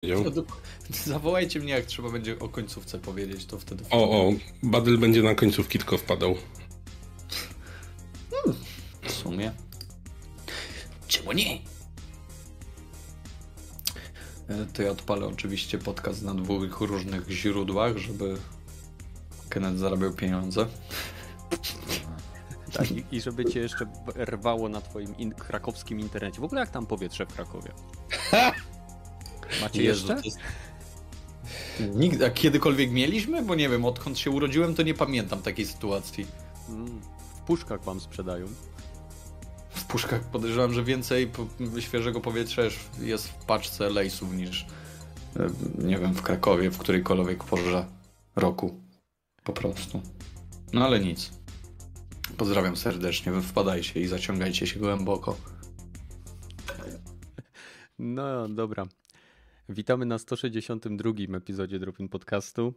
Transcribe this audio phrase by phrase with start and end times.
[1.04, 3.84] Zawołajcie mnie, jak trzeba będzie o końcówce powiedzieć, to wtedy...
[3.90, 6.34] O, o, Badyl będzie na końcówki tylko wpadał.
[8.30, 8.60] Hmm,
[9.02, 9.52] w sumie.
[11.08, 11.58] Czemu nie?
[14.48, 18.36] E, to ja odpalę oczywiście podcast na dwóch różnych źródłach, żeby
[19.48, 20.66] Kenneth zarabiał pieniądze.
[22.72, 23.86] Tak, i, i żeby cię jeszcze
[24.16, 26.40] rwało na twoim in krakowskim internecie.
[26.40, 27.72] W ogóle jak tam powietrze w Krakowie?
[29.60, 30.24] Macie Jezu, jeszcze?
[30.24, 30.38] Jest...
[31.94, 33.42] Nigdy, a kiedykolwiek mieliśmy?
[33.42, 36.26] Bo nie wiem, odkąd się urodziłem, to nie pamiętam takiej sytuacji.
[36.68, 37.00] Mm,
[37.36, 38.46] w puszkach wam sprzedają.
[39.70, 41.30] W puszkach podejrzewam, że więcej
[41.80, 42.62] świeżego powietrza
[43.00, 44.66] jest w paczce lejsów niż
[45.36, 47.86] e, nie wiem, w Krakowie, w którejkolwiek porze
[48.36, 48.80] roku.
[49.44, 50.02] Po prostu.
[50.72, 51.30] No ale nic.
[52.36, 55.36] Pozdrawiam serdecznie, wpadajcie i zaciągajcie się głęboko.
[57.98, 58.86] No dobra.
[59.72, 62.74] Witamy na 162 epizodzie Dropin Podcastu.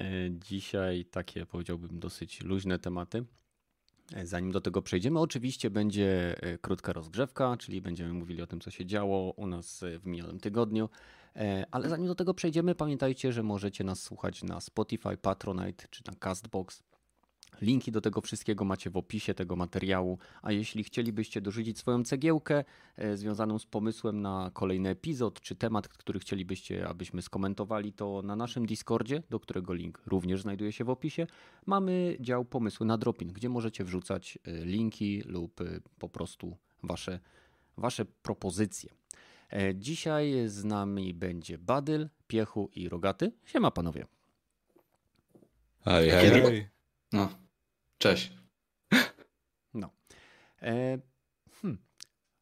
[0.00, 3.24] E, dzisiaj takie powiedziałbym dosyć luźne tematy.
[4.14, 8.60] E, zanim do tego przejdziemy, oczywiście będzie e, krótka rozgrzewka, czyli będziemy mówili o tym,
[8.60, 10.88] co się działo u nas w minionym tygodniu.
[11.70, 16.14] Ale zanim do tego przejdziemy, pamiętajcie, że możecie nas słuchać na Spotify, Patronite czy na
[16.14, 16.82] Castbox.
[17.60, 22.64] Linki do tego wszystkiego macie w opisie tego materiału, a jeśli chcielibyście dorzucić swoją cegiełkę
[22.96, 28.36] e, związaną z pomysłem na kolejny epizod, czy temat, który chcielibyście, abyśmy skomentowali, to na
[28.36, 31.26] naszym Discordzie, do którego link również znajduje się w opisie,
[31.66, 35.64] mamy dział pomysły na Dropin, gdzie możecie wrzucać e, linki lub e,
[35.98, 37.20] po prostu wasze,
[37.76, 38.90] wasze propozycje.
[39.74, 43.32] Dzisiaj z nami będzie Badyl, Piechu i Rogaty.
[43.44, 44.06] Siema panowie.
[45.84, 46.77] Hej, hej.
[47.12, 47.28] No.
[47.98, 48.32] Cześć.
[49.74, 49.90] No.
[50.62, 50.98] E,
[51.62, 51.78] hmm.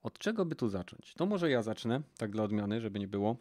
[0.02, 1.14] Od czego by tu zacząć?
[1.14, 3.36] To może ja zacznę, tak dla odmiany, żeby nie było.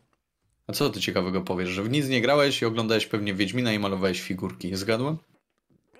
[0.68, 1.70] A co ty ciekawego powiesz?
[1.70, 4.76] Że w nic nie grałeś i oglądałeś pewnie Wiedźmina i malowałeś figurki.
[4.76, 5.18] Zgadłem?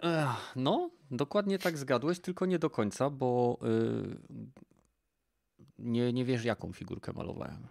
[0.02, 4.18] Ech, no, dokładnie tak zgadłeś, tylko nie do końca, bo yy,
[5.80, 7.68] nie, nie wiesz, jaką figurkę malowałem.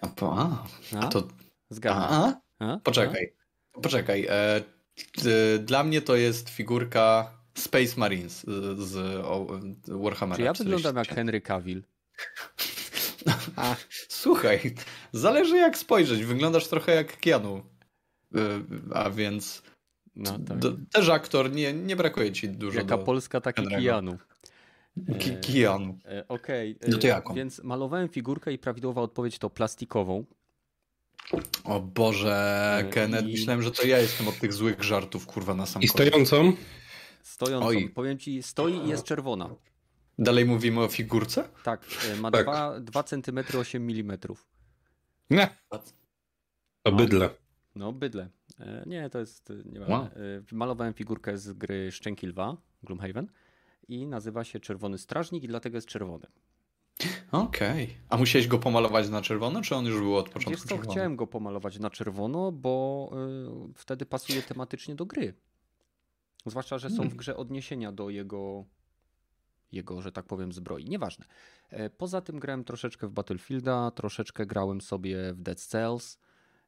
[0.00, 0.64] A, po, a,
[0.98, 1.28] a to.
[1.70, 2.06] Zgadłem.
[2.10, 2.78] A, a?
[2.78, 3.32] Poczekaj.
[3.72, 3.80] A?
[3.80, 4.26] Poczekaj.
[4.28, 4.62] E,
[5.60, 8.46] dla mnie to jest figurka Space Marines
[8.78, 9.22] z
[9.88, 10.36] Warhammera.
[10.36, 11.82] Czy ja wyglądam jak Henry Cavill?
[13.56, 13.76] A,
[14.08, 14.74] słuchaj,
[15.12, 16.24] zależy jak spojrzeć.
[16.24, 17.62] Wyglądasz trochę jak Keanu.
[18.36, 18.40] Y,
[18.94, 19.62] a więc
[20.16, 20.58] no, tak.
[20.92, 22.78] też aktor, nie, nie brakuje ci dużo.
[22.78, 23.84] Jaka Polska, taki Henry'ego.
[23.84, 24.18] Keanu.
[25.46, 25.98] Keanu.
[26.04, 26.90] E, e, Okej, okay.
[26.90, 27.34] no to jaką?
[27.34, 30.24] Więc malowałem figurkę i prawidłowa odpowiedź to plastikową.
[31.64, 33.32] O Boże, e, Kenneth, I...
[33.32, 36.52] myślałem, że to ja jestem od tych złych żartów, kurwa, na sam I stojącą?
[37.22, 37.66] Stojącą.
[37.66, 37.88] Oj.
[37.88, 39.54] Powiem ci, stoi i jest czerwona.
[40.18, 41.48] Dalej mówimy o figurce?
[41.64, 42.44] Tak, e, ma tak.
[42.44, 44.18] 2, 2 cm 8 mm.
[45.30, 45.48] Nie.
[46.82, 47.30] To bydle.
[47.74, 48.28] No, bydle.
[48.60, 49.94] E, nie, to jest nieważne.
[49.94, 50.08] Wow.
[50.52, 53.28] Malowałem figurkę z gry Szczęki Lwa, Gloomhaven
[53.88, 56.26] i nazywa się Czerwony Strażnik i dlatego jest czerwony.
[57.32, 57.84] Okej.
[57.84, 57.96] Okay.
[58.08, 60.90] A musiałeś go pomalować na czerwono, czy on już był od początku Wiesz co, czerwony?
[60.90, 63.10] chciałem go pomalować na czerwono, bo
[63.70, 65.34] y, wtedy pasuje tematycznie do gry.
[66.46, 67.16] Zwłaszcza, że są w hmm.
[67.16, 68.64] grze odniesienia do jego,
[69.72, 70.84] jego, że tak powiem, zbroi.
[70.84, 71.24] Nieważne.
[71.70, 76.18] E, poza tym grałem troszeczkę w Battlefielda, troszeczkę grałem sobie w Dead Cells.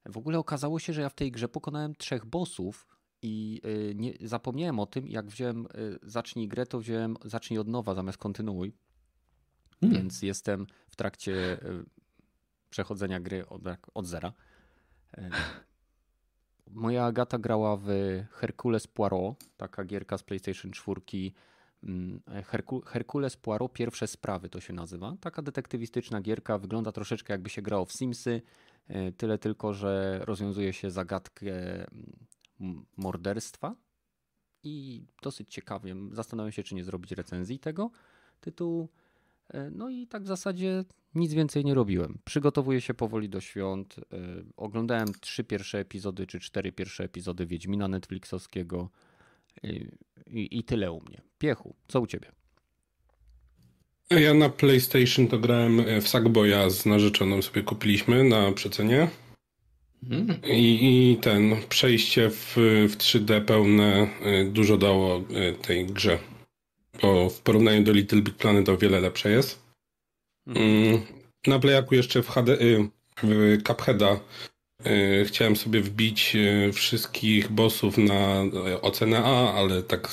[0.07, 2.87] W ogóle okazało się, że ja w tej grze pokonałem trzech bossów
[3.23, 5.69] i e, nie, zapomniałem o tym, jak wziąłem e,
[6.03, 8.73] zacznij grę, to wziąłem zacznij od nowa zamiast kontynuuj.
[9.81, 9.99] Hmm.
[9.99, 11.59] Więc jestem w trakcie
[12.71, 13.63] przechodzenia gry od,
[13.95, 14.33] od zera.
[16.71, 17.89] Moja Agata grała w
[18.31, 21.01] Hercules Poirot, taka gierka z PlayStation 4.
[21.83, 25.17] Mm, Herku Hercules Poirot Pierwsze Sprawy to się nazywa.
[25.21, 28.43] Taka detektywistyczna gierka, wygląda troszeczkę jakby się grało w Simsy,
[28.89, 31.53] e, tyle tylko, że rozwiązuje się zagadkę
[32.61, 33.77] mm, morderstwa
[34.63, 35.95] i dosyć ciekawie.
[36.13, 37.91] Zastanawiam się, czy nie zrobić recenzji tego
[38.41, 38.89] tytułu.
[39.55, 40.85] E, no i tak w zasadzie
[41.15, 42.19] nic więcej nie robiłem.
[42.25, 43.97] Przygotowuję się powoli do świąt.
[43.99, 44.19] E,
[44.57, 48.91] oglądałem trzy pierwsze epizody, czy cztery pierwsze epizody Wiedźmina Netflixowskiego
[49.65, 49.69] e,
[50.27, 51.21] i, i tyle u mnie.
[51.39, 52.33] Piechu, co u ciebie?
[54.11, 59.09] Ja na PlayStation to grałem w Sackboya z narzeczoną sobie kupiliśmy na przecenie.
[60.11, 60.43] Mm.
[60.45, 62.57] I, I, ten przejście w,
[62.89, 64.09] w 3D pełne
[64.53, 65.23] dużo dało
[65.63, 66.19] tej grze
[67.03, 69.63] bo w porównaniu do Little Big Planet o wiele lepsze jest.
[70.47, 70.67] Mhm.
[70.67, 71.01] Mm,
[71.47, 72.89] na Playaku jeszcze w, HD, y,
[73.23, 74.21] w Cupheada
[74.87, 78.45] y, chciałem sobie wbić y, wszystkich bossów na
[78.83, 80.09] ocenę A, ale tak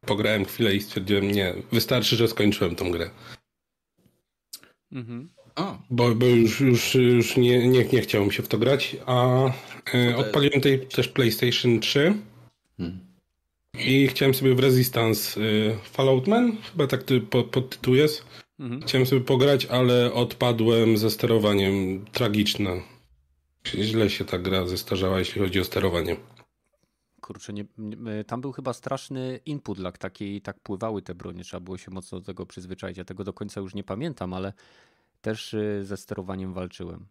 [0.00, 3.10] pograłem chwilę i stwierdziłem, nie, wystarczy, że skończyłem tą grę.
[4.92, 5.28] Mhm.
[5.90, 9.44] Bo, bo już, już, już nie, nie, nie chciałem się w to grać, a
[10.16, 12.14] odpaliłem tej, też PlayStation 3
[12.76, 13.11] hmm.
[13.78, 18.24] I chciałem sobie w Resistance y, Fallout Man, chyba tak ty, pod, pod tytuł jest.
[18.58, 18.82] Mhm.
[18.82, 22.04] Chciałem sobie pograć, ale odpadłem ze sterowaniem.
[22.12, 22.82] Tragiczne.
[23.66, 26.16] Źle się ta gra zestarzała, jeśli chodzi o sterowanie.
[27.20, 31.60] Kurczę, nie, nie, tam był chyba straszny input lag, taki, tak pływały te bronie, trzeba
[31.60, 32.98] było się mocno do tego przyzwyczaić.
[32.98, 34.52] Ja tego do końca już nie pamiętam, ale
[35.20, 37.06] też y, ze sterowaniem walczyłem.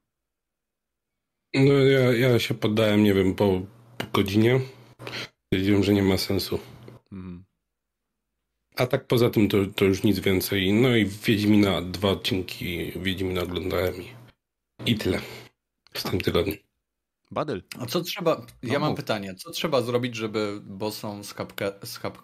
[1.54, 3.62] No ja, ja się poddałem, nie wiem, po,
[3.98, 4.60] po godzinie.
[5.54, 6.60] Stwierdziłem, że nie ma sensu.
[7.12, 7.44] Mhm.
[8.76, 10.74] A tak poza tym to, to już nic więcej.
[10.74, 14.12] No i Wiedźmina, dwa odcinki Wiedźmina oglądałem i,
[14.86, 15.20] i tyle
[15.94, 16.56] w tym tygodniu.
[17.32, 17.64] Badyl.
[17.80, 22.00] A co trzeba, ja no mam pytanie, co trzeba zrobić, żeby bossom z, kapke, z,
[22.00, 22.18] kap,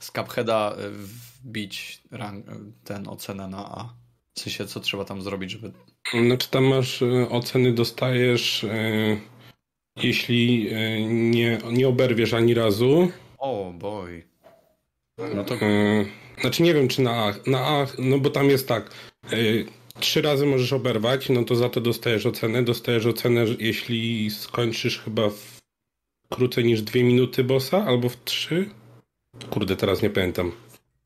[0.00, 2.46] z Cupheada wbić rank,
[2.84, 3.94] ten ocenę na A?
[4.34, 5.72] W sensie, co trzeba tam zrobić, żeby...
[6.26, 9.16] Znaczy tam masz e, oceny, dostajesz e,
[10.02, 10.70] jeśli
[11.08, 13.12] nie, nie oberwiesz ani razu.
[13.38, 14.22] O, oh boy.
[15.34, 15.54] No to...
[16.40, 18.90] Znaczy nie wiem, czy na A, na A, no bo tam jest tak,
[20.00, 22.62] trzy razy możesz oberwać, no to za to dostajesz ocenę.
[22.62, 25.60] Dostajesz ocenę, jeśli skończysz chyba w
[26.30, 28.70] krócej niż dwie minuty bossa, albo w trzy.
[29.50, 30.52] Kurde, teraz nie pamiętam.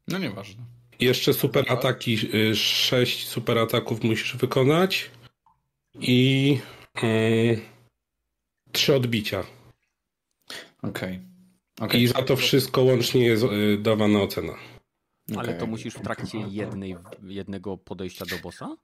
[0.08, 0.62] No nieważne.
[1.00, 5.10] Jeszcze super ataki, y, sześć super ataków musisz wykonać
[6.00, 6.58] i
[7.02, 7.60] yy,
[8.72, 9.44] trzy odbicia.
[10.82, 10.90] Okej.
[10.93, 11.88] Okay.
[11.88, 12.00] Okay.
[12.00, 14.55] I za to wszystko łącznie jest y, dawana ocena.
[15.31, 15.58] Ale okay.
[15.58, 18.76] to musisz w trakcie jednej, jednego podejścia do bossa?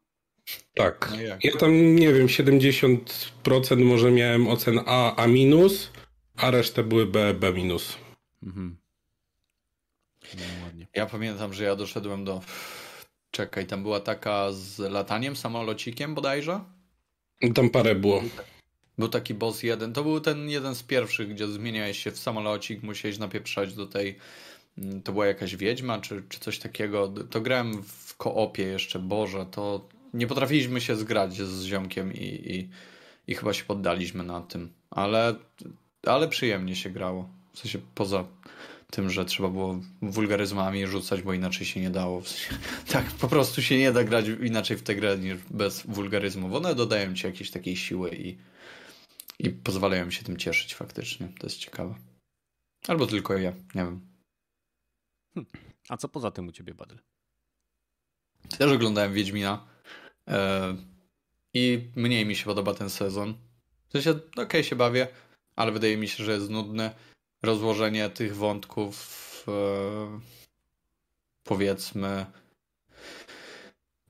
[0.74, 1.10] Tak.
[1.10, 5.90] No ja tam, nie wiem, 70% może miałem ocen A, A minus,
[6.36, 7.96] a resztę były B, B minus.
[8.42, 8.76] Mhm.
[10.34, 10.42] No,
[10.94, 12.40] ja pamiętam, że ja doszedłem do...
[13.30, 16.60] Czekaj, tam była taka z lataniem samolocikiem bodajże?
[17.54, 18.22] Tam parę było.
[18.98, 19.92] Był taki boss jeden.
[19.92, 24.18] To był ten jeden z pierwszych, gdzie zmieniałeś się w samolocik, musiałeś napieprzać do tej
[24.78, 27.08] Mm, to była jakaś wiedźma, czy, czy coś takiego.
[27.30, 32.68] To grałem w koopie jeszcze, Boże, to nie potrafiliśmy się zgrać z ziomkiem i, i,
[33.32, 35.34] i chyba się poddaliśmy na tym, ale,
[36.06, 37.28] ale przyjemnie się grało.
[37.52, 38.24] W sensie poza
[38.90, 42.20] tym, że trzeba było wulgaryzmami rzucać, bo inaczej się nie dało.
[42.20, 42.54] W sensie,
[42.92, 46.54] tak, po prostu się nie da grać inaczej w tę grę niż bez wulgaryzmów.
[46.54, 48.36] One dodają ci jakieś takiej siły i,
[49.38, 51.28] i pozwalają się tym cieszyć faktycznie.
[51.38, 51.94] To jest ciekawe.
[52.88, 54.00] Albo tylko ja, nie wiem.
[55.34, 55.46] Hm.
[55.88, 56.98] A co poza tym u ciebie, Badyl?
[58.58, 59.66] Też oglądałem Wiedźmina
[60.28, 60.76] e,
[61.54, 63.34] i mniej mi się podoba ten sezon.
[63.88, 65.08] W sensie, okej okay, się bawię,
[65.56, 66.94] ale wydaje mi się, że jest nudne
[67.42, 70.20] rozłożenie tych wątków e,
[71.44, 72.26] powiedzmy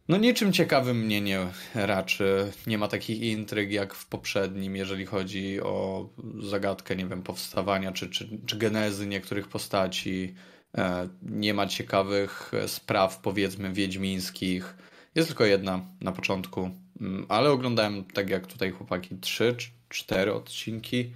[0.08, 2.52] no niczym ciekawym mnie nie raczy.
[2.66, 6.08] Nie ma takich intryg jak w poprzednim, jeżeli chodzi o
[6.40, 10.34] zagadkę, nie wiem, powstawania czy, czy, czy genezy niektórych postaci.
[10.78, 14.76] E, nie ma ciekawych spraw, powiedzmy, wiedźmińskich.
[15.14, 16.70] Jest tylko jedna na początku,
[17.00, 19.56] mm, ale oglądałem, tak jak tutaj chłopaki, trzy,
[19.88, 21.12] cztery odcinki.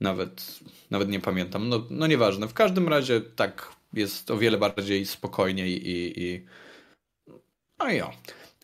[0.00, 0.58] Nawet,
[0.90, 1.68] nawet nie pamiętam.
[1.68, 2.48] No, no nieważne.
[2.48, 6.22] W każdym razie tak jest o wiele bardziej spokojniej i.
[6.22, 6.46] i...
[7.78, 8.10] No i ja.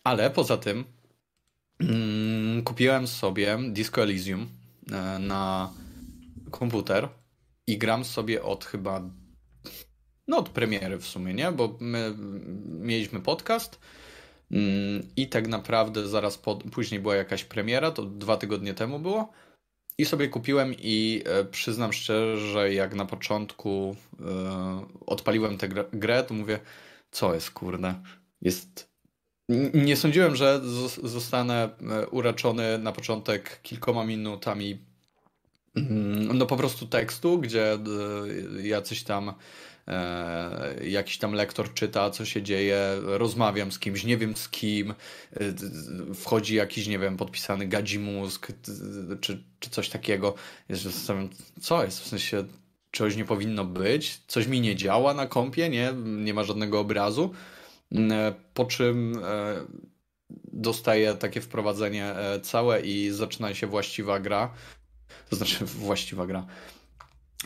[0.05, 0.84] Ale poza tym
[1.81, 4.49] mm, kupiłem sobie Disco Elysium
[4.93, 5.72] e, na
[6.50, 7.08] komputer
[7.67, 9.03] i gram sobie od chyba
[10.29, 11.53] no od premiery w sumie, nie?
[11.53, 12.15] Bo my
[12.67, 13.79] mieliśmy podcast
[14.50, 19.32] mm, i tak naprawdę zaraz po, później była jakaś premiera, to dwa tygodnie temu było.
[19.98, 26.24] I sobie kupiłem i e, przyznam szczerze, że jak na początku e, odpaliłem tę grę,
[26.24, 26.58] to mówię,
[27.10, 27.94] co jest kurde,
[28.41, 28.94] jest...
[29.74, 30.60] Nie sądziłem, że
[31.03, 34.79] zostanę e, uraczony na początek kilkoma minutami
[35.77, 37.79] mm, no po prostu tekstu, gdzie
[38.63, 39.34] jacyś tam
[39.89, 44.91] E, jakiś tam lektor czyta, co się dzieje, rozmawiam z kimś, nie wiem z kim,
[44.91, 44.94] e,
[46.15, 48.53] wchodzi jakiś, nie wiem, podpisany gadzi mózg,
[49.20, 50.34] czy, czy coś takiego.
[50.69, 52.44] Jest, zastanawiam, co jest, w sensie
[52.91, 57.31] czegoś nie powinno być, coś mi nie działa na kompie, nie, nie ma żadnego obrazu,
[57.32, 57.54] e,
[58.55, 59.19] po czym
[60.53, 64.55] dostaję takie wprowadzenie całe i zaczyna się właściwa gra,
[65.31, 66.46] to znaczy właściwa gra,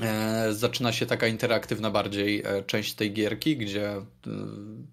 [0.01, 4.05] E, zaczyna się taka interaktywna bardziej e, część tej gierki, gdzie e,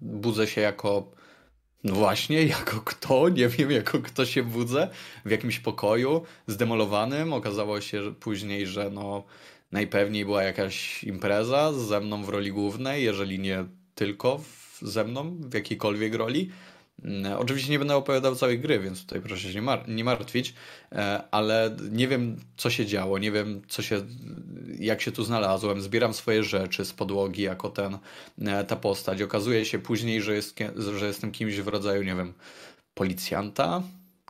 [0.02, 1.12] budzę się jako
[1.84, 3.30] no właśnie, jako kto?
[3.30, 4.90] Nie wiem, jako kto się budzę
[5.26, 7.34] w jakimś pokoju zdemolowanym.
[7.34, 9.24] Okazało się później, że no
[9.72, 15.38] najpewniej była jakaś impreza ze mną w roli głównej, jeżeli nie tylko w, ze mną
[15.40, 16.50] w jakiejkolwiek roli.
[17.04, 20.54] Mm, oczywiście nie będę opowiadał całej gry, więc tutaj proszę się nie martwić,
[20.92, 24.06] e, ale nie wiem, co się działo, nie wiem, co się,
[24.80, 25.82] jak się tu znalazłem.
[25.82, 27.98] Zbieram swoje rzeczy z podłogi jako ten,
[28.42, 29.22] e, ta postać.
[29.22, 30.60] Okazuje się później, że, jest,
[30.98, 32.34] że jestem kimś w rodzaju, nie wiem,
[32.94, 33.84] policjanta,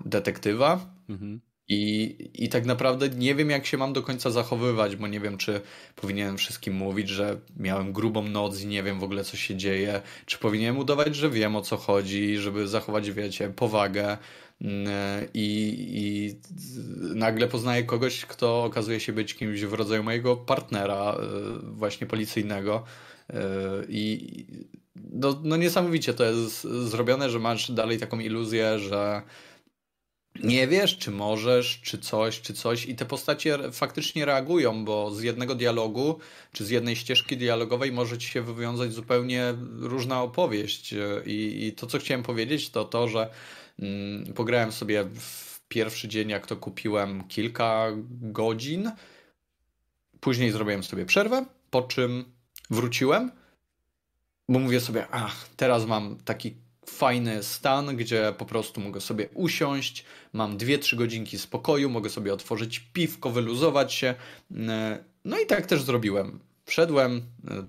[0.05, 0.85] detektywa.
[1.09, 1.41] Mhm.
[1.67, 5.37] I, I tak naprawdę nie wiem, jak się mam do końca zachowywać, bo nie wiem,
[5.37, 5.61] czy
[5.95, 10.01] powinienem wszystkim mówić, że miałem grubą noc i nie wiem w ogóle, co się dzieje,
[10.25, 14.17] czy powinienem udawać, że wiem o co chodzi, żeby zachować, wiecie, powagę.
[14.61, 14.87] Mm,
[15.33, 16.35] I, I
[17.15, 22.83] nagle poznaję kogoś, kto okazuje się być kimś w rodzaju mojego partnera, y, właśnie policyjnego.
[23.29, 23.35] Y,
[23.89, 24.45] I
[24.95, 29.21] no, no niesamowicie to jest zrobione, że masz dalej taką iluzję, że
[30.43, 35.23] nie wiesz, czy możesz, czy coś, czy coś, i te postacie faktycznie reagują, bo z
[35.23, 36.19] jednego dialogu,
[36.51, 40.95] czy z jednej ścieżki dialogowej może ci się wywiązać zupełnie różna opowieść.
[41.25, 43.29] I, i to, co chciałem powiedzieć, to to, że
[43.79, 47.87] mm, pograłem sobie w pierwszy dzień, jak to kupiłem, kilka
[48.21, 48.91] godzin.
[50.19, 52.25] Później zrobiłem sobie przerwę, po czym
[52.69, 53.31] wróciłem,
[54.49, 60.05] bo mówię sobie, ach, teraz mam taki fajny stan, gdzie po prostu mogę sobie usiąść,
[60.33, 64.15] mam 2-3 godzinki spokoju, mogę sobie otworzyć piwko, wyluzować się.
[64.67, 66.39] E, no i tak też zrobiłem.
[66.65, 67.21] Wszedłem,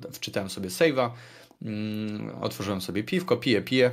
[0.09, 1.11] e, wczytałem sobie save'a,
[1.63, 3.91] mm, otworzyłem sobie piwko, piję, piję.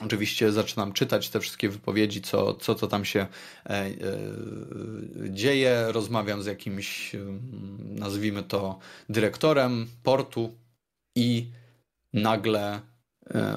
[0.00, 3.20] Oczywiście zaczynam czytać te wszystkie wypowiedzi, co, co to tam się
[3.66, 3.92] e, e,
[5.30, 5.84] dzieje.
[5.88, 7.16] Rozmawiam z jakimś,
[7.80, 8.78] nazwijmy to,
[9.08, 10.54] dyrektorem portu
[11.16, 11.50] i
[12.12, 12.80] nagle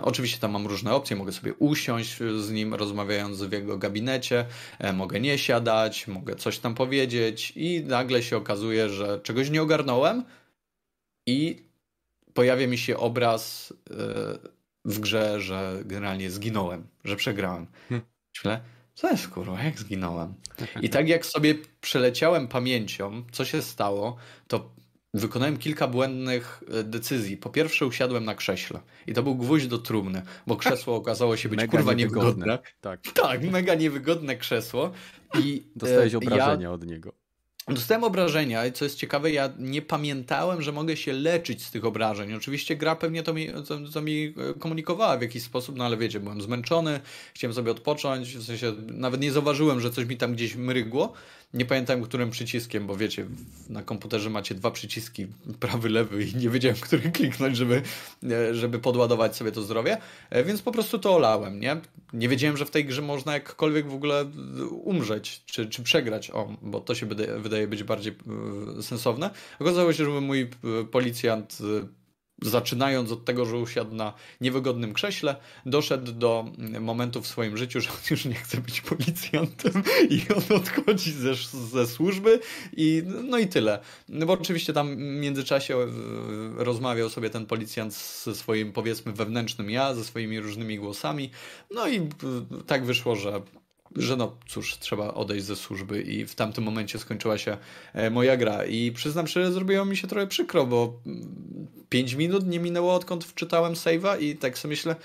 [0.01, 4.45] oczywiście tam mam różne opcje, mogę sobie usiąść z nim rozmawiając w jego gabinecie,
[4.79, 9.61] e, mogę nie siadać, mogę coś tam powiedzieć i nagle się okazuje, że czegoś nie
[9.61, 10.23] ogarnąłem
[11.25, 11.63] i
[12.33, 13.93] pojawia mi się obraz e,
[14.85, 17.67] w grze, że generalnie zginąłem, że przegrałem.
[17.89, 18.07] Hmm.
[18.35, 18.61] Myślę,
[18.95, 20.33] co jest kurwa, jak zginąłem?
[20.81, 24.15] I tak jak sobie przeleciałem pamięcią, co się stało,
[24.47, 24.73] to
[25.13, 27.37] wykonałem kilka błędnych e, decyzji.
[27.37, 31.49] Po pierwsze usiadłem na krześle i to był gwóźdź do trumny, bo krzesło okazało się
[31.49, 32.45] być mega kurwa niewygodne.
[32.45, 32.59] niewygodne.
[32.81, 33.01] Tak.
[33.13, 34.91] tak, mega niewygodne krzesło.
[35.39, 36.71] I Dostałeś e, obrażenia ja...
[36.71, 37.13] od niego.
[37.67, 41.85] Dostałem obrażenia i co jest ciekawe, ja nie pamiętałem, że mogę się leczyć z tych
[41.85, 42.33] obrażeń.
[42.33, 45.97] Oczywiście gra pewnie to mi, to, to mi e, komunikowała w jakiś sposób, no ale
[45.97, 46.99] wiecie, byłem zmęczony,
[47.33, 51.13] chciałem sobie odpocząć, w sensie nawet nie zauważyłem, że coś mi tam gdzieś mrygło,
[51.53, 53.25] nie pamiętam którym przyciskiem, bo wiecie,
[53.69, 55.27] na komputerze macie dwa przyciski,
[55.59, 57.81] prawy, lewy i nie wiedziałem, który kliknąć, żeby,
[58.31, 59.97] e, żeby podładować sobie to zdrowie,
[60.29, 61.77] e, więc po prostu to olałem, nie?
[62.13, 64.25] Nie wiedziałem, że w tej grze można jakkolwiek w ogóle
[64.69, 67.05] umrzeć, czy, czy przegrać, o, bo to się
[67.39, 68.13] wydaje, być bardziej
[68.79, 69.29] e, sensowne.
[69.59, 70.49] Okazało się, że mój
[70.91, 71.57] policjant
[72.43, 75.35] zaczynając od tego, że usiadł na niewygodnym krześle,
[75.65, 76.45] doszedł do
[76.79, 81.35] momentu w swoim życiu, że on już nie chce być policjantem i on odchodzi ze,
[81.71, 82.39] ze służby
[82.77, 83.79] i no i tyle.
[84.09, 85.87] No bo oczywiście tam w międzyczasie e,
[86.63, 91.29] rozmawiał sobie ten policjant ze swoim powiedzmy wewnętrznym ja, ze swoimi różnymi głosami,
[91.71, 92.09] no i e,
[92.67, 93.41] tak wyszło, że
[93.95, 97.57] że no cóż, trzeba odejść ze służby i w tamtym momencie skończyła się
[97.93, 101.01] e, moja gra i przyznam szczerze, zrobiło mi się trochę przykro, bo
[101.89, 104.95] 5 minut nie minęło odkąd wczytałem save'a i tak sobie myślę,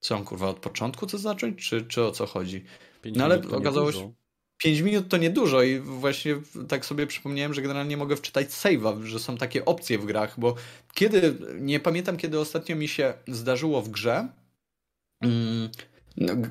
[0.00, 2.64] co on kurwa od początku to zacząć, czy, czy o co chodzi?
[3.04, 4.12] No ale okazało się
[4.62, 6.36] 5 minut to niedużo i właśnie
[6.68, 10.54] tak sobie przypomniałem, że generalnie mogę wczytać save'a, że są takie opcje w grach, bo
[10.94, 14.28] kiedy, nie pamiętam kiedy ostatnio mi się zdarzyło w grze,
[15.20, 15.70] mm,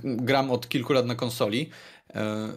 [0.04, 1.70] gram od kilku lat na konsoli.
[2.16, 2.50] E,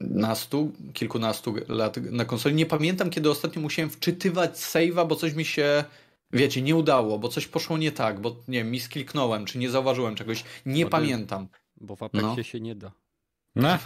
[0.00, 2.54] nastu, kilkunastu lat na konsoli.
[2.54, 5.84] Nie pamiętam, kiedy ostatnio musiałem wczytywać save'a, bo coś mi się,
[6.32, 10.14] wiecie, nie udało, bo coś poszło nie tak, bo nie wiem, miskliknąłem, czy nie zauważyłem
[10.14, 10.44] czegoś.
[10.66, 11.48] Nie bo pamiętam.
[11.80, 12.42] Bo w Apexie no.
[12.42, 12.92] się nie da.
[13.56, 13.78] No,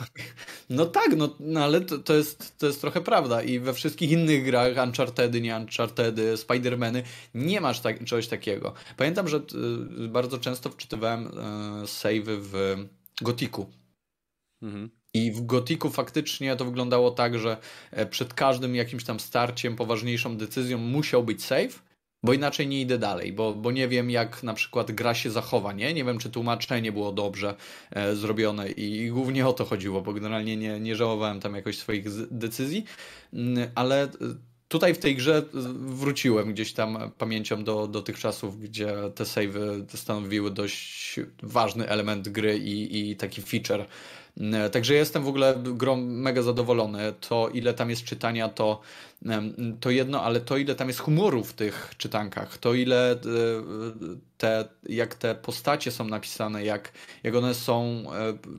[0.71, 4.11] no tak, no, no ale to, to, jest, to jest trochę prawda i we wszystkich
[4.11, 7.03] innych grach, Unchartedy, nie Unchartedy, Spidermany,
[7.35, 8.73] nie masz tak, czegoś takiego.
[8.97, 9.37] Pamiętam, że
[10.05, 11.27] y, bardzo często wczytywałem
[11.85, 12.77] y, savey w
[13.21, 13.67] Gotiku.
[14.63, 14.91] Mhm.
[15.15, 17.57] I w Gotiku faktycznie to wyglądało tak, że
[17.91, 21.83] e, przed każdym jakimś tam starciem, poważniejszą decyzją musiał być save,
[22.23, 25.73] bo inaczej nie idę dalej, bo, bo nie wiem, jak na przykład gra się zachowa,
[25.73, 25.95] nie?
[25.95, 27.55] Nie wiem, czy tłumaczenie było dobrze
[27.91, 32.05] e, zrobione i głównie o to chodziło, bo generalnie nie, nie żałowałem tam jakoś swoich
[32.31, 32.85] decyzji,
[33.33, 34.09] mm, ale e,
[34.69, 35.43] tutaj w tej grze
[35.81, 42.29] wróciłem gdzieś tam pamięcią do, do tych czasów, gdzie te savey stanowiły dość ważny element
[42.29, 43.87] gry i, i taki feature
[44.73, 45.63] Także jestem w ogóle
[45.97, 47.13] mega zadowolony.
[47.29, 48.81] To ile tam jest czytania, to,
[49.81, 53.17] to jedno, ale to ile tam jest humoru w tych czytankach, to ile
[54.39, 58.05] te, jak te postacie są napisane, jak, jak one są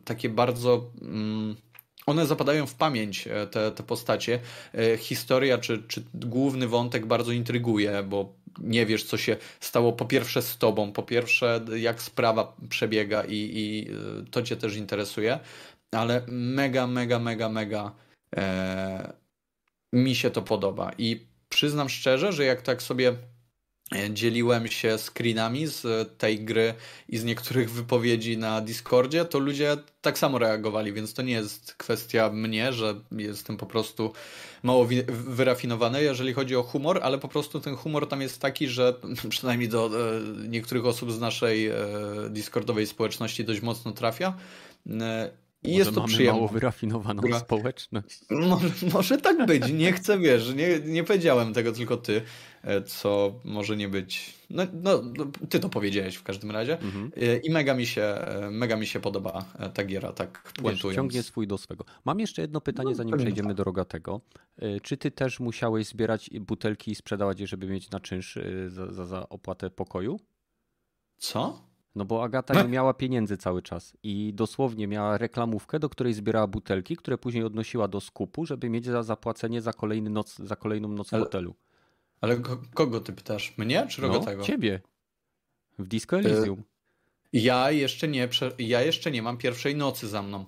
[0.06, 0.92] takie bardzo.
[1.01, 1.56] Mm,
[2.05, 4.39] one zapadają w pamięć, e, te, te postacie.
[4.74, 10.05] E, historia czy, czy główny wątek bardzo intryguje, bo nie wiesz, co się stało po
[10.05, 15.39] pierwsze z tobą, po pierwsze, jak sprawa przebiega, i, i e, to cię też interesuje,
[15.91, 17.91] ale mega, mega, mega, mega
[18.36, 19.13] e,
[19.93, 20.91] mi się to podoba.
[20.98, 23.13] I przyznam szczerze, że jak tak sobie
[24.10, 26.74] dzieliłem się screenami z tej gry
[27.10, 31.74] i z niektórych wypowiedzi na Discordzie, to ludzie tak samo reagowali, więc to nie jest
[31.74, 34.13] kwestia mnie, że jestem po prostu
[34.63, 38.93] mało wyrafinowany, jeżeli chodzi o humor, ale po prostu ten humor tam jest taki, że
[39.29, 41.75] przynajmniej do e, niektórych osób z naszej e,
[42.29, 44.33] Discordowej społeczności dość mocno trafia.
[44.89, 45.31] E,
[45.63, 46.39] i może jest to mamy przyjemne.
[46.39, 47.39] mało wyrafinowaną Dobra.
[47.39, 48.19] społeczność.
[48.29, 52.24] Może, może tak być, nie chcę, wiesz, nie, nie powiedziałem tego tylko ty, e,
[52.86, 55.01] co może nie być, no, no
[55.50, 57.12] ty to powiedziałeś w każdym razie mhm.
[57.18, 60.96] E, i mega mi, się, e, mega mi się podoba ta giera, tak puentując.
[60.96, 61.86] ciągnie swój do swego.
[62.06, 63.58] Mam jeszcze jedno pytanie, no, zanim przejdziemy tak.
[63.58, 64.22] do Rogatego.
[64.82, 69.06] Czy ty też musiałeś zbierać butelki i sprzedawać je, żeby mieć na czynsz za, za,
[69.06, 70.20] za opłatę pokoju?
[71.18, 71.72] Co?
[71.96, 76.48] No bo Agata nie miała pieniędzy cały czas i dosłownie miała reklamówkę, do której zbierała
[76.48, 80.88] butelki, które później odnosiła do skupu, żeby mieć za zapłacenie za, kolejny noc, za kolejną
[80.88, 81.56] noc w hotelu.
[82.22, 82.42] Ale
[82.74, 83.54] kogo ty pytasz?
[83.58, 84.42] Mnie czy Rogatego?
[84.42, 84.82] No, ciebie.
[85.80, 86.60] W Disco Elysium.
[86.60, 86.72] Y
[87.34, 90.46] ja jeszcze nie, ja jeszcze nie mam pierwszej nocy za mną.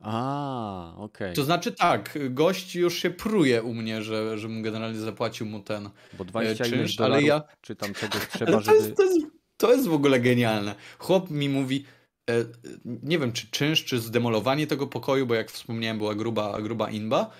[0.00, 1.04] A, okej.
[1.04, 1.32] Okay.
[1.32, 5.90] To znaczy tak, gość już się pruje u mnie, że, żebym generalnie zapłacił mu ten
[6.18, 7.42] Bo 20 e, czynsz, ale ja...
[7.60, 8.76] czy tam czegoś trzeba, żeby...
[8.76, 10.74] Jest, to jest to jest w ogóle genialne.
[10.98, 11.84] Chłop mi mówi,
[12.30, 12.44] e,
[12.84, 17.30] nie wiem czy czynsz, czy zdemolowanie tego pokoju, bo jak wspomniałem była gruba, gruba inba.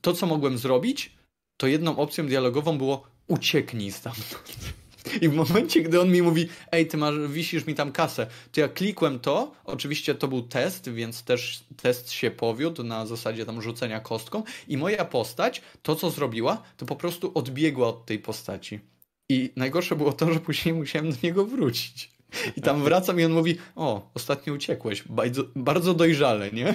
[0.00, 1.17] To co mogłem zrobić,
[1.58, 4.74] to jedną opcją dialogową było ucieknij stamtąd.
[5.20, 8.60] I w momencie, gdy on mi mówi, ej, ty masz, wisisz mi tam kasę, to
[8.60, 13.62] ja klikłem to, oczywiście to był test, więc też test się powiódł na zasadzie tam
[13.62, 18.80] rzucenia kostką i moja postać, to co zrobiła, to po prostu odbiegła od tej postaci.
[19.28, 22.17] I najgorsze było to, że później musiałem do niego wrócić.
[22.56, 26.74] I tam wracam i on mówi, o, ostatnio uciekłeś, bardzo, bardzo dojrzale, nie?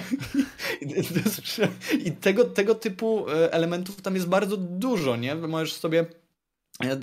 [2.06, 5.34] I tego, tego typu e, elementów tam jest bardzo dużo, nie?
[5.34, 6.06] Możesz sobie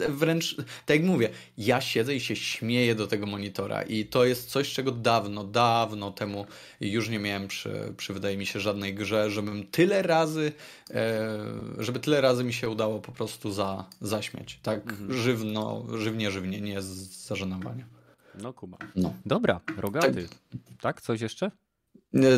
[0.09, 4.49] Wręcz, tak jak mówię, ja siedzę i się śmieję do tego monitora i to jest
[4.49, 6.45] coś, czego dawno, dawno temu
[6.81, 10.51] już nie miałem przy, przy wydaje mi się, żadnej grze, żebym tyle razy,
[10.89, 11.29] e,
[11.77, 14.59] żeby tyle razy mi się udało po prostu za, zaśmiać.
[14.63, 15.13] Tak mhm.
[15.13, 16.87] żywno, żywnie, żywnie, nie z
[17.27, 18.00] zażenowania.
[18.35, 18.77] No Kuba.
[18.95, 19.13] No.
[19.25, 20.27] Dobra, rogaty.
[20.27, 20.59] Tak.
[20.81, 21.01] tak?
[21.01, 21.51] Coś jeszcze?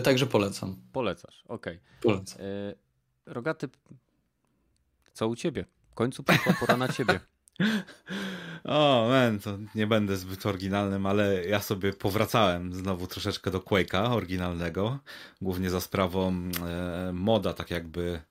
[0.03, 0.75] Także polecam.
[0.91, 1.75] Polecasz, okej.
[1.75, 1.79] Okay.
[2.01, 2.41] Polecam.
[2.41, 2.73] E,
[3.25, 3.69] rogaty,
[5.13, 5.65] co u ciebie?
[5.91, 7.19] W końcu przyszła pora na ciebie.
[8.63, 14.13] O, men, to nie będę zbyt oryginalnym, ale ja sobie powracałem znowu troszeczkę do Quake'a
[14.13, 14.99] oryginalnego,
[15.41, 18.21] głównie za sprawą e, moda, tak jakby.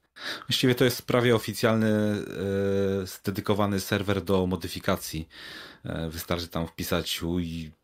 [0.48, 5.28] Właściwie to jest prawie oficjalny, e, dedykowany serwer do modyfikacji.
[5.84, 7.20] E, wystarczy tam wpisać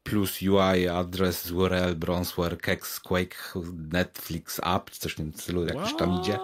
[0.03, 3.53] plus UI, adres, URL, Bronzeware, Kex, Quake,
[3.93, 6.39] Netflix App, coś w tym stylu, jakoś tam idzie.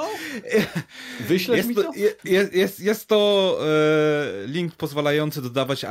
[1.28, 1.92] Wyślesz jest mi to?
[2.24, 5.84] Jest, jest, jest to e, link pozwalający dodawać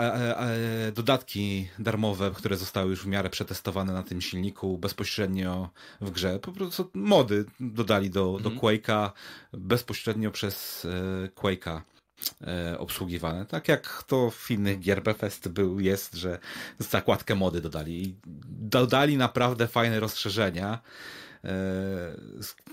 [0.93, 5.69] dodatki darmowe, które zostały już w miarę przetestowane na tym silniku bezpośrednio
[6.01, 6.39] w grze.
[6.39, 8.57] Po prostu mody dodali do, do mhm.
[8.59, 9.12] Quake'a
[9.53, 11.81] bezpośrednio przez e, Quake'a.
[12.41, 13.45] E, obsługiwane.
[13.45, 16.39] Tak jak to w innych gier Bethesda był, jest, że
[16.79, 18.15] zakładkę mody dodali.
[18.49, 20.79] Dodali naprawdę fajne rozszerzenia,
[21.43, 21.49] e,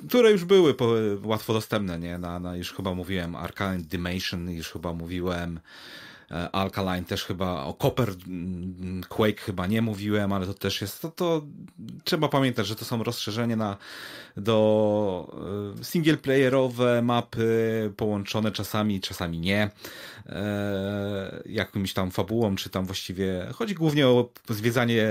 [0.08, 0.74] które już były
[1.22, 2.18] łatwo dostępne, nie?
[2.18, 5.60] Na, na już chyba mówiłem Arcane Dimension, już chyba mówiłem
[6.52, 11.10] Alkaline też chyba, o Copper mm, Quake chyba nie mówiłem, ale to też jest, to,
[11.10, 11.42] to
[12.04, 13.76] trzeba pamiętać, że to są rozszerzenia na,
[14.36, 19.70] do e, singleplayerowe mapy, połączone czasami, czasami nie,
[20.26, 25.06] e, jakimś tam fabułą, czy tam właściwie, chodzi głównie o zwiedzanie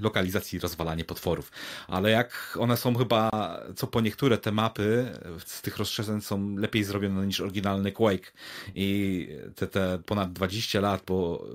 [0.00, 1.52] lokalizacji i rozwalanie potworów,
[1.88, 3.30] ale jak one są chyba,
[3.76, 5.12] co po niektóre te mapy
[5.46, 8.32] z tych rozszerzeń są lepiej zrobione niż oryginalny Quake
[8.74, 11.46] i te, te ponad 20 20 lat, bo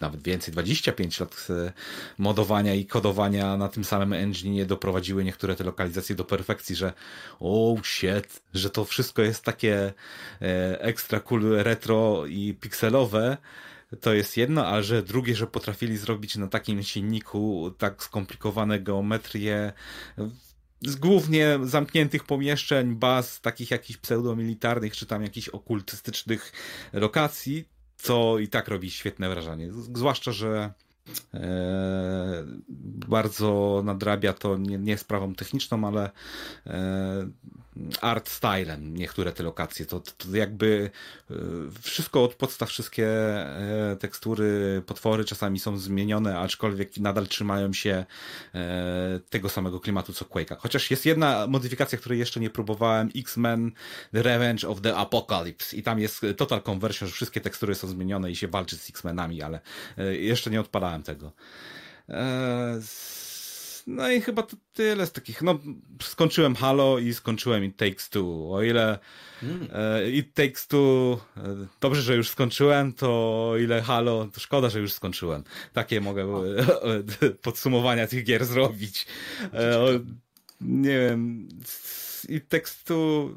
[0.00, 1.72] nawet więcej, 25 lat e,
[2.18, 6.92] modowania i kodowania na tym samym engine doprowadziły niektóre te lokalizacje do perfekcji, że
[7.40, 9.92] oh shit, że to wszystko jest takie
[10.42, 13.36] e, ekstra cool retro i pikselowe,
[14.00, 19.72] to jest jedno, a że drugie, że potrafili zrobić na takim silniku tak skomplikowane geometrie
[20.82, 26.52] z głównie zamkniętych pomieszczeń, baz takich jakichś pseudomilitarnych, czy tam jakichś okultystycznych
[26.92, 27.64] lokacji,
[28.04, 29.72] co i tak robi świetne wrażenie.
[29.72, 30.72] Zwłaszcza, że
[31.34, 32.44] e,
[33.08, 36.10] bardzo nadrabia to nie, nie sprawą techniczną, ale
[36.66, 37.28] e,
[38.00, 39.86] art stylem niektóre te lokacje.
[39.86, 40.90] To, to jakby
[41.30, 41.34] e,
[41.82, 48.04] wszystko od podstaw, wszystkie e, tekstury, potwory czasami są zmienione, aczkolwiek nadal trzymają się
[48.54, 50.56] e, tego samego klimatu co Quake'a.
[50.58, 53.72] Chociaż jest jedna modyfikacja, której jeszcze nie próbowałem, X-Men
[54.12, 58.30] The Revenge of the Apocalypse i tam jest total conversion, że wszystkie tekstury są zmienione
[58.30, 59.60] i się walczy z X-Menami, ale
[60.12, 61.32] jeszcze nie odpalałem tego.
[63.86, 65.42] No i chyba to tyle z takich.
[65.42, 65.58] No,
[66.02, 68.50] skończyłem Halo i skończyłem It Takes Two.
[68.52, 68.98] O ile
[69.42, 69.68] mm.
[69.72, 73.08] e, It Takes Two e, dobrze, że już skończyłem, to
[73.50, 75.44] o ile Halo, to szkoda, że już skończyłem.
[75.72, 76.22] Takie mogę
[77.22, 79.06] e, podsumowania tych gier zrobić.
[79.54, 79.88] E, o,
[80.60, 81.48] nie wiem.
[82.28, 83.30] I tekstu,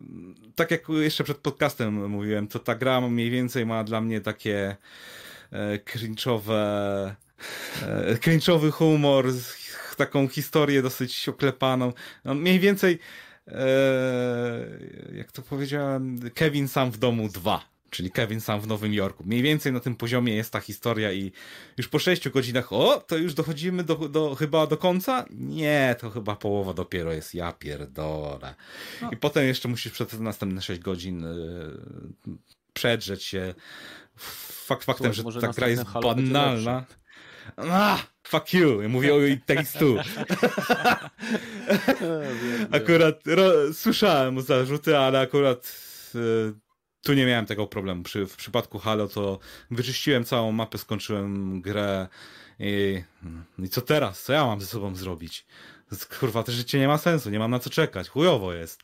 [0.56, 4.76] tak jak jeszcze przed podcastem mówiłem, to ta gra mniej więcej ma dla mnie takie
[5.52, 7.12] e, cringe'owe
[8.22, 9.26] cringe'owy humor,
[9.98, 11.94] taką historię dosyć oklepaną.
[12.26, 13.00] No, mniej więcej,
[13.48, 13.58] e,
[15.16, 19.24] jak to powiedziałem, Kevin sam w domu 2 czyli Kevin sam w Nowym Jorku.
[19.24, 21.32] Mniej więcej na tym poziomie jest ta historia i
[21.78, 25.26] już po 6 godzinach, o, to już dochodzimy do, do, chyba do końca?
[25.30, 28.56] Nie, to chyba połowa dopiero jest, ja pierdolę.
[29.02, 29.12] No.
[29.12, 31.78] I potem jeszcze musisz przez następne 6 godzin y,
[32.74, 33.54] przedrzeć się
[34.16, 36.86] fakt faktem, Słuchaj, że ta gra jest banalna.
[37.58, 38.82] Ah, fuck you.
[38.82, 39.96] Ja mówię o It Takes Two.
[42.72, 45.74] akurat ro, słyszałem zarzuty, ale akurat
[46.16, 46.54] y,
[47.04, 48.04] tu nie miałem tego problemu.
[48.04, 49.40] Przy, w przypadku Halo to
[49.72, 52.08] wyczyściłem całą mapę, skończyłem grę
[52.60, 53.04] i,
[53.60, 54.24] i co teraz?
[54.24, 55.46] Co ja mam ze sobą zrobić?
[56.20, 58.10] Kurwa, to życie nie ma sensu, nie mam na co czekać.
[58.10, 58.84] Chujowo jest.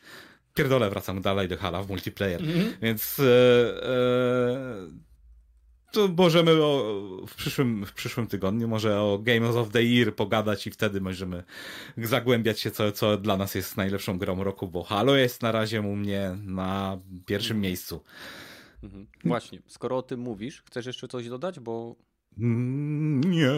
[0.54, 2.42] Pierdolę, wracam dalej do Hala w multiplayer.
[2.42, 2.72] Mm -hmm.
[2.82, 5.13] Więc e, e,
[5.94, 6.84] to możemy o,
[7.26, 11.44] w, przyszłym, w przyszłym tygodniu może o Games of the Year pogadać i wtedy możemy
[11.98, 15.80] zagłębiać się, co, co dla nas jest najlepszą grą roku, bo Halo jest na razie
[15.80, 18.00] u mnie na pierwszym miejscu.
[18.82, 19.06] Mhm.
[19.24, 21.96] Właśnie, skoro o tym mówisz, chcesz jeszcze coś dodać, bo
[22.36, 23.52] nie.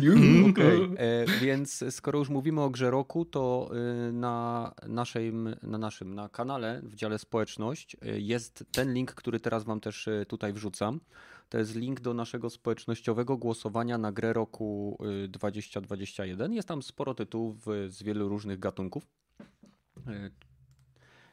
[0.00, 0.50] nie.
[0.50, 0.98] Okay.
[0.98, 3.70] E, więc skoro już mówimy o grze roku, to
[4.08, 9.40] y, na naszym, na naszym na kanale w dziale społeczność y, jest ten link, który
[9.40, 11.00] teraz wam też y, tutaj wrzucam.
[11.48, 16.52] To jest link do naszego społecznościowego głosowania na grę roku 2021.
[16.52, 19.06] Jest tam sporo tytułów z wielu różnych gatunków.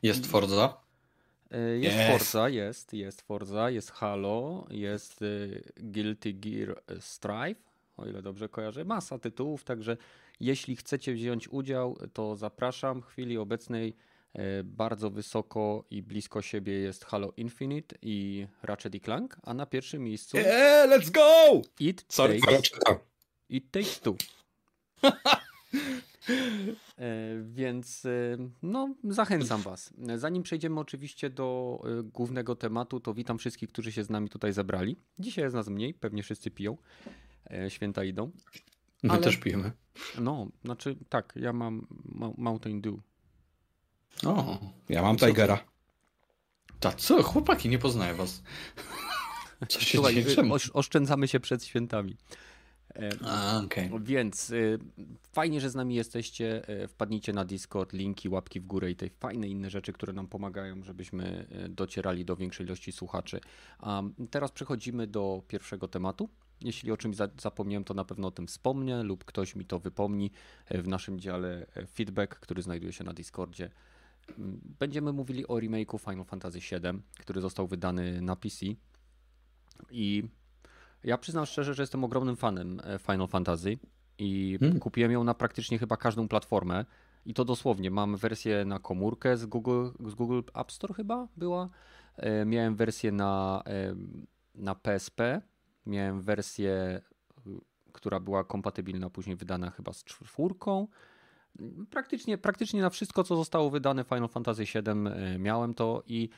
[0.04, 0.83] Jest Forza?
[1.54, 2.12] E, jest yes.
[2.12, 7.58] Forza, jest, jest Forza, jest Halo, jest y, Guilty Gear Strive,
[7.98, 8.86] o ile dobrze kojarzę.
[8.86, 9.98] Masa tytułów, także
[10.40, 13.02] jeśli chcecie wziąć udział, to zapraszam.
[13.02, 13.96] W chwili obecnej
[14.34, 20.04] e, bardzo wysoko i blisko siebie jest Halo Infinite i Ratchet Clank, a na pierwszym
[20.04, 20.38] miejscu...
[20.38, 21.62] Eee, let's go!
[21.80, 22.72] It Sorry, takes,
[23.50, 24.16] it takes two.
[26.98, 29.94] E, więc e, no, zachęcam Was.
[30.16, 34.54] Zanim przejdziemy oczywiście do e, głównego tematu, to witam wszystkich, którzy się z nami tutaj
[34.54, 34.98] zebrali.
[35.20, 36.78] Dzisiaj jest nas mniej, pewnie wszyscy piją.
[37.70, 38.32] Święta idą.
[39.04, 39.22] My ale...
[39.22, 39.72] też pijemy.
[40.20, 41.88] No, znaczy tak, ja mam
[42.38, 42.96] Mountain Dew.
[44.26, 44.60] O,
[44.90, 45.66] ja mam Tigera.
[46.80, 47.24] Tak, co?
[47.24, 48.44] Chłopaki, nie poznaję was.
[49.70, 50.50] Co się Słuchaj, dzieje?
[50.74, 52.18] Oszczędzamy się przed świętami.
[53.26, 53.90] A, okay.
[54.02, 54.80] Więc y,
[55.32, 56.70] fajnie, że z nami jesteście.
[56.84, 60.28] Y, wpadnijcie na Discord, linki, łapki w górę i te fajne inne rzeczy, które nam
[60.28, 63.40] pomagają, żebyśmy y, docierali do większej ilości słuchaczy.
[63.80, 66.30] A teraz przechodzimy do pierwszego tematu.
[66.62, 70.32] Jeśli o czymś zapomniałem, to na pewno o tym wspomnę lub ktoś mi to wypomni
[70.72, 73.70] w naszym dziale feedback, który znajduje się na Discordzie.
[74.38, 78.66] Mm, będziemy mówili o remake'u Final Fantasy VII, który został wydany na PC.
[79.92, 80.24] I
[81.04, 83.78] ja przyznam szczerze, że jestem ogromnym fanem e, Final Fantasy
[84.18, 84.80] i hmm.
[84.80, 86.86] kupiłem ją na praktycznie chyba każdą platformę.
[87.26, 87.92] I to dosłownie.
[87.92, 91.70] Mam wersję na komórkę z Google, z Google App Store chyba była.
[92.18, 93.96] E, miałem wersję na, e,
[94.56, 95.42] na PSP.
[95.86, 97.02] Miałem wersję,
[97.92, 100.88] która była kompatybilna, później wydana chyba z czwórką.
[101.90, 106.30] Praktycznie, praktycznie na wszystko, co zostało wydane Final Fantasy VII miałem to i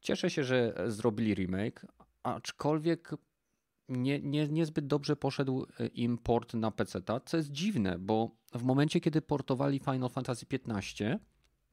[0.00, 1.86] cieszę się, że zrobili remake,
[2.22, 3.10] aczkolwiek
[3.88, 8.62] nie, nie, niezbyt dobrze poszedł e, im port na PC, co jest dziwne, bo w
[8.62, 11.18] momencie, kiedy portowali Final Fantasy XV,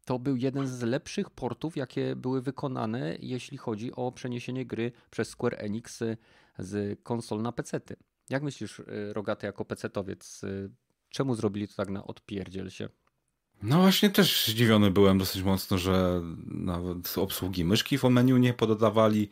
[0.05, 5.29] to był jeden z lepszych portów, jakie były wykonane, jeśli chodzi o przeniesienie gry przez
[5.29, 5.99] Square Enix
[6.59, 7.95] z konsol na PC-ty.
[8.29, 8.81] Jak myślisz,
[9.13, 10.41] Rogaty, jako PC-towiec,
[11.09, 12.89] czemu zrobili to tak na odpierdziel się?
[13.63, 19.29] No właśnie też zdziwiony byłem dosyć mocno, że nawet obsługi myszki w menu nie pododawali.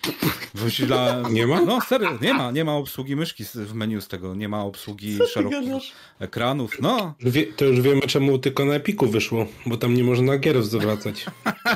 [0.88, 1.22] Dla...
[1.32, 1.62] Nie ma?
[1.62, 5.17] No serio, nie ma, nie ma obsługi myszki w menu z tego, nie ma obsługi
[5.34, 7.13] szerokich ekranów, no.
[7.20, 11.26] Wie, to już wiemy czemu tylko na Epiku wyszło, bo tam nie można gier zwracać.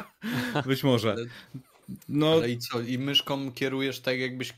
[0.65, 1.15] Być może.
[2.09, 2.31] No.
[2.31, 4.53] Ale i co, i myszką kierujesz tak jakbyś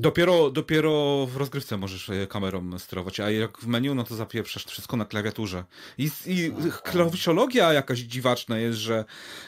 [0.00, 4.64] Dopiero, dopiero w rozgrywce możesz e, kamerą sterować, a jak w menu, no to zapieprzasz
[4.64, 5.64] wszystko na klawiaturze.
[5.98, 6.52] I, i
[7.72, 9.04] jakaś dziwaczna jest, że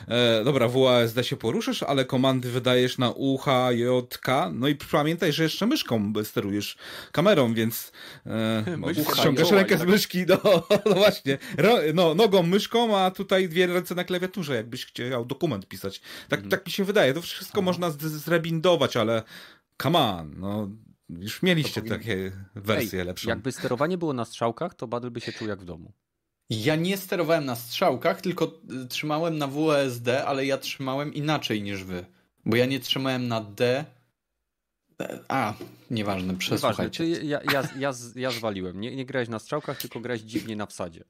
[0.08, 4.68] e, dobra, w UASD się poruszasz, ale komandy wydajesz na U, H, J, K, no
[4.68, 6.76] i pamiętaj, że jeszcze myszką sterujesz
[7.12, 7.92] kamerą, więc
[8.26, 8.64] e,
[9.20, 10.40] ściągasz rękę z myszki, no,
[10.86, 15.68] no właśnie, Ro, no, nogą myszką, a tutaj dwie ręce na klawiaturze, jakbyś chciał dokument
[15.68, 16.00] pisać.
[16.28, 16.50] Tak, mhm.
[16.50, 19.22] tak mi się wydaje, to wszystko można zrebindować, ale
[19.82, 20.68] come on, no
[21.08, 21.98] już mieliście powinien...
[21.98, 23.28] takie wersje Ej, lepsze.
[23.28, 25.92] Jakby sterowanie było na strzałkach, to Badl by się czuł jak w domu.
[26.50, 31.84] Ja nie sterowałem na strzałkach, tylko y, trzymałem na WSD, ale ja trzymałem inaczej niż
[31.84, 32.06] wy.
[32.44, 33.84] Bo ja nie trzymałem na D.
[35.28, 35.54] A,
[35.90, 37.04] nieważne, przesłuchajcie.
[37.04, 38.80] Nieważne, ja, ja, ja, ja zwaliłem.
[38.80, 41.04] Nie, nie grałeś na strzałkach, tylko grałeś dziwnie na wsadzie.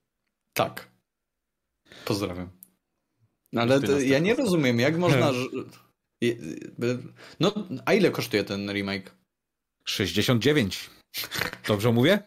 [0.52, 0.88] Tak.
[2.04, 2.48] Pozdrawiam.
[3.56, 5.30] Ale ja nie rozumiem, jak można
[7.40, 7.54] no,
[7.85, 9.14] a ile kosztuje ten remake?
[9.85, 10.90] 69.
[11.68, 12.22] Dobrze mówię?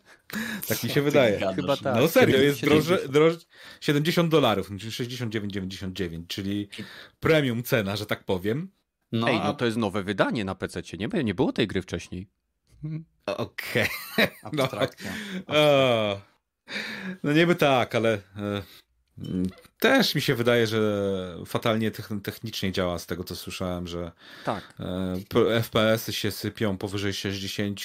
[0.68, 1.54] Tak mi się wydaje.
[1.56, 1.96] Chyba tak.
[1.96, 3.46] No serio, jest droższe, droższe
[3.82, 6.70] 70 dolarów, 69,99, czyli
[7.20, 8.72] premium cena, że tak powiem.
[9.12, 10.82] No, Ej, no to jest nowe wydanie na PC.
[11.00, 12.28] Nie, nie było tej gry wcześniej.
[13.26, 13.88] Okej.
[14.14, 14.28] Okay.
[14.54, 14.70] No,
[17.24, 18.62] no niby tak, ale e,
[19.80, 20.80] też mi się wydaje, że
[21.46, 21.92] fatalnie
[22.24, 24.12] technicznie działa z tego, co słyszałem, że
[24.46, 24.74] tak.
[24.80, 27.80] E, FPS-y się sypią powyżej 60,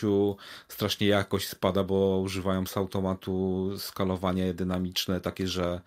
[0.68, 5.80] strasznie jakość spada, bo używają z automatu skalowania dynamiczne, takie, że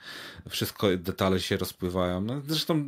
[0.49, 2.21] wszystko, detale się rozpływają.
[2.21, 2.85] No, zresztą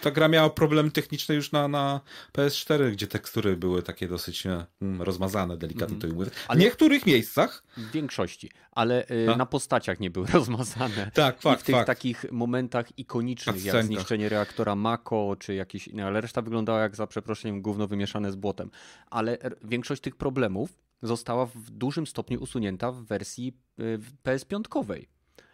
[0.00, 2.00] ta gra miała problemy techniczne już na, na
[2.32, 6.08] PS4, gdzie tekstury były takie dosyć e, mm, rozmazane, delikatnie mm.
[6.08, 6.30] to mówię.
[6.50, 7.62] W niektórych miejscach.
[7.76, 11.10] W większości, ale y, na postaciach nie były rozmazane.
[11.14, 11.86] Tak, fakt, I w tych fakt.
[11.86, 17.06] takich momentach ikonicznych, jak zniszczenie reaktora Mako, czy jakieś inne, ale reszta wyglądała jak za
[17.06, 18.70] przeproszeniem gówno wymieszane z błotem.
[19.10, 25.06] Ale większość tych problemów została w dużym stopniu usunięta w wersji y, PS5.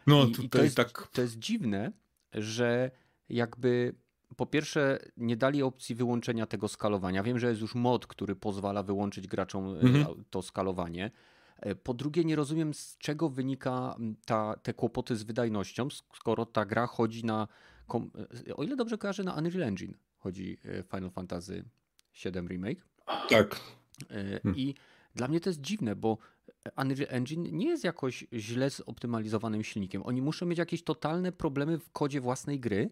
[0.06, 1.08] No, I, i to, jest, tak...
[1.12, 1.92] to jest dziwne,
[2.32, 2.90] że
[3.28, 3.94] jakby
[4.36, 7.22] po pierwsze nie dali opcji wyłączenia tego skalowania.
[7.22, 10.24] Wiem, że jest już mod, który pozwala wyłączyć graczom y, mhm.
[10.30, 11.10] to skalowanie.
[11.60, 16.64] E, po drugie, nie rozumiem, z czego wynika ta, te kłopoty z wydajnością, skoro ta
[16.64, 17.48] gra chodzi na.
[18.48, 21.64] E, o ile dobrze kojarzę, na Unreal Engine chodzi e, Final Fantasy
[22.24, 22.86] VII Remake.
[23.28, 23.60] Tak.
[24.56, 24.74] I
[25.14, 26.18] dla mnie to jest dziwne, bo
[26.76, 30.02] Unreal Engine nie jest jakoś źle zoptymalizowanym silnikiem.
[30.06, 32.90] Oni muszą mieć jakieś totalne problemy w kodzie własnej gry,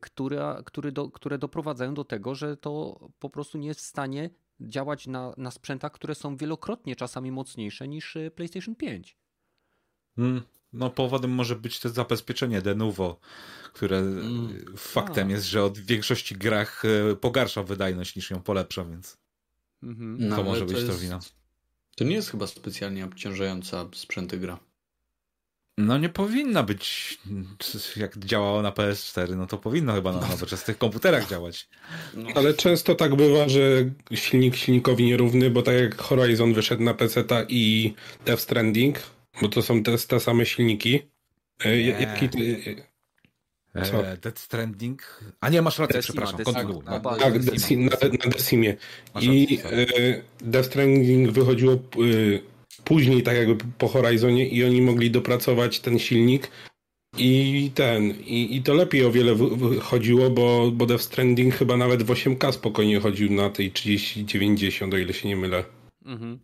[0.00, 4.30] które, które, do, które doprowadzają do tego, że to po prostu nie jest w stanie
[4.60, 9.16] działać na, na sprzętach, które są wielokrotnie czasami mocniejsze niż y, PlayStation 5.
[10.18, 13.20] Mm, no powodem może być to zabezpieczenie de novo,
[13.72, 14.64] które mm.
[14.76, 15.30] faktem A.
[15.30, 19.18] jest, że od większości grach y, pogarsza wydajność niż ją polepsza, więc
[19.82, 20.18] mhm.
[20.18, 20.88] to no, może to być jest...
[20.88, 21.20] to wina.
[21.96, 24.58] To nie jest chyba specjalnie obciążająca sprzęty gra.
[25.78, 27.18] No nie powinna być,
[27.96, 31.68] jak działało na PS4, no to powinno chyba na nowoczesnych komputerach działać.
[32.14, 32.28] No.
[32.34, 33.60] Ale często tak bywa, że
[34.14, 37.94] silnik silnikowi nierówny, bo tak jak Horizon wyszedł na PC i
[38.26, 38.98] Death Stranding,
[39.42, 41.00] bo to są te, te same silniki.
[41.58, 41.82] E, nie.
[41.82, 42.28] Jaki
[43.74, 44.02] e, Co?
[44.22, 45.20] Death Stranding.
[45.40, 46.66] A nie, masz rację, Decima, przepraszam.
[46.66, 48.76] Decima, no, tak, Decima, na, na Decimie.
[49.20, 51.78] I e, Death Stranding wychodziło e,
[52.84, 56.50] później tak jakby po Horizonie i oni mogli dopracować ten silnik
[57.18, 59.36] i ten, i, i to lepiej o wiele
[59.80, 64.96] chodziło, bo, bo Death Stranding chyba nawet w 8K spokojnie chodził na tej 3090, o
[64.96, 65.64] ile się nie mylę.
[66.04, 66.38] Mhm.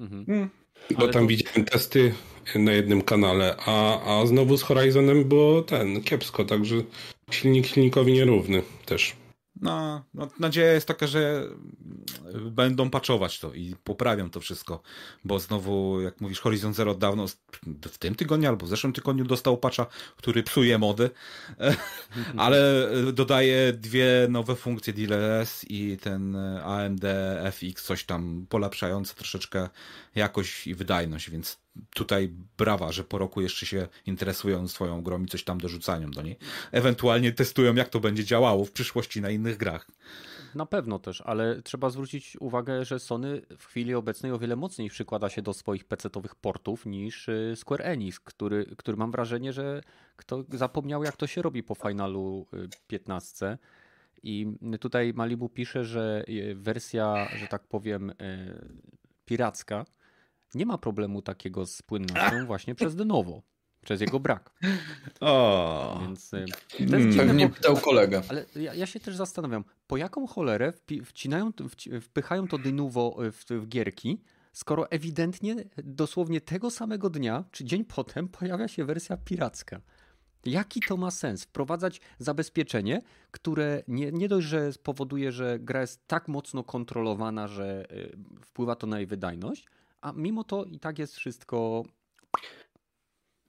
[0.00, 0.24] Mhm.
[0.28, 0.50] Mm.
[0.90, 1.26] Bo tam to...
[1.28, 2.14] widziałem testy
[2.54, 6.76] na jednym kanale, a, a znowu z Horizonem było ten, kiepsko, także
[7.30, 9.16] silnik silnikowi nierówny też.
[9.60, 11.48] No, no, nadzieja jest taka, że
[12.50, 14.82] będą patchować to i poprawią to wszystko,
[15.24, 17.26] bo znowu, jak mówisz, Horizon Zero dawno
[17.82, 21.10] w tym tygodniu albo w zeszłym tygodniu dostał patcha, który psuje mody,
[22.36, 27.04] ale dodaje dwie nowe funkcje DLS i ten AMD
[27.52, 29.68] FX, coś tam polepszające troszeczkę
[30.16, 31.58] jakość i wydajność, więc
[31.94, 36.22] tutaj brawa, że po roku jeszcze się interesują swoją grą i coś tam dorzucają do
[36.22, 36.36] niej.
[36.72, 39.86] Ewentualnie testują, jak to będzie działało w przyszłości na innych grach.
[40.54, 44.90] Na pewno też, ale trzeba zwrócić uwagę, że Sony w chwili obecnej o wiele mocniej
[44.90, 49.82] przykłada się do swoich PC-owych portów niż y, Square Enix, który, który mam wrażenie, że
[50.16, 52.46] kto zapomniał jak to się robi po finalu
[52.86, 53.58] 15.
[54.22, 54.46] I
[54.80, 58.14] tutaj Malibu pisze, że y, wersja, że tak powiem, y,
[59.24, 59.84] piracka
[60.54, 63.42] nie ma problemu takiego z płynnością właśnie przez Denovo
[63.86, 64.52] przez jego brak.
[65.20, 68.22] O, Więc y, to jest hmm, dziwne, pytał kolega.
[68.28, 70.72] Ale ja, ja, się też zastanawiam, po jaką cholerę
[71.04, 71.52] wcinają,
[72.00, 74.20] wpychają to dynuwo w, w gierki,
[74.52, 79.80] skoro ewidentnie dosłownie tego samego dnia, czy dzień potem pojawia się wersja piracka.
[80.44, 81.44] Jaki to ma sens?
[81.44, 87.92] Wprowadzać zabezpieczenie, które nie, nie dość, że spowoduje, że gra jest tak mocno kontrolowana, że
[87.92, 89.66] y, wpływa to na jej wydajność,
[90.06, 91.84] a mimo to i tak jest wszystko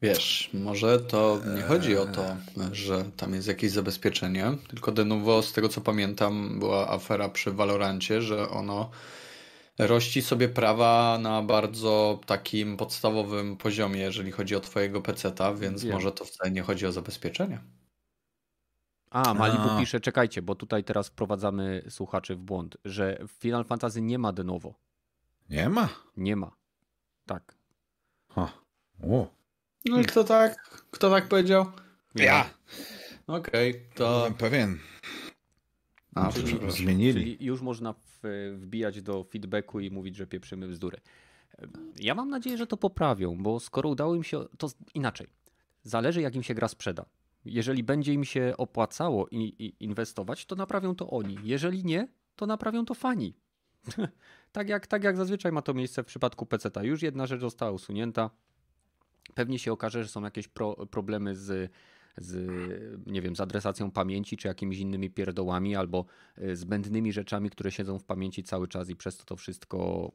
[0.01, 2.37] Wiesz, może to nie chodzi o to,
[2.71, 7.51] że tam jest jakieś zabezpieczenie, tylko de novo, z tego co pamiętam, była afera przy
[7.51, 8.89] Valorancie, że ono
[9.79, 15.93] rości sobie prawa na bardzo takim podstawowym poziomie, jeżeli chodzi o twojego peceta, więc Wiem.
[15.93, 17.59] może to wcale nie chodzi o zabezpieczenie.
[19.09, 19.79] A, Malibu A.
[19.79, 24.33] pisze, czekajcie, bo tutaj teraz wprowadzamy słuchaczy w błąd, że w Final Fantasy nie ma
[24.33, 24.86] de novo.
[25.49, 25.89] Nie ma?
[26.17, 26.51] Nie ma.
[27.25, 27.55] Tak.
[28.29, 28.53] Ha.
[29.03, 29.27] O.
[29.85, 30.69] No i kto tak?
[30.91, 31.65] Kto tak powiedział?
[32.15, 32.49] Ja.
[33.27, 34.17] Okej, okay, to...
[34.17, 34.79] Byłem pewien.
[36.15, 37.13] A, czyli, zmienili.
[37.13, 37.95] Czyli już można
[38.53, 40.97] wbijać do feedbacku i mówić, że pieprzymy bzdury.
[41.99, 45.27] Ja mam nadzieję, że to poprawią, bo skoro udało im się, to inaczej.
[45.83, 47.05] Zależy, jak im się gra sprzeda.
[47.45, 51.37] Jeżeli będzie im się opłacało i, i inwestować, to naprawią to oni.
[51.43, 53.33] Jeżeli nie, to naprawią to fani.
[54.51, 56.83] tak, jak, tak jak zazwyczaj ma to miejsce w przypadku PC-ta.
[56.83, 58.29] Już jedna rzecz została usunięta,
[59.33, 61.71] Pewnie się okaże, że są jakieś pro, problemy z,
[62.17, 66.05] z, nie wiem, z adresacją pamięci, czy jakimiś innymi pierdołami, albo
[66.37, 70.11] e, zbędnymi rzeczami, które siedzą w pamięci cały czas i przez to to wszystko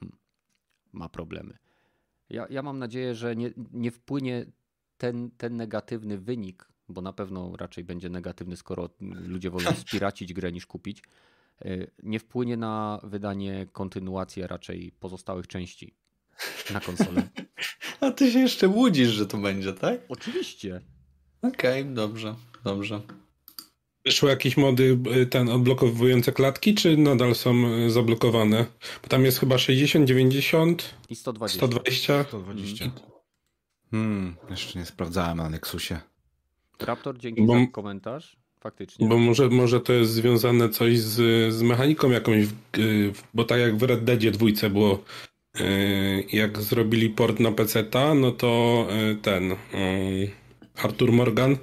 [0.00, 0.18] hmm,
[0.92, 1.58] ma problemy.
[2.30, 4.46] Ja, ja mam nadzieję, że nie, nie wpłynie
[4.98, 10.52] ten, ten negatywny wynik, bo na pewno raczej będzie negatywny, skoro ludzie wolą spiracić grę
[10.52, 11.02] niż kupić,
[12.02, 15.94] nie wpłynie na wydanie kontynuacji, a raczej pozostałych części
[16.70, 17.28] na konsolę.
[18.00, 20.00] A ty się jeszcze łudzisz, że to będzie, tak?
[20.08, 20.80] Oczywiście.
[21.42, 23.00] Okej, okay, dobrze, dobrze.
[24.04, 28.66] Wyszły jakieś mody y, ten odblokowujące klatki, czy nadal są y, zablokowane?
[29.02, 31.58] Bo tam jest chyba 60, 90 i 120.
[31.58, 32.24] 120.
[32.24, 32.90] 120.
[33.90, 36.00] Hmm, jeszcze nie sprawdzałem na Nexusie.
[36.80, 38.36] Raptor, dzięki bo, za komentarz.
[38.66, 39.08] Faktycznie.
[39.08, 41.14] Bo może, może to jest związane coś z,
[41.54, 42.46] z mechaniką jakąś,
[43.34, 45.04] bo tak jak w Red Deadzie dwójce było
[45.60, 49.56] E, jak zrobili port na PC-ta, no to e, ten
[50.76, 51.56] Arthur Morgan,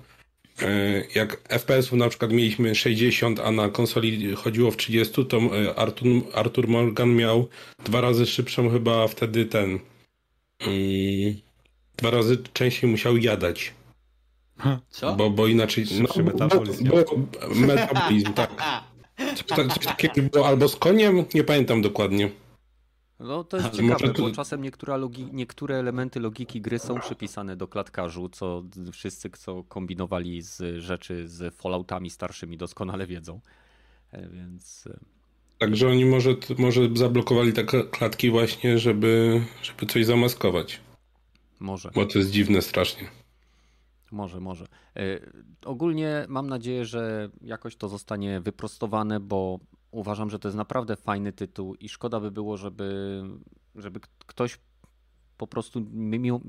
[1.16, 5.40] jak FPS-ów na przykład mieliśmy 60, a na konsoli chodziło w 30, to
[5.76, 7.48] Arthur, Arthur Morgan miał
[7.86, 9.80] dwa razy szybszą chyba wtedy ten
[11.98, 13.74] dwa razy częściej musiał jadać.
[14.90, 15.16] Co?
[15.16, 15.86] Bo, bo inaczej.
[16.02, 16.88] No, metabolizm.
[16.88, 18.64] Bo, bo, metabolizm, tak.
[19.36, 22.30] Coś, coś takiego było albo z koniem, nie pamiętam dokładnie.
[23.20, 27.56] No to jest Ale ciekawe, bo czasem niektóre, logi, niektóre elementy logiki gry są przypisane
[27.56, 33.40] do klatkarzu, co wszyscy, co kombinowali z rzeczy z Falloutami starszymi doskonale wiedzą.
[34.12, 34.88] E, więc...
[34.88, 35.00] E,
[35.58, 40.80] Także oni może, może zablokowali te klatki właśnie, żeby, żeby coś zamaskować.
[41.60, 41.92] Może.
[41.96, 43.08] Bo to jest dziwne strasznie.
[44.14, 44.66] Może, może.
[44.96, 45.20] E,
[45.66, 49.60] ogólnie mam nadzieję, że jakoś to zostanie wyprostowane, bo
[49.92, 53.22] uważam, że to jest naprawdę fajny tytuł i szkoda by było, żeby,
[53.76, 54.60] żeby ktoś
[55.38, 55.82] po prostu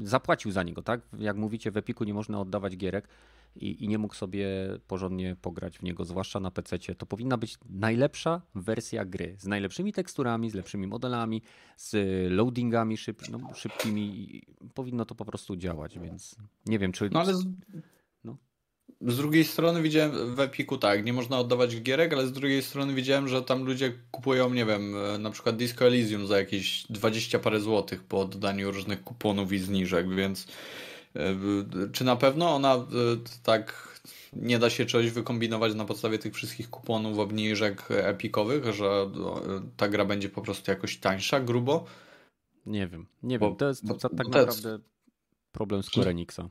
[0.02, 1.00] zapłacił za niego, tak?
[1.18, 3.08] Jak mówicie, w Epiku nie można oddawać gierek
[3.56, 4.46] i, i nie mógł sobie
[4.86, 6.78] porządnie pograć w niego, zwłaszcza na PC.
[6.78, 11.42] To powinna być najlepsza wersja gry z najlepszymi teksturami, z lepszymi modelami,
[11.76, 11.96] z
[12.32, 14.42] loadingami szyb, no, szybkimi.
[14.74, 16.36] Powinno to po prostu działać, więc
[16.66, 17.10] nie wiem, czy.
[17.12, 17.34] No ale
[19.00, 22.94] z drugiej strony widziałem w Epiku tak, nie można oddawać gierek, ale z drugiej strony
[22.94, 27.38] widziałem, że tam ludzie kupują, nie wiem, e, na przykład Disco Elysium za jakieś 20
[27.38, 30.46] parę złotych po oddaniu różnych kuponów i zniżek, więc
[31.92, 32.80] czy na pewno ona e,
[33.42, 33.94] tak
[34.32, 39.10] nie da się czegoś wykombinować na podstawie tych wszystkich kuponów, obniżek epikowych, że
[39.76, 41.84] ta gra będzie po prostu jakoś tańsza, grubo?
[42.66, 43.56] Nie wiem, nie bo, wiem.
[43.56, 44.78] To jest bo, tak naprawdę
[45.52, 46.48] problem Square Enixa.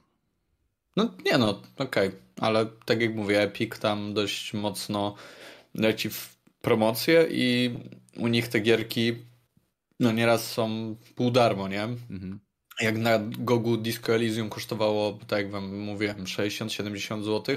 [0.98, 2.20] No nie no, okej, okay.
[2.40, 5.16] ale tak jak mówię, Epic tam dość mocno
[5.76, 7.76] leci w promocję i
[8.18, 9.16] u nich te gierki
[10.00, 11.84] No nieraz są pół darmo, nie?
[11.84, 12.40] Mhm.
[12.82, 17.56] Jak na Gogu Disco Elysium kosztowało, tak jak wam mówiłem, 60-70 zł,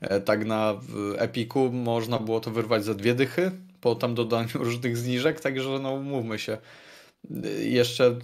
[0.00, 0.80] e, tak na
[1.16, 3.50] Epiku można było to wyrwać za dwie dychy
[3.80, 6.58] po tam dodaniu różnych zniżek, także no mówmy się.
[7.60, 8.18] Jeszcze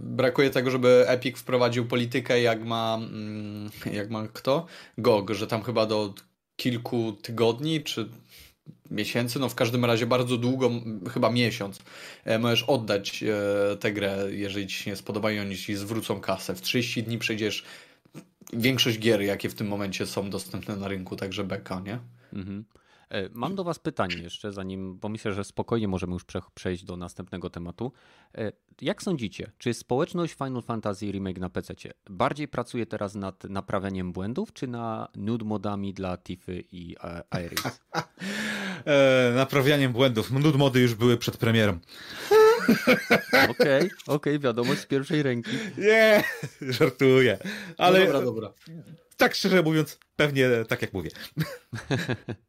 [0.00, 4.66] brakuje tego, żeby Epic wprowadził politykę, jak ma, mm, jak ma kto?
[4.98, 6.14] GOG, że tam chyba do
[6.56, 8.08] kilku tygodni czy
[8.90, 10.70] miesięcy, no w każdym razie bardzo długo,
[11.12, 11.78] chyba miesiąc,
[12.24, 16.20] e, możesz oddać e, tę grę, jeżeli ci się nie spodoba i oni ci zwrócą
[16.20, 16.54] kasę.
[16.54, 17.64] W 30 dni przejdziesz
[18.52, 21.98] większość gier, jakie w tym momencie są dostępne na rynku, także beka, nie?
[22.32, 22.64] Mhm.
[23.10, 26.96] E, mam do Was pytanie jeszcze, zanim, bo myślę, że spokojnie możemy już przejść do
[26.96, 27.92] następnego tematu.
[28.34, 31.74] E, jak sądzicie, czy społeczność Final Fantasy Remake na PC
[32.10, 37.62] bardziej pracuje teraz nad naprawianiem błędów, czy na nude modami dla Tiffy i e, Iris?
[39.34, 40.30] naprawianiem błędów.
[40.30, 41.78] Nude mody już były przed premierą.
[43.32, 45.50] Okej, okej, okay, okay, wiadomość z pierwszej ręki.
[45.78, 46.24] Nie,
[46.60, 47.38] żartuję.
[47.78, 48.52] Ale no dobra, dobra.
[49.16, 51.10] Tak szczerze mówiąc, pewnie tak jak mówię.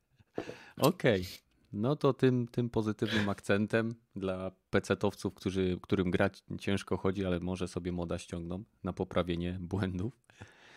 [0.78, 1.22] Okej.
[1.22, 1.48] Okay.
[1.74, 7.68] No to tym, tym pozytywnym akcentem dla pecetowców, którzy, którym grać ciężko chodzi, ale może
[7.68, 10.14] sobie moda ściągną na poprawienie błędów.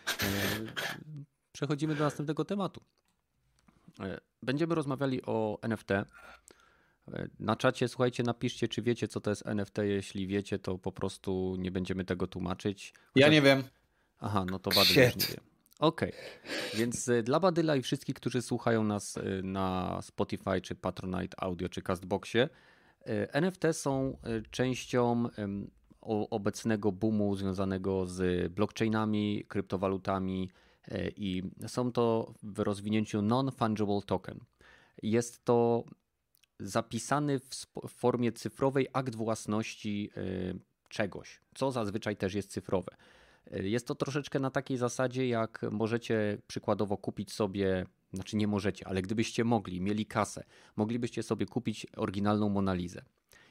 [0.07, 0.25] E,
[1.51, 2.81] przechodzimy do następnego tematu.
[3.99, 5.91] E, będziemy rozmawiali o NFT.
[5.91, 6.05] E,
[7.39, 9.77] na czacie, słuchajcie, napiszcie, czy wiecie, co to jest NFT.
[9.77, 12.93] Jeśli wiecie, to po prostu nie będziemy tego tłumaczyć.
[12.93, 13.21] Chociaż...
[13.21, 13.63] Ja nie wiem.
[14.19, 15.50] Aha, no to już nie wiem.
[15.81, 16.79] Okej, okay.
[16.79, 21.69] więc y, dla Badyla i wszystkich, którzy słuchają nas y, na Spotify, czy Patronite Audio,
[21.69, 22.49] czy Castboxie,
[23.07, 24.17] y, NFT są
[24.51, 25.29] częścią
[26.29, 30.49] obecnego boomu związanego z blockchainami, kryptowalutami
[31.15, 34.39] i są to w rozwinięciu non-fungible token.
[35.03, 35.83] Jest to
[36.59, 40.11] zapisany w formie cyfrowej akt własności
[40.89, 42.95] czegoś, co zazwyczaj też jest cyfrowe.
[43.51, 49.01] Jest to troszeczkę na takiej zasadzie, jak możecie przykładowo kupić sobie, znaczy nie możecie, ale
[49.01, 50.43] gdybyście mogli, mieli kasę,
[50.75, 53.01] moglibyście sobie kupić oryginalną Monalizę.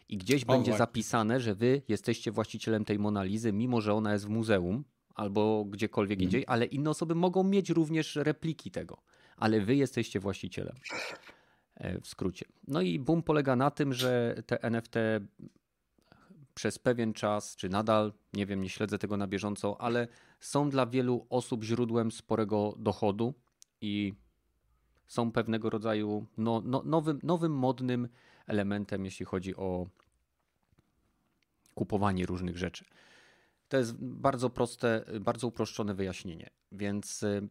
[0.09, 4.29] I gdzieś będzie zapisane, że wy jesteście właścicielem tej Monalizy, mimo że ona jest w
[4.29, 4.85] muzeum
[5.15, 6.25] albo gdziekolwiek mm.
[6.25, 9.03] indziej, ale inne osoby mogą mieć również repliki tego,
[9.37, 10.77] ale wy jesteście właścicielem.
[11.75, 12.47] E, w skrócie.
[12.69, 14.95] No i boom polega na tym, że te NFT
[16.61, 20.09] przez pewien czas, czy nadal, nie wiem, nie śledzę tego na bieżąco, ale
[20.41, 23.35] są dla wielu osób źródłem sporego dochodu
[23.81, 24.15] i
[25.07, 28.09] są pewnego rodzaju no, no, nowym, nowym, modnym
[28.47, 29.87] elementem, jeśli chodzi o
[31.75, 32.85] kupowanie różnych rzeczy.
[33.69, 36.51] To jest bardzo proste, bardzo uproszczone wyjaśnienie.
[36.73, 37.49] Więc y,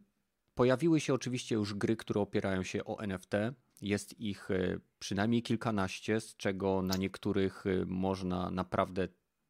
[0.54, 3.32] pojawiły się oczywiście już gry, które opierają się o NFT.
[3.80, 9.08] Jest ich e, przynajmniej kilkanaście, z czego na niektórych e, można naprawdę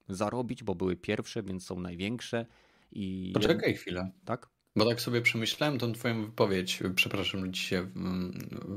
[0.09, 2.47] zarobić, bo były pierwsze, więc są największe.
[2.93, 4.11] I Poczekaj chwilę.
[4.24, 4.49] Tak?
[4.76, 7.91] Bo tak sobie przemyślałem tą twoją wypowiedź, przepraszam, że ci się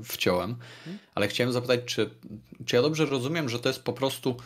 [0.04, 1.00] wciąłem, hmm?
[1.16, 2.10] ale chciałem zapytać, czy,
[2.66, 4.38] czy ja dobrze rozumiem, że to jest po prostu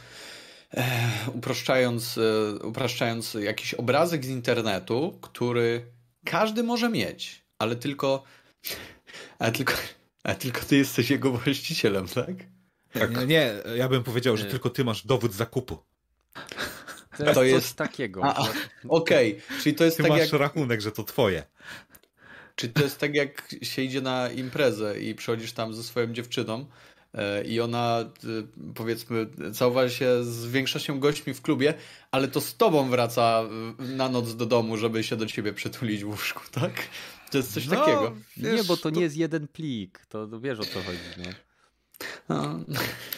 [0.73, 2.19] e, upraszczając,
[2.63, 5.85] upraszczając jakiś obrazek z internetu, który
[6.25, 8.23] każdy może mieć, ale tylko
[9.39, 9.73] ale tylko
[10.27, 12.35] a tylko ty jesteś jego właścicielem, tak?
[12.93, 13.17] tak.
[13.17, 14.49] Nie, nie, ja bym powiedział, że nie.
[14.49, 15.77] tylko ty masz dowód zakupu.
[17.17, 17.75] To jest, to jest...
[17.75, 18.21] takiego.
[18.87, 19.61] Okej, okay.
[19.61, 20.31] czyli to jest ty tak masz jak...
[20.31, 21.43] rachunek, że to twoje.
[22.55, 26.65] Czy to jest tak jak się idzie na imprezę i przychodzisz tam ze swoją dziewczyną
[27.13, 31.73] e, i ona e, powiedzmy całowała się z większością gośćmi w klubie,
[32.11, 33.43] ale to z tobą wraca
[33.79, 36.73] na noc do domu, żeby się do ciebie przytulić w łóżku, tak?
[37.31, 38.15] To jest coś no, takiego.
[38.37, 40.05] Wiesz, nie, bo to, to, nie jest jeden plik.
[40.09, 40.99] To, to wiesz o co chodzi.
[41.17, 41.29] No.
[42.29, 42.59] No.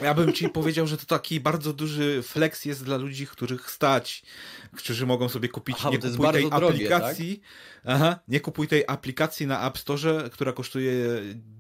[0.01, 4.23] Ja bym ci powiedział, że to taki bardzo duży flex jest dla ludzi, których stać,
[4.73, 5.75] którzy mogą sobie kupić.
[5.79, 7.41] Aha, nie kupuj tej drogie, aplikacji.
[7.83, 7.95] Tak?
[7.95, 10.93] Aha, nie kupuj tej aplikacji na App Store, która kosztuje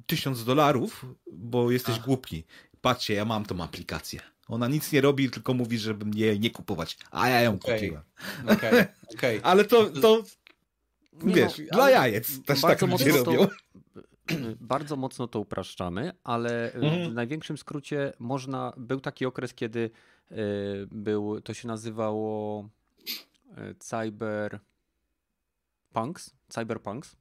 [0.07, 2.05] tysiąc dolarów, bo jesteś Ach.
[2.05, 2.43] głupi.
[2.81, 4.19] Patrzcie, ja mam tą aplikację.
[4.47, 6.97] Ona nic nie robi, tylko mówi, żeby jej nie kupować.
[7.11, 7.75] A ja ją okay.
[7.75, 8.03] kupiłem.
[8.45, 8.87] Okay.
[9.13, 9.39] Okay.
[9.49, 10.23] Ale to, to
[11.23, 13.47] nie Wiesz, no, dla jajec też tak ludzie robią.
[13.47, 13.49] To,
[14.61, 17.11] bardzo mocno to upraszczamy, ale mhm.
[17.11, 19.91] w największym skrócie można, był taki okres, kiedy
[20.31, 20.35] y,
[20.91, 22.69] był, to się nazywało
[23.79, 24.59] cyber
[25.93, 27.15] punks, cyberpunks.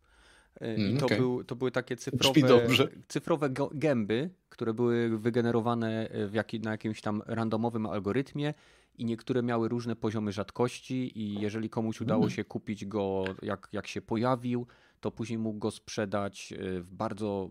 [0.63, 1.19] Y, I mm, to, okay.
[1.19, 2.69] był, to były takie cyfrowe,
[3.09, 8.55] cyfrowe gęby, które były wygenerowane w jaki, na jakimś tam randomowym algorytmie
[8.99, 12.31] i niektóre miały różne poziomy rzadkości i jeżeli komuś udało mm.
[12.31, 14.67] się kupić go jak, jak się pojawił,
[15.01, 17.51] to później mógł go sprzedać e, w bardzo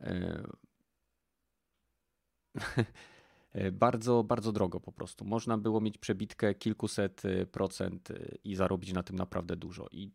[0.00, 0.42] e,
[3.72, 5.24] Bardzo, bardzo drogo po prostu.
[5.24, 7.22] Można było mieć przebitkę kilkuset
[7.52, 8.08] procent
[8.44, 9.86] i zarobić na tym naprawdę dużo.
[9.92, 10.10] I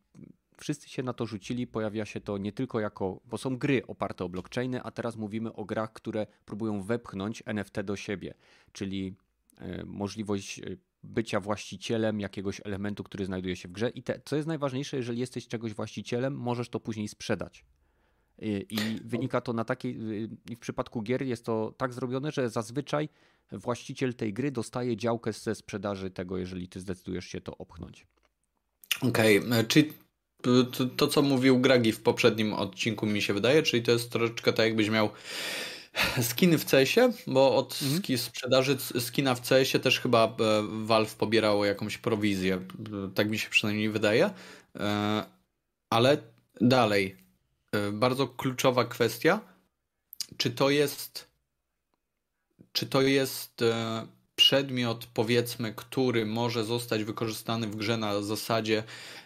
[0.57, 1.67] wszyscy się na to rzucili.
[1.67, 5.53] Pojawia się to nie tylko jako, bo są gry oparte o blockchainy, a teraz mówimy
[5.53, 8.33] o grach, które próbują wepchnąć NFT do siebie,
[8.71, 9.15] czyli
[9.85, 10.61] możliwość
[11.03, 13.89] bycia właścicielem jakiegoś elementu, który znajduje się w grze.
[13.89, 17.65] I te, co jest najważniejsze, jeżeli jesteś czegoś właścicielem, możesz to później sprzedać.
[18.41, 19.97] I, I, wynika to na takiej.
[20.55, 23.09] W przypadku gier jest to tak zrobione, że zazwyczaj
[23.51, 28.07] właściciel tej gry dostaje działkę ze sprzedaży tego, jeżeli ty zdecydujesz się to opchnąć.
[29.01, 29.63] Okej, okay.
[29.63, 29.93] czyli
[30.71, 34.53] to, to, co mówił Gragi w poprzednim odcinku, mi się wydaje, czyli to jest troszeczkę
[34.53, 35.09] tak, jakbyś miał
[36.21, 38.17] skiny w CS-ie, bo od mhm.
[38.17, 40.33] sprzedaży skina w CS-ie też chyba e,
[40.85, 42.61] Valve pobierało jakąś prowizję.
[43.15, 44.29] Tak mi się przynajmniej wydaje.
[44.75, 45.23] E,
[45.89, 46.17] ale
[46.61, 47.17] dalej,
[47.71, 49.39] e, bardzo kluczowa kwestia.
[50.37, 51.33] Czy to jest.
[52.71, 53.63] Czy to jest
[54.43, 58.83] przedmiot, powiedzmy, który może zostać wykorzystany w grze na zasadzie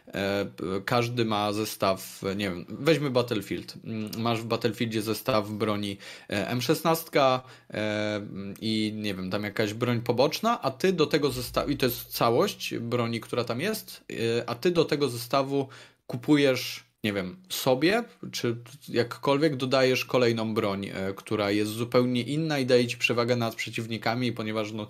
[0.07, 0.45] e,
[0.85, 3.73] każdy ma zestaw, nie wiem, weźmy Battlefield.
[3.83, 5.97] Mm, masz w Battlefieldzie zestaw broni
[6.29, 7.39] e, M16
[7.73, 8.21] e,
[8.61, 12.05] i nie wiem, tam jakaś broń poboczna, a ty do tego zestawu, i to jest
[12.05, 14.03] całość broni, która tam jest,
[14.47, 15.67] a ty do tego zestawu
[16.07, 18.57] kupujesz nie wiem, sobie, czy
[18.89, 24.31] jakkolwiek dodajesz kolejną broń, e, która jest zupełnie inna i daje ci przewagę nad przeciwnikami,
[24.31, 24.87] ponieważ, no,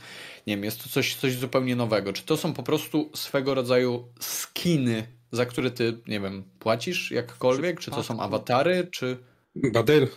[0.48, 2.14] nie wiem, jest to coś, coś zupełnie nowego.
[2.14, 7.80] Czy to są po prostu swego rodzaju skiny, za które ty, nie wiem, płacisz jakkolwiek?
[7.80, 9.18] Czy to są awatary, czy...
[9.56, 10.08] Badyl,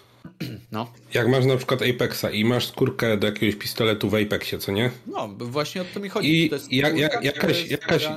[0.73, 0.93] no.
[1.15, 4.91] Jak masz na przykład Apexa i masz skórkę do jakiegoś pistoletu w Apexie, co nie?
[5.07, 6.45] No, właśnie o to mi chodzi.
[6.45, 8.09] I to jest ja, ja, jakaś, jakaś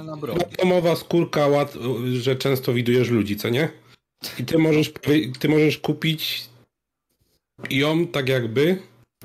[0.51, 1.73] atomowa skórka, łat,
[2.13, 3.69] że często widujesz ludzi, co nie?
[4.39, 4.93] I ty możesz,
[5.39, 6.49] ty możesz kupić
[7.69, 8.77] ją tak jakby.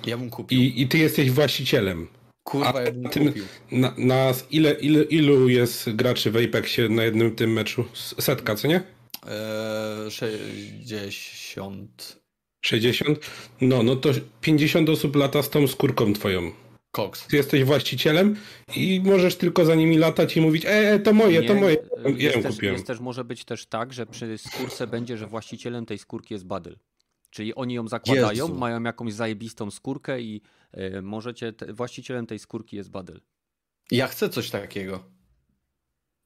[0.06, 0.60] Ja bym kupił.
[0.60, 2.08] I, i ty jesteś właścicielem.
[2.44, 3.44] Kurwa, ja bym tym, kupił.
[3.72, 7.84] Na, na ile, ile, ilu jest graczy w Apexie na jednym tym meczu?
[8.18, 8.82] Setka, co nie?
[9.26, 12.17] Eee, 60.
[12.60, 13.18] 60?
[13.60, 16.52] No, no to 50 osób lata z tą skórką twoją.
[16.92, 17.26] Cox.
[17.26, 18.36] Ty jesteś właścicielem
[18.76, 21.76] i możesz tylko za nimi latać i mówić, e, e to moje, Nie, to moje.
[22.16, 22.74] Ja ją też, kupiłem.
[22.74, 26.46] Jest też, może być też tak, że przy skórce będzie, że właścicielem tej skórki jest
[26.46, 26.76] Badyl.
[27.30, 28.54] Czyli oni ją zakładają, Jezu.
[28.54, 30.40] mają jakąś zajebistą skórkę i
[30.78, 33.20] y, możecie, te, właścicielem tej skórki jest Badyl.
[33.90, 35.17] Ja chcę coś takiego.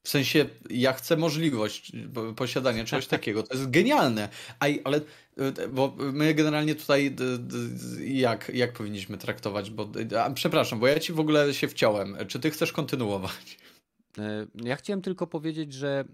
[0.03, 1.93] W sensie, ja chcę możliwość
[2.37, 3.43] posiadania czegoś takiego.
[3.43, 4.29] To jest genialne.
[4.59, 5.01] ale,
[5.73, 7.17] bo my generalnie tutaj
[8.01, 9.71] jak, jak powinniśmy traktować?
[9.71, 12.17] Bo, a, przepraszam, bo ja ci w ogóle się wciąłem.
[12.29, 13.59] Czy ty chcesz kontynuować?
[14.19, 16.05] E, ja chciałem tylko powiedzieć, że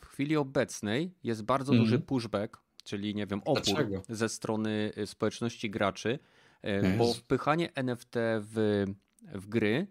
[0.00, 1.84] w chwili obecnej jest bardzo mm.
[1.84, 4.02] duży pushback, czyli nie wiem, opór Dlaczego?
[4.08, 6.18] ze strony społeczności graczy,
[6.62, 8.84] e, bo wpychanie NFT w,
[9.24, 9.86] w gry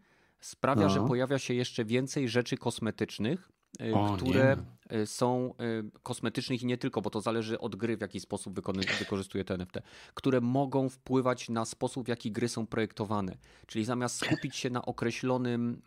[0.45, 0.89] sprawia, no.
[0.89, 4.57] że pojawia się jeszcze więcej rzeczy kosmetycznych, y, o, które
[4.91, 5.01] nie.
[5.01, 8.53] Y, są y, kosmetycznych i nie tylko, bo to zależy od gry, w jaki sposób
[8.99, 9.79] wykorzystuje te NFT,
[10.13, 13.37] które mogą wpływać na sposób, w jaki gry są projektowane.
[13.67, 15.81] Czyli zamiast skupić się na określonym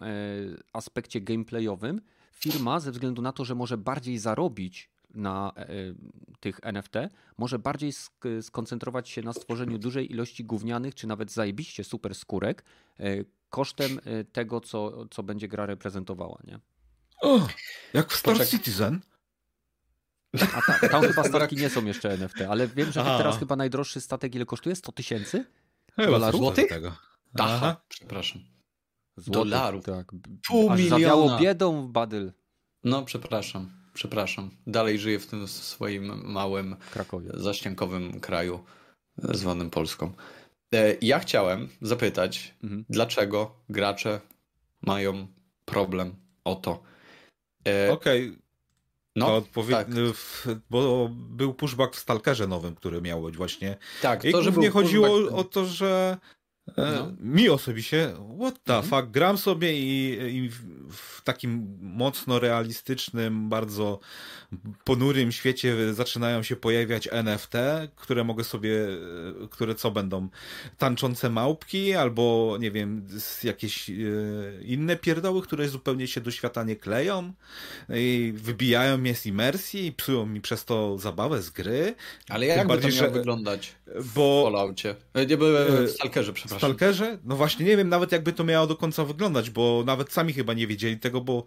[0.73, 2.01] aspekcie gameplayowym,
[2.33, 5.53] firma ze względu na to, że może bardziej zarobić na
[6.41, 6.95] tych NFT,
[7.39, 7.93] może bardziej
[8.41, 12.65] skoncentrować się na stworzeniu dużej ilości gównianych, czy nawet zajebiście super skórek,
[13.51, 16.61] kosztem y, tego, co, co będzie gra reprezentowała, nie?
[17.23, 17.49] O,
[17.93, 19.01] jak w Star Poczek Citizen.
[20.55, 24.01] A ta, tam chyba statki nie są jeszcze NFT, ale wiem, że teraz chyba najdroższy
[24.01, 24.77] statek ile kosztuje?
[24.77, 25.45] 100 tysięcy?
[25.99, 26.41] Dolarów?
[26.41, 26.69] Złotych?
[26.69, 26.97] Tego.
[27.39, 28.43] Aha, przepraszam.
[29.17, 29.85] Złotych, Dolarów.
[29.85, 30.13] Tak.
[30.49, 30.99] Pół Aż miliona.
[30.99, 32.33] zawiało biedą w Badyl.
[32.85, 34.51] No, przepraszam, przepraszam.
[34.67, 37.31] Dalej żyję w tym swoim małym, Krakowie.
[37.35, 38.65] zaściankowym kraju
[39.19, 40.13] zwanym Polską.
[40.75, 42.85] E, ja chciałem zapytać, mhm.
[42.89, 44.21] dlaczego gracze
[44.83, 45.27] mają
[45.65, 46.15] problem
[46.45, 46.83] o to.
[47.69, 48.29] E, Okej.
[48.29, 48.47] Okay.
[49.17, 49.89] No, odpowie- tak.
[50.71, 53.77] bo był pushback w Stalkerze nowym, który miał być właśnie.
[54.03, 55.39] Tak, I to, że nie chodziło pushback...
[55.39, 56.17] o to, że
[56.77, 57.13] no.
[57.21, 58.91] Mi osobiście, what the mhm.
[58.91, 60.51] fuck, gram sobie i, i
[60.91, 64.01] w takim mocno realistycznym, bardzo
[64.85, 67.53] ponurym świecie zaczynają się pojawiać NFT,
[67.97, 68.89] które mogę sobie,
[69.45, 70.29] e, które co będą?
[70.79, 73.07] Tańczące małpki albo, nie wiem,
[73.43, 73.93] jakieś e,
[74.63, 77.33] inne pierdoły, które zupełnie się do świata nie kleją
[77.95, 81.95] i wybijają mnie z imersji i psują mi przez to zabawę z gry.
[82.29, 83.19] Ale jak bardziej, to miało że...
[83.19, 83.75] wyglądać
[84.15, 84.41] bo...
[84.41, 84.95] w Falloutie?
[85.29, 86.56] Nie, byłem w Stalkerze, przepraszam.
[86.59, 87.19] Stalkerze?
[87.25, 90.53] No właśnie nie wiem nawet jakby to miało do końca wyglądać, bo nawet sami chyba
[90.53, 91.45] nie wiedzieli tego, bo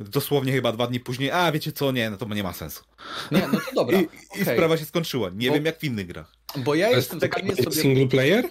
[0.00, 2.84] dosłownie chyba dwa dni później, a wiecie co, nie, no to nie ma sensu.
[3.30, 3.98] Nie, no to dobra.
[4.00, 4.40] I, okay.
[4.40, 5.30] i sprawa się skończyła.
[5.34, 6.32] Nie bo, wiem jak w innych grach.
[6.56, 7.72] Bo ja jestem taki nie sobie...
[7.72, 8.44] Single player?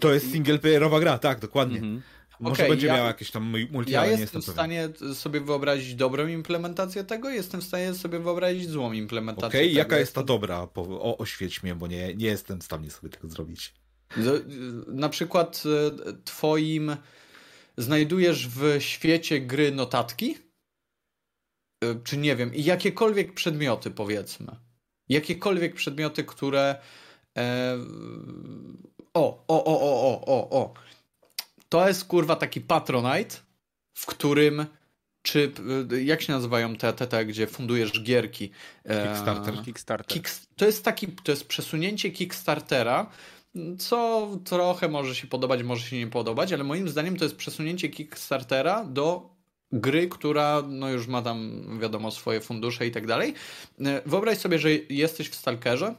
[0.00, 1.76] To jest singleplayerowa gra, tak, dokładnie.
[1.76, 2.02] Mhm.
[2.40, 5.94] Może okay, będzie ja, miała jakieś tam multi, Ja jestem, jestem w stanie sobie wyobrazić
[5.94, 10.22] dobrą implementację tego, jestem w stanie sobie wyobrazić złą implementację Okej, okay, jaka jest ta
[10.22, 10.68] dobra?
[10.74, 13.74] O, oświeć mnie, bo nie, nie jestem w stanie sobie tego zrobić.
[14.86, 16.96] Na przykład e, twoim
[17.76, 20.38] znajdujesz w świecie gry notatki?
[21.84, 24.56] E, czy nie wiem, jakiekolwiek przedmioty powiedzmy.
[25.08, 26.76] Jakiekolwiek przedmioty, które
[27.38, 27.78] e...
[29.14, 30.74] o, o, o, o, o, o, o
[31.70, 33.36] to jest kurwa taki Patronite,
[33.94, 34.66] w którym
[35.22, 35.52] czy
[36.02, 38.50] jak się nazywają te, te, te gdzie fundujesz gierki?
[38.84, 39.64] E, Kickstarter.
[39.64, 40.06] Kickstarter.
[40.06, 43.10] Kick, to jest taki, to jest przesunięcie Kickstartera,
[43.78, 47.88] co trochę może się podobać, może się nie podobać, ale moim zdaniem to jest przesunięcie
[47.88, 49.30] Kickstartera do
[49.72, 53.34] gry, która no już ma tam wiadomo swoje fundusze i tak dalej.
[53.80, 55.94] E, wyobraź sobie, że jesteś w Stalkerze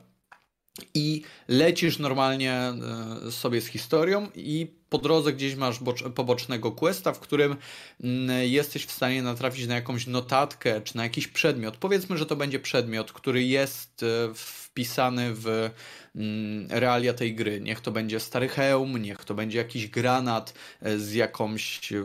[0.93, 5.79] i lecisz normalnie e, sobie z historią i po drodze gdzieś masz
[6.15, 7.55] pobocznego questa, w którym
[8.03, 11.77] mm, jesteś w stanie natrafić na jakąś notatkę czy na jakiś przedmiot.
[11.77, 15.69] Powiedzmy, że to będzie przedmiot, który jest e, wpisany w
[16.15, 17.61] Mm, realia tej gry.
[17.61, 22.03] Niech to będzie stary hełm, niech to będzie jakiś granat e, z jakąś, e,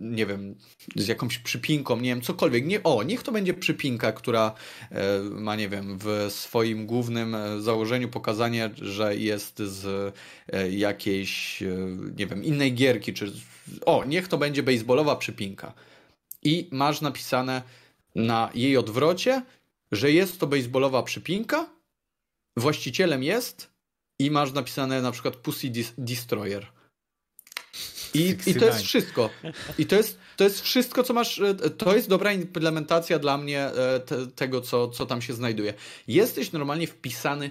[0.00, 0.54] nie wiem,
[0.96, 2.66] z jakąś przypinką, nie wiem, cokolwiek.
[2.66, 4.54] Nie, o, niech to będzie przypinka, która
[5.30, 10.14] ma, nie wiem, w swoim głównym założeniu pokazanie, że jest z
[10.70, 11.29] jakiejś,
[12.16, 13.32] nie wiem, innej gierki, czy
[13.86, 15.72] o, niech to będzie baseballowa przypinka.
[16.42, 17.62] I masz napisane
[18.14, 19.42] na jej odwrocie,
[19.92, 21.70] że jest to baseballowa przypinka,
[22.56, 23.70] właścicielem jest
[24.18, 26.66] i masz napisane na przykład Pussy Destroyer.
[28.14, 29.30] I, I to jest wszystko.
[29.78, 31.38] I to jest, to jest wszystko, co masz.
[31.38, 35.74] E, to jest dobra implementacja dla mnie e, te, tego, co, co tam się znajduje.
[36.08, 37.50] Jesteś normalnie wpisany, e,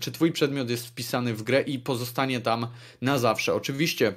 [0.00, 2.66] czy twój przedmiot jest wpisany w grę i pozostanie tam
[3.02, 3.54] na zawsze.
[3.54, 4.14] Oczywiście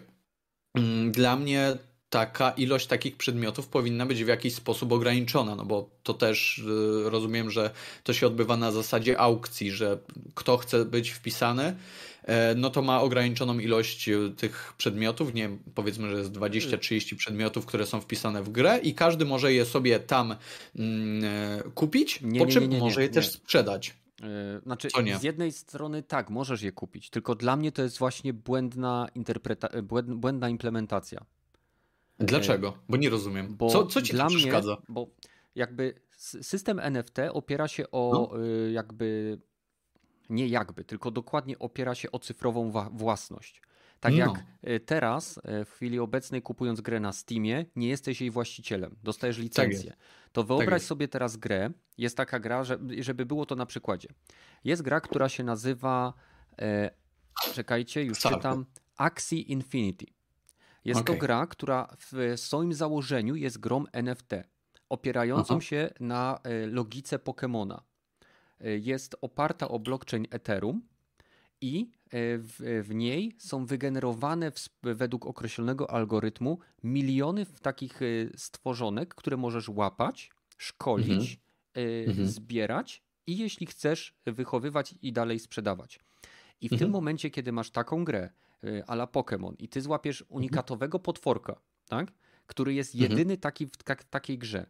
[0.76, 1.78] mm, dla mnie
[2.10, 7.10] taka ilość takich przedmiotów powinna być w jakiś sposób ograniczona, no bo to też y,
[7.10, 7.72] rozumiem, że
[8.04, 9.98] to się odbywa na zasadzie aukcji, że
[10.36, 11.76] kto chce być wpisany,
[12.24, 17.16] e, no to ma ograniczoną ilość y, tych przedmiotów, nie wiem, powiedzmy, że jest 20-30
[17.16, 20.36] przedmiotów, które są wpisane w grę i każdy może je sobie tam
[20.76, 23.94] mm, e, kupić, nie, po czym nie, nie, może je też sprzedać.
[24.24, 24.90] E, znaczy,
[25.20, 29.82] z jednej strony tak, możesz je kupić, tylko dla mnie to jest właśnie błędna, interpreta-
[30.16, 31.26] błędna implementacja.
[32.20, 32.78] Dlaczego?
[32.90, 33.56] Bo nie rozumiem.
[33.56, 34.74] Bo co, co ci dla przeszkadza?
[34.74, 35.08] Mnie, bo
[35.56, 35.94] jakby
[36.42, 38.44] system NFT opiera się o no.
[38.72, 39.40] Jakby
[40.30, 43.62] nie jakby, tylko dokładnie opiera się o cyfrową własność.
[44.00, 44.20] Tak no.
[44.20, 48.96] jak y, teraz, y, w chwili obecnej, kupując grę na Steamie, nie jesteś jej właścicielem,
[49.04, 49.90] dostajesz tak licencję.
[49.90, 50.00] Tak
[50.32, 51.70] to wyobraź tak sobie teraz grę.
[51.98, 52.64] Jest taka gra,
[53.00, 54.10] żeby było to na przykładzie.
[54.64, 56.14] Jest gra, która się nazywa.
[56.60, 56.92] E,
[57.54, 58.66] czekajcie, już czytam.
[58.98, 60.06] Axie Infinity.
[60.86, 61.16] Jest okay.
[61.16, 64.32] to gra, która w swoim założeniu jest grą NFT,
[64.90, 65.62] opierającą Aha.
[65.62, 67.80] się na e, logice Pokémona.
[68.62, 70.82] E, jest oparta o blockchain Ethereum
[71.62, 78.00] i e, w, w niej są wygenerowane w, według określonego algorytmu miliony takich
[78.36, 81.40] stworzonek, które możesz łapać, szkolić,
[81.74, 82.10] mhm.
[82.10, 82.28] mhm.
[82.28, 86.00] zbierać i jeśli chcesz, wychowywać i dalej sprzedawać.
[86.62, 86.80] I w mhm.
[86.80, 88.30] tym momencie, kiedy masz taką grę,
[88.88, 90.38] ala Pokémon i ty złapiesz mhm.
[90.38, 92.12] unikatowego potworka, tak?
[92.48, 93.12] który jest mhm.
[93.12, 93.78] jedyny taki w
[94.10, 94.66] takiej grze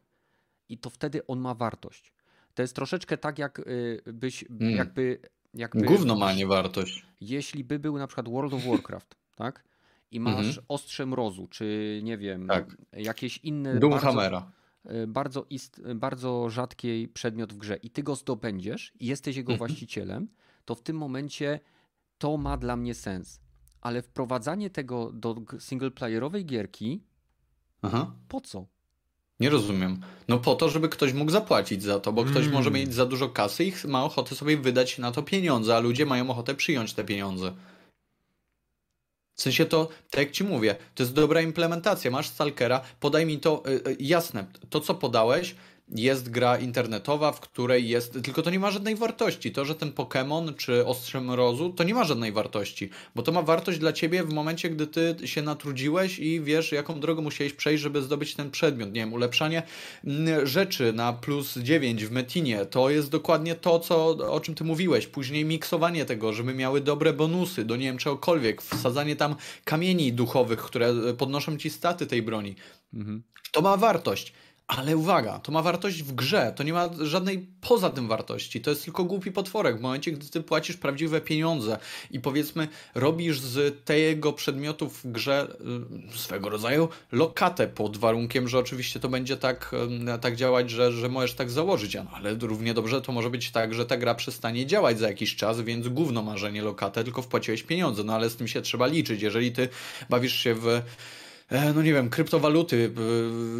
[0.69, 2.13] i to wtedy on ma wartość.
[2.53, 4.75] To jest troszeczkę tak, jak y, byś mm.
[4.75, 5.19] jakby,
[5.54, 5.82] jakby...
[5.82, 7.06] Gówno ma nie wartość.
[7.22, 9.64] Jeśli by był na przykład World of Warcraft, tak?
[10.12, 10.66] I masz mhm.
[10.68, 12.78] ostrze mrozu, czy nie wiem, tak.
[12.93, 13.80] jakieś inne...
[13.80, 14.52] Doomhammera.
[14.84, 19.36] Bardzo, y, bardzo, ist, bardzo rzadki przedmiot w grze i ty go zdobędziesz i jesteś
[19.36, 19.58] jego mhm.
[19.58, 20.28] właścicielem,
[20.66, 21.60] to w tym momencie
[22.18, 23.41] to ma dla mnie sens
[23.88, 27.04] ale wprowadzanie tego do singleplayerowej gierki
[27.82, 28.16] Aha.
[28.28, 28.66] po co?
[29.39, 30.01] Nie rozumiem.
[30.27, 32.51] No po to, żeby ktoś mógł zapłacić za to, bo ktoś mm.
[32.51, 36.05] może mieć za dużo kasy i ma ochotę sobie wydać na to pieniądze, a ludzie
[36.05, 37.53] mają ochotę przyjąć te pieniądze.
[39.35, 42.11] W sensie to, tak jak ci mówię, to jest dobra implementacja.
[42.11, 45.55] Masz Stalkera, podaj mi to, yy, jasne, to co podałeś,
[45.89, 48.13] jest gra internetowa, w której jest.
[48.23, 49.51] Tylko to nie ma żadnej wartości.
[49.51, 53.41] To, że ten Pokémon czy Ostrze Mrozu, to nie ma żadnej wartości, bo to ma
[53.41, 57.83] wartość dla ciebie w momencie, gdy ty się natrudziłeś i wiesz, jaką drogę musiałeś przejść,
[57.83, 58.93] żeby zdobyć ten przedmiot.
[58.93, 59.63] Nie wiem, ulepszanie
[60.05, 64.63] mm, rzeczy na plus 9 w Metinie to jest dokładnie to, co, o czym ty
[64.63, 65.07] mówiłeś.
[65.07, 70.59] Później miksowanie tego, żeby miały dobre bonusy do nie wiem czegokolwiek, wsadzanie tam kamieni duchowych,
[70.59, 72.55] które podnoszą ci staty tej broni.
[72.93, 73.23] Mhm.
[73.51, 74.33] To ma wartość
[74.68, 78.61] Ale uwaga, to ma wartość w grze, to nie ma żadnej poza tym wartości.
[78.61, 79.78] To jest tylko głupi potworek.
[79.78, 81.78] W momencie, gdy ty płacisz prawdziwe pieniądze
[82.11, 85.47] i powiedzmy robisz z tego przedmiotu w grze
[86.15, 89.76] y, swego rodzaju lokatę pod warunkiem, że oczywiście to będzie tak,
[90.15, 93.74] y, tak działać, że, że możesz tak założyć, ale równie dobrze to może być tak,
[93.74, 98.03] że ta gra przestanie działać za jakiś czas, więc gówno marzenie lokatę, tylko wpłaciłeś pieniądze,
[98.03, 99.22] no ale z tym się trzeba liczyć.
[99.22, 99.70] Jeżeli ty
[100.09, 100.82] bawisz się w
[101.76, 102.91] no nie wiem, kryptowaluty,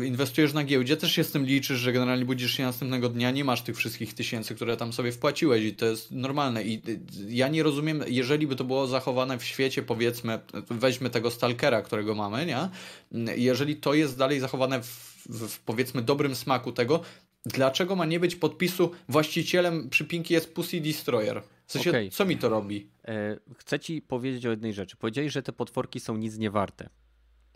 [0.06, 3.44] inwestujesz na giełdzie, też się z tym liczysz, że generalnie budzisz się następnego dnia, nie
[3.44, 6.64] masz tych wszystkich tysięcy, które tam sobie wpłaciłeś i to jest normalne.
[6.64, 6.82] I
[7.28, 12.16] ja nie rozumiem, jeżeli by to było zachowane w świecie, powiedzmy, weźmy tego stalkera, którego
[12.16, 12.70] mamy, nie?
[13.36, 17.02] Jeżeli to jest dalej zachowane w, w powiedzmy dobrym smaku tego,
[17.46, 21.44] dlaczego ma nie być podpisu właścicielem przypinki jest Pussy Destroyer?
[21.66, 22.10] W sensie, okay.
[22.10, 22.90] co mi to robi?
[23.06, 24.98] E, chcę ci powiedzieć o jednej rzeczy.
[24.98, 26.90] Powiedziałeś, że te potworki są nic nie warte.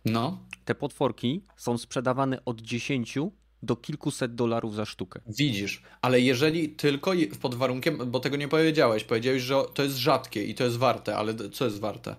[0.06, 0.40] No.
[0.66, 3.18] Te potworki są sprzedawane od 10
[3.64, 5.22] do kilkuset dolarów za sztukę.
[5.28, 10.44] Widzisz, ale jeżeli tylko pod warunkiem, bo tego nie powiedziałeś, powiedziałeś, że to jest rzadkie
[10.44, 12.16] i to jest warte, ale co jest warte?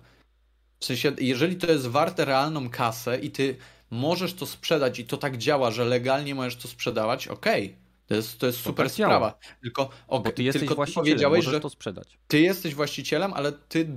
[0.79, 3.55] W sensie, jeżeli to jest warte realną kasę i ty
[3.91, 7.65] możesz to sprzedać i to tak działa, że legalnie możesz to sprzedawać, okej.
[7.65, 7.82] Okay.
[8.07, 9.39] To jest, to jest super tak sprawa.
[9.61, 12.17] Tylko, okay, Bo ty jesteś tylko właścicielem, powiedziałeś, że to sprzedać.
[12.27, 13.87] Ty jesteś właścicielem, ale ty,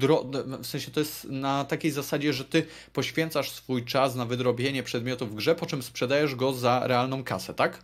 [0.60, 5.26] w sensie to jest na takiej zasadzie, że ty poświęcasz swój czas na wydrobienie przedmiotu
[5.26, 7.82] w grze, po czym sprzedajesz go za realną kasę, tak?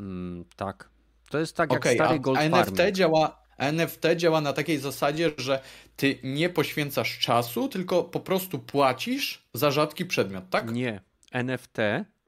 [0.00, 0.88] Mm, tak.
[1.30, 5.30] To jest tak okay, jak stary Gold a NFT działa, NFT działa na takiej zasadzie,
[5.38, 5.60] że
[5.96, 10.72] ty nie poświęcasz czasu, tylko po prostu płacisz za rzadki przedmiot, tak?
[10.72, 11.00] Nie.
[11.32, 11.78] NFT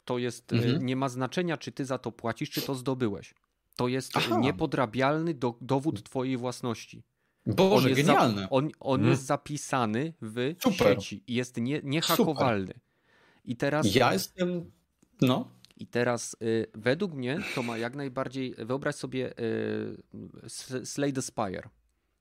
[0.07, 0.87] to jest, y, mhm.
[0.87, 3.35] nie ma znaczenia, czy ty za to płacisz, czy to zdobyłeś.
[3.77, 4.39] To jest Aha.
[4.41, 7.03] niepodrabialny do, dowód twojej własności.
[7.47, 8.43] Boże, on genialne.
[8.43, 9.11] Za, on on mhm.
[9.11, 10.89] jest zapisany w Super.
[10.89, 12.75] sieci i jest nie, niehakowalny.
[13.45, 13.95] I teraz...
[13.95, 14.71] Ja jestem...
[15.21, 15.49] No.
[15.77, 18.55] I teraz y, według mnie to ma jak najbardziej...
[18.59, 21.69] Wyobraź sobie y, Slay the Spire.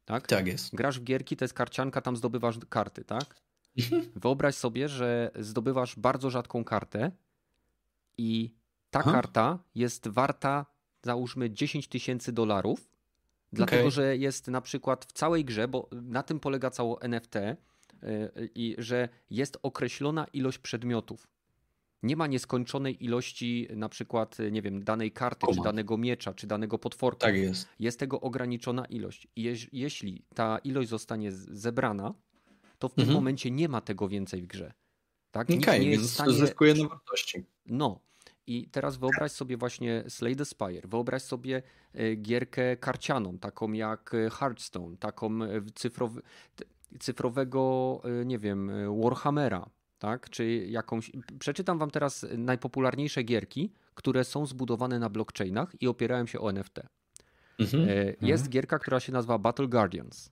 [0.05, 0.27] Tak?
[0.27, 0.75] tak jest.
[0.75, 3.35] Grasz w gierki, to jest karcianka, tam zdobywasz karty, tak?
[3.77, 4.11] Mhm.
[4.15, 7.11] Wyobraź sobie, że zdobywasz bardzo rzadką kartę
[8.17, 8.53] i
[8.89, 9.11] ta Aha.
[9.11, 10.65] karta jest warta
[11.03, 12.89] załóżmy 10 tysięcy dolarów,
[13.53, 13.91] dlatego okay.
[13.91, 17.57] że jest na przykład w całej grze, bo na tym polega cało NFT, y,
[18.55, 21.27] i że jest określona ilość przedmiotów.
[22.03, 26.79] Nie ma nieskończonej ilości na przykład, nie wiem, danej karty, czy danego miecza, czy danego
[26.79, 27.27] potworka.
[27.27, 27.67] Tak jest.
[27.79, 29.27] Jest tego ograniczona ilość.
[29.35, 32.13] I je, jeśli ta ilość zostanie zebrana,
[32.79, 33.07] to w mhm.
[33.07, 34.73] tym momencie nie ma tego więcej w grze.
[35.35, 35.47] Tak?
[35.49, 36.33] Okej, okay, więc stanie...
[36.33, 37.43] zyskuje na wartości.
[37.65, 37.99] No,
[38.47, 41.61] i teraz wyobraź sobie właśnie Slay the Spire, wyobraź sobie
[41.93, 46.21] e, gierkę karcianą, taką jak e, Hearthstone, taką e, cyfrowy,
[46.99, 48.71] cyfrowego, nie wiem,
[49.03, 49.69] Warhammera,
[49.99, 50.29] tak?
[50.29, 51.11] Czy jakąś.
[51.39, 56.79] Przeczytam wam teraz najpopularniejsze gierki, które są zbudowane na blockchainach i opierają się o NFT.
[57.59, 57.87] Mhm.
[58.21, 58.49] Jest mhm.
[58.49, 60.31] gierka, która się nazywa Battle Guardians.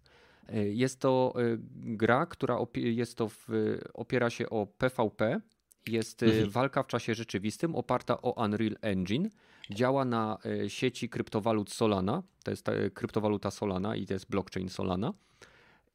[0.72, 1.34] Jest to
[1.76, 3.48] gra, która jest to w,
[3.94, 5.42] opiera się o PvP,
[5.88, 6.50] jest y, mhm.
[6.50, 9.30] walka w czasie rzeczywistym oparta o Unreal Engine.
[9.70, 10.38] Działa na
[10.68, 12.24] sieci kryptowalut Solana.
[12.44, 15.14] To jest kryptowaluta Solana i to jest blockchain Solana.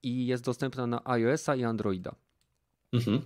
[0.02, 2.14] I jest dostępna na iOS-a i Androida.
[2.92, 3.20] Mhm.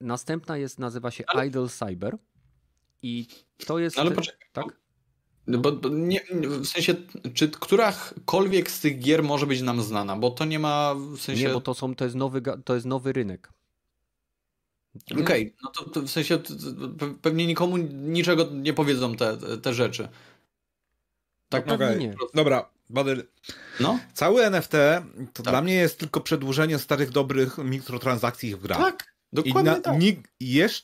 [0.00, 1.46] Następna jest, nazywa się ale...
[1.46, 2.18] Idle Cyber.
[3.02, 3.26] I
[3.66, 3.98] to jest.
[3.98, 4.48] Ale poczekaj.
[4.52, 4.80] Tak?
[5.48, 6.94] Bo, bo nie, w sensie,
[7.34, 10.16] czy którakolwiek z tych gier może być nam znana?
[10.16, 11.44] Bo to nie ma w sensie.
[11.44, 13.52] Nie, bo to, są, to, jest, nowy, to jest nowy rynek.
[15.12, 16.38] Okej, okay, no to, to, w sensie
[17.22, 20.08] pewnie nikomu niczego nie powiedzą te, te rzeczy.
[21.48, 21.98] Tak, no, okay.
[21.98, 22.14] nie.
[22.34, 23.24] Dobra, Badyl.
[23.80, 23.98] No?
[24.14, 24.72] Cały NFT
[25.32, 25.52] to tak.
[25.52, 28.78] dla mnie jest tylko przedłużenie starych, dobrych mikrotransakcji w grach.
[28.78, 29.17] Tak.
[29.32, 29.96] Dokładnie na, tak.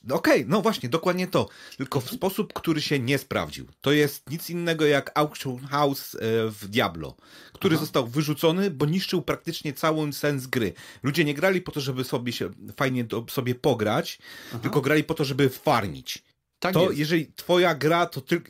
[0.05, 1.49] Okej, okay, no właśnie, dokładnie to.
[1.77, 3.67] Tylko w sposób, który się nie sprawdził.
[3.81, 6.19] To jest nic innego jak Auction House e,
[6.51, 7.17] w Diablo,
[7.53, 7.85] który Aha.
[7.85, 10.73] został wyrzucony, bo niszczył praktycznie cały sens gry.
[11.03, 14.19] Ludzie nie grali po to, żeby sobie się fajnie do, sobie pograć,
[14.49, 14.59] Aha.
[14.59, 16.23] tylko grali po to, żeby farmić.
[16.65, 16.99] Tak to jest.
[16.99, 18.41] jeżeli twoja gra, to ty, e,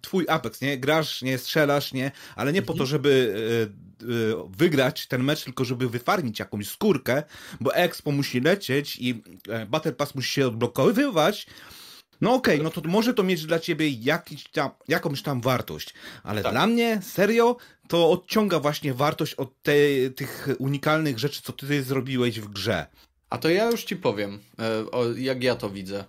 [0.00, 0.78] twój Apex, nie?
[0.78, 2.12] Grasz, nie, strzelasz, nie?
[2.36, 2.90] Ale nie po to, mhm.
[2.90, 3.34] żeby
[4.00, 7.22] e, e, wygrać ten mecz, tylko żeby wyfarmić jakąś skórkę,
[7.60, 9.22] bo Expo musi lecieć i
[9.68, 11.46] Battle Pass musi się odblokowywać.
[12.20, 15.94] No okej, okay, no to może to mieć dla ciebie jakiś tam, jakąś tam wartość,
[16.22, 16.52] ale tak.
[16.52, 17.56] dla mnie, serio,
[17.88, 19.72] to odciąga właśnie wartość od te,
[20.16, 22.86] tych unikalnych rzeczy, co ty zrobiłeś w grze.
[23.30, 24.38] A to ja już ci powiem,
[25.16, 26.04] jak ja to widzę.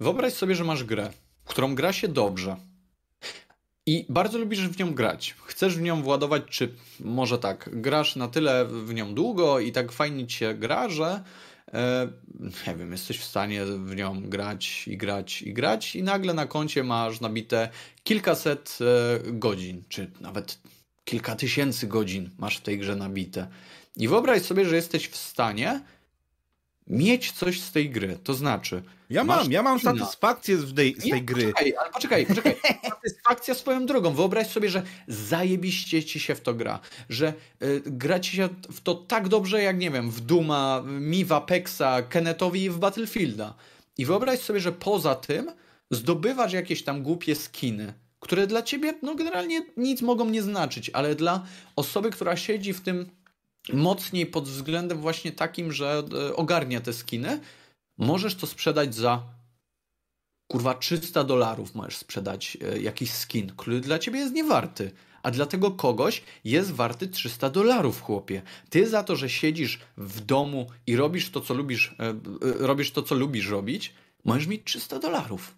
[0.00, 1.10] Wyobraź sobie, że masz grę,
[1.44, 2.56] którą gra się dobrze.
[3.86, 5.34] I bardzo lubisz w nią grać.
[5.44, 9.92] Chcesz w nią władować, czy może tak, grasz na tyle w nią długo i tak
[9.92, 11.24] fajnie ci się gra, że
[11.74, 12.08] e,
[12.66, 16.46] nie wiem, jesteś w stanie w nią grać i grać i grać i nagle na
[16.46, 17.68] koncie masz nabite
[18.04, 20.58] kilkaset e, godzin, czy nawet
[21.04, 23.48] kilka tysięcy godzin masz w tej grze nabite.
[23.96, 25.80] I wyobraź sobie, że jesteś w stanie
[26.90, 28.18] mieć coś z tej gry.
[28.24, 28.82] To znaczy.
[29.10, 31.52] Ja mam, ja mam satysfakcję z tej, z tej nie, gry.
[31.52, 32.56] Poczekaj, ale poczekaj, poczekaj.
[32.90, 34.14] Satysfakcja swoją drogą.
[34.14, 36.80] Wyobraź sobie, że zajebiście ci się w to gra.
[37.08, 37.32] Że
[37.62, 41.32] y, gra ci się w to tak dobrze, jak nie wiem, w Duma, mi w
[41.32, 43.54] Apexa, Kennetowi w Battlefielda.
[43.98, 45.52] I wyobraź sobie, że poza tym
[45.90, 51.14] zdobywasz jakieś tam głupie skiny, które dla ciebie, no generalnie nic mogą nie znaczyć, ale
[51.14, 53.10] dla osoby, która siedzi w tym
[53.72, 57.40] mocniej pod względem właśnie takim, że e, ogarnia te skiny,
[57.98, 59.22] możesz to sprzedać za
[60.50, 64.92] kurwa 300 dolarów możesz sprzedać e, jakiś skin, który dla ciebie jest niewarty.
[65.22, 68.42] A dla tego kogoś jest warty 300 dolarów, chłopie.
[68.70, 72.14] Ty za to, że siedzisz w domu i robisz to, co lubisz, e,
[72.58, 73.94] robisz to, co lubisz robić,
[74.24, 75.54] możesz mieć 300 dolarów.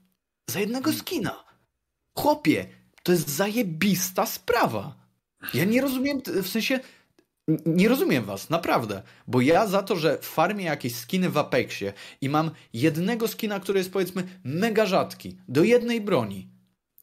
[0.50, 1.00] Za jednego hmm.
[1.00, 1.44] skina.
[2.18, 2.66] Chłopie,
[3.02, 4.94] to jest zajebista sprawa.
[5.54, 6.80] Ja nie rozumiem, w sensie
[7.66, 9.02] nie rozumiem was, naprawdę.
[9.26, 13.78] Bo ja za to, że farmię jakieś skiny w Apexie i mam jednego skina, który
[13.78, 16.48] jest powiedzmy mega rzadki, do jednej broni.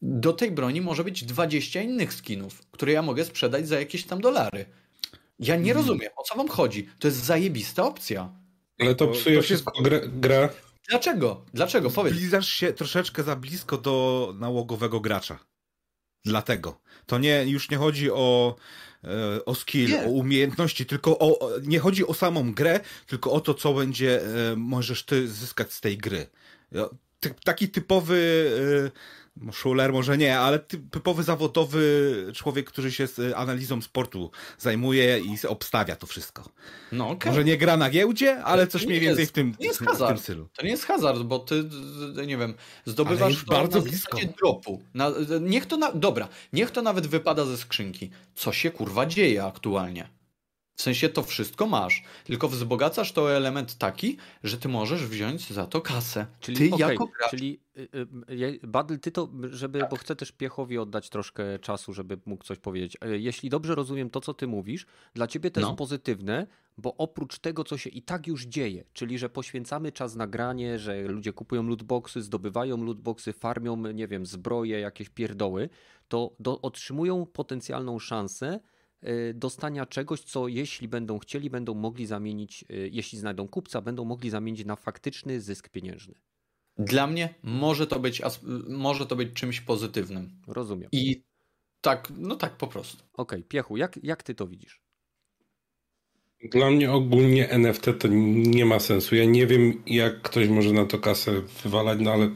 [0.02, 4.22] Do tej broni może być 20 innych skinów, które ja mogę sprzedać za jakieś tam
[4.22, 4.66] dolary.
[5.40, 5.78] Ja nie hmm.
[5.78, 6.90] rozumiem, o co wam chodzi.
[7.00, 8.30] To jest zajebista opcja.
[8.80, 10.50] Ale to psuje to wszystko grę, grę.
[10.90, 11.46] Dlaczego?
[11.54, 11.90] Dlaczego?
[11.90, 12.14] Powiedz.
[12.14, 15.40] Zbliżasz się troszeczkę za blisko do nałogowego gracza.
[16.26, 16.82] Dlatego.
[17.06, 18.56] To nie, już nie chodzi o
[19.46, 20.06] o skill, nie.
[20.06, 24.56] o umiejętności, tylko o, nie chodzi o samą grę, tylko o to, co będzie e,
[24.56, 26.28] możesz ty zyskać z tej gry.
[27.44, 28.52] Taki typowy
[29.52, 30.60] szuler może nie, ale
[30.92, 36.50] typowy zawodowy człowiek, który się z analizą sportu zajmuje i obstawia to wszystko.
[36.92, 37.32] No, okay.
[37.32, 40.12] Może nie gra na giełdzie, ale coś mniej więcej w tym, jest hazard.
[40.12, 40.50] w tym stylu.
[40.54, 41.64] To nie jest hazard, bo ty,
[42.28, 42.54] nie wiem,
[42.86, 44.18] zdobywasz bardzo blisko.
[44.40, 44.82] dropu.
[44.94, 45.12] Na,
[45.42, 48.10] niech to na, dobra, niech to nawet wypada ze skrzynki.
[48.36, 50.19] Co się kurwa dzieje aktualnie?
[50.80, 55.68] W sensie to wszystko masz, tylko wzbogacasz to element taki, że ty możesz wziąć za
[55.68, 56.26] to kasę.
[56.40, 57.30] Czyli, ty okay, jako gracz...
[57.30, 57.90] Czyli y,
[58.32, 59.90] y, Badl, ty to, żeby, tak.
[59.90, 62.98] bo chcę też Piechowi oddać troszkę czasu, żeby mógł coś powiedzieć.
[63.02, 65.68] E, jeśli dobrze rozumiem to, co ty mówisz, dla ciebie to no.
[65.68, 70.16] jest pozytywne, bo oprócz tego, co się i tak już dzieje, czyli że poświęcamy czas
[70.16, 75.70] na granie, że ludzie kupują lootboxy, zdobywają lootboxy, farmią, nie wiem, zbroje, jakieś pierdoły,
[76.08, 78.60] to do, otrzymują potencjalną szansę
[79.34, 84.30] dostania czegoś, co jeśli będą chcieli, będą mogli zamienić, y, jeśli znajdą kupca, będą mogli
[84.30, 86.14] zamienić na faktyczny zysk pieniężny.
[86.78, 88.22] Dla mnie może to być,
[88.68, 90.42] może to być czymś pozytywnym.
[90.48, 90.90] Rozumiem.
[90.92, 91.24] I
[91.82, 92.98] tak, no tak po prostu.
[92.98, 93.44] Okej, okay.
[93.44, 94.82] Piechu, jak, jak ty to widzisz?
[96.52, 99.16] Dla mnie ogólnie NFT to nie ma sensu.
[99.16, 102.30] Ja nie wiem, jak ktoś może na to kasę wywalać, no ale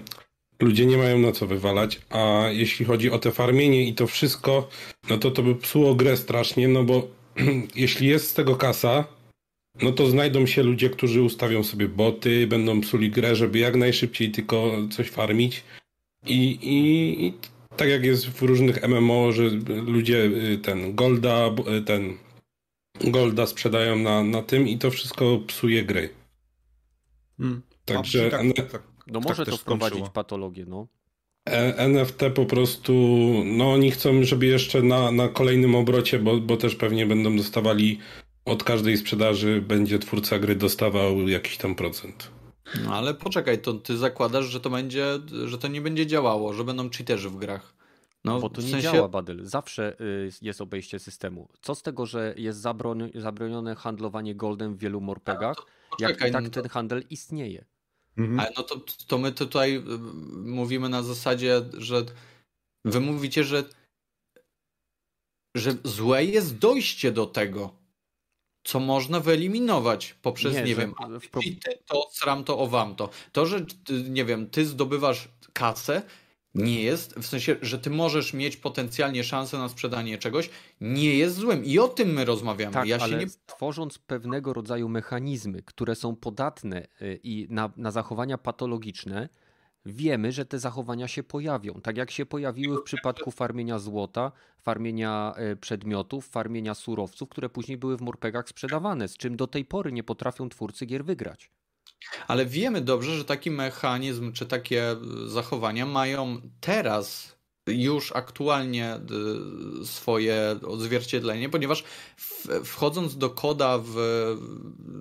[0.64, 4.70] ludzie nie mają na co wywalać, a jeśli chodzi o te farmienie i to wszystko,
[5.10, 7.08] no to to by psuło grę strasznie, no bo
[7.76, 9.06] jeśli jest z tego kasa,
[9.82, 14.32] no to znajdą się ludzie, którzy ustawią sobie boty, będą psuli grę, żeby jak najszybciej
[14.32, 15.64] tylko coś farmić
[16.26, 17.34] i, i, i
[17.78, 22.18] tak jak jest w różnych MMO, że ludzie y, ten Golda, y, ten
[23.02, 26.10] Golda sprzedają na, na tym i to wszystko psuje gry.
[27.38, 27.62] Hmm.
[27.86, 28.93] Także tak, tak, tak.
[29.08, 30.88] No tak może to wprowadzić patologię, no.
[31.50, 32.94] E, NFT po prostu,
[33.46, 38.00] no oni chcą, żeby jeszcze na, na kolejnym obrocie, bo, bo też pewnie będą dostawali
[38.46, 42.32] od każdej sprzedaży, będzie twórca gry dostawał jakiś tam procent.
[42.86, 45.06] No ale poczekaj, to ty zakładasz, że to będzie,
[45.46, 47.74] że to nie będzie działało, że będą cheaterzy w grach.
[48.24, 48.92] No, bo to nie sensie...
[48.92, 49.46] działa, Badyl.
[49.46, 51.50] Zawsze y, jest obejście systemu.
[51.62, 52.60] Co z tego, że jest
[53.16, 55.58] zabronione handlowanie goldem w wielu morpegach,
[56.00, 56.50] jak tak no to...
[56.50, 57.66] ten handel istnieje?
[58.18, 58.40] Mhm.
[58.40, 59.82] Ale no to, to my tutaj y,
[60.46, 62.06] mówimy na zasadzie, że
[62.86, 63.64] wy mówicie, że,
[65.56, 67.84] że złe jest dojście do tego,
[68.64, 70.94] co można wyeliminować poprzez, nie, nie wiem,
[71.64, 73.10] ty, to, sram to, o wam to.
[73.32, 73.66] To, że,
[74.10, 76.02] nie wiem, ty zdobywasz kasę,
[76.56, 80.50] nie jest, w sensie, że ty możesz mieć potencjalnie szansę na sprzedanie czegoś,
[80.82, 81.66] nie jest złym.
[81.66, 82.74] I o tym my rozmawiamy.
[82.74, 83.28] Tak, ja ale nie...
[83.46, 89.30] tworząc pewnego rodzaju mechanizmy, które są podatne y, i na, na zachowania patologiczne,
[89.86, 91.74] wiemy, że te zachowania się pojawią.
[91.74, 94.32] Tak jak się pojawiły w przypadku farmienia złota,
[94.62, 99.66] farmienia y, przedmiotów, farmienia surowców, które później były w morpegach sprzedawane, z czym do tej
[99.66, 101.52] pory nie potrafią twórcy gier wygrać.
[102.28, 104.96] Ale wiemy dobrze, że taki mechanizm czy takie
[105.28, 107.34] zachowania mają teraz
[107.68, 108.96] już aktualnie
[109.82, 111.84] y, swoje odzwierciedlenie, ponieważ
[112.66, 113.96] wchodząc do koda w,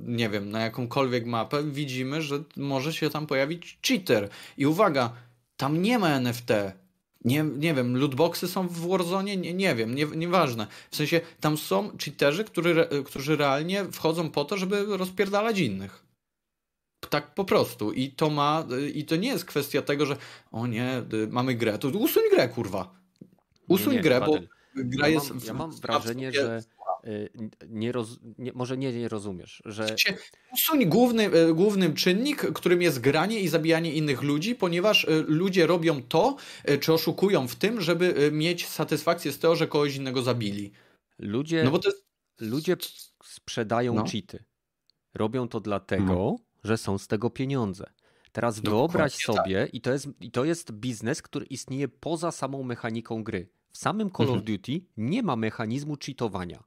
[0.06, 4.28] nie wiem, na jakąkolwiek mapę, widzimy, że może się tam pojawić cheater.
[4.58, 5.12] I uwaga,
[5.56, 6.50] tam nie ma NFT.
[7.24, 9.36] Nie, nie wiem, lootboxy są w Warzone?
[9.36, 10.66] Nie, nie wiem, nie, nieważne.
[10.90, 16.11] W sensie tam są cheaterzy, który, którzy realnie wchodzą po to, żeby rozpierdalać innych.
[17.10, 17.92] Tak po prostu.
[17.92, 20.16] I to ma, i to nie jest kwestia tego, że
[20.52, 21.78] o nie, mamy grę.
[21.78, 22.94] To usuń grę, kurwa.
[23.68, 24.38] Usuń nie, nie, grę, bo
[24.74, 25.30] gra ja jest.
[25.30, 26.62] Mam, ja mam wrażenie, że
[27.06, 27.30] y,
[27.68, 29.96] nie roz, nie, może nie, nie rozumiesz, że.
[30.52, 35.66] Usuń główny, y, główny czynnik, którym jest granie i zabijanie innych ludzi, ponieważ y, ludzie
[35.66, 36.36] robią to,
[36.80, 40.72] czy oszukują w tym, żeby mieć satysfakcję z tego, że kogoś innego zabili.
[41.18, 42.06] Ludzie, no bo to jest...
[42.40, 42.76] ludzie
[43.24, 44.04] sprzedają no.
[44.04, 44.44] cheaty.
[45.14, 47.90] Robią to dlatego, no że są z tego pieniądze.
[48.32, 49.36] Teraz wyobraź tak.
[49.36, 49.74] sobie, tak.
[49.74, 53.48] i, to jest, i to jest biznes, który istnieje poza samą mechaniką gry.
[53.70, 54.38] W samym Call mhm.
[54.38, 56.64] of Duty nie ma mechanizmu cheatowania.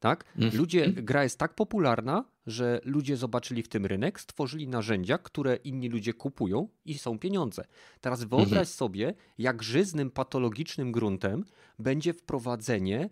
[0.00, 0.24] Tak?
[0.36, 0.56] Mhm.
[0.56, 5.88] Ludzie, gra jest tak popularna, że ludzie zobaczyli w tym rynek, stworzyli narzędzia, które inni
[5.88, 7.64] ludzie kupują i są pieniądze.
[8.00, 8.66] Teraz wyobraź mhm.
[8.66, 11.44] sobie, jak żyznym, patologicznym gruntem
[11.78, 13.10] będzie wprowadzenie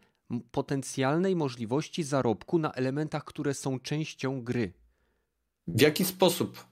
[0.51, 4.73] potencjalnej możliwości zarobku na elementach, które są częścią gry.
[5.69, 6.67] W jaki sposób?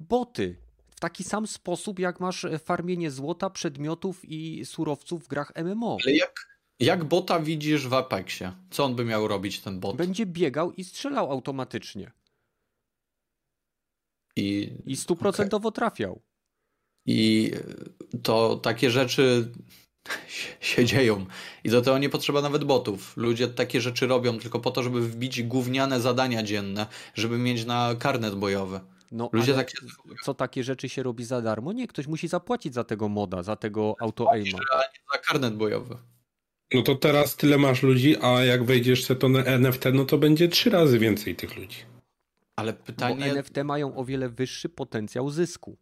[0.00, 0.56] Boty.
[0.90, 5.96] W taki sam sposób, jak masz farmienie złota, przedmiotów i surowców w grach MMO.
[6.06, 8.52] Ale jak, jak bota widzisz w Apexie?
[8.70, 9.96] Co on by miał robić, ten bot?
[9.96, 12.12] Będzie biegał i strzelał automatycznie.
[14.36, 15.76] I, I stuprocentowo okay.
[15.76, 16.22] trafiał.
[17.06, 17.50] I
[18.22, 19.52] to takie rzeczy
[20.60, 21.26] się dzieją.
[21.64, 23.16] I do tego nie potrzeba nawet botów.
[23.16, 27.94] Ludzie takie rzeczy robią tylko po to, żeby wbić gówniane zadania dzienne, żeby mieć na
[27.98, 28.80] karnet bojowy.
[29.12, 29.72] No, Ludzie takie...
[30.22, 31.72] co takie rzeczy się robi za darmo?
[31.72, 34.58] Nie, ktoś musi zapłacić za tego moda, za tego auto-aima.
[35.12, 35.96] za karnet bojowy.
[36.74, 40.48] No to teraz tyle masz ludzi, a jak wejdziesz w to NFT, no to będzie
[40.48, 41.78] trzy razy więcej tych ludzi.
[42.56, 43.26] Ale pytanie...
[43.26, 45.76] Bo NFT mają o wiele wyższy potencjał zysku.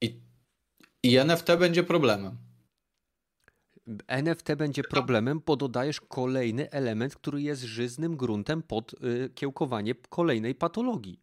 [0.00, 0.20] I,
[1.02, 2.36] i NFT będzie problemem.
[4.06, 10.54] NFT będzie problemem, bo dodajesz kolejny element, który jest żyznym gruntem pod y, kiełkowanie kolejnej
[10.54, 11.20] patologii.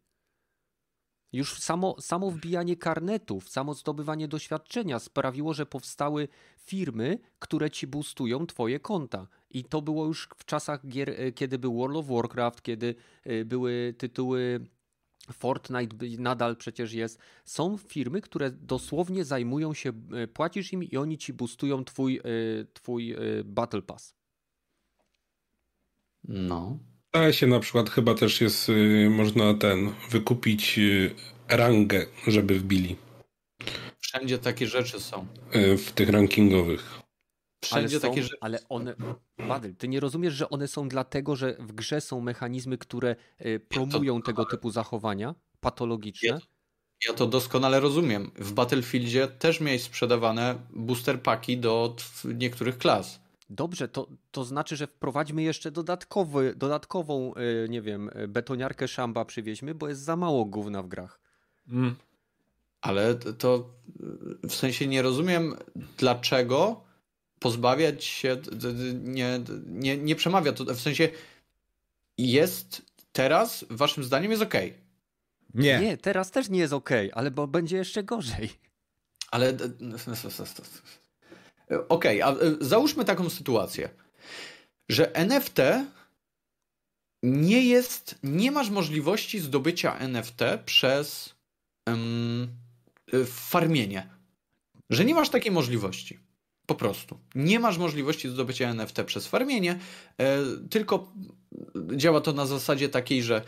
[1.32, 8.46] Już samo, samo wbijanie karnetów, samo zdobywanie doświadczenia sprawiło, że powstały firmy, które ci boostują
[8.46, 9.26] twoje konta.
[9.50, 12.94] I to było już w czasach gier, y, kiedy był World of Warcraft, kiedy
[13.26, 14.60] y, były tytuły
[15.32, 17.18] Fortnite nadal przecież jest.
[17.44, 22.22] Są firmy, które dosłownie zajmują się, e, płacisz im i oni ci boostują twój, e,
[22.74, 24.14] twój e, Battle Pass.
[26.24, 26.78] No.
[27.12, 28.70] A się na przykład chyba też jest,
[29.10, 30.80] można ten, wykupić
[31.48, 32.96] rangę, żeby wbili.
[34.00, 35.26] Wszędzie takie rzeczy są.
[35.78, 37.07] W tych rankingowych.
[37.60, 38.36] Wszędzie ale są, takie rzeczy.
[38.40, 38.94] Ale one.
[39.48, 43.60] Badyl, ty nie rozumiesz, że one są dlatego, że w grze są mechanizmy, które y,
[43.68, 46.28] promują ja to, tego typu zachowania patologiczne?
[46.28, 46.38] Ja,
[47.08, 48.30] ja, to doskonale rozumiem.
[48.36, 53.20] W Battlefieldzie też miałeś sprzedawane booster paki do niektórych klas.
[53.50, 57.34] Dobrze, to, to znaczy, że wprowadźmy jeszcze dodatkowy, dodatkową,
[57.64, 61.20] y, nie wiem, betoniarkę szamba przywieźmy, bo jest za mało gówna w grach.
[61.68, 61.96] Mm.
[62.80, 63.70] Ale to
[64.48, 65.56] w sensie nie rozumiem,
[65.96, 66.87] dlaczego
[67.40, 68.36] pozbawiać się,
[68.94, 71.08] nie, nie, nie przemawia to, w sensie
[72.18, 72.82] jest
[73.12, 74.54] teraz, waszym zdaniem jest ok.
[75.54, 75.80] Nie.
[75.80, 78.50] Nie, teraz też nie jest ok, ale bo będzie jeszcze gorzej.
[79.30, 79.56] Ale
[81.88, 83.88] ok, a e, załóżmy taką sytuację,
[84.88, 85.58] że NFT
[87.22, 91.34] nie jest, nie masz możliwości zdobycia NFT przez
[91.86, 92.48] um,
[93.26, 94.10] farmienie.
[94.90, 96.18] Że nie masz takiej możliwości.
[96.68, 97.18] Po prostu.
[97.34, 99.78] Nie masz możliwości zdobycia NFT przez farmienie,
[100.18, 100.38] e,
[100.70, 101.12] tylko
[101.96, 103.42] działa to na zasadzie takiej, że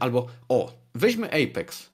[0.00, 1.90] albo o, weźmy Apex.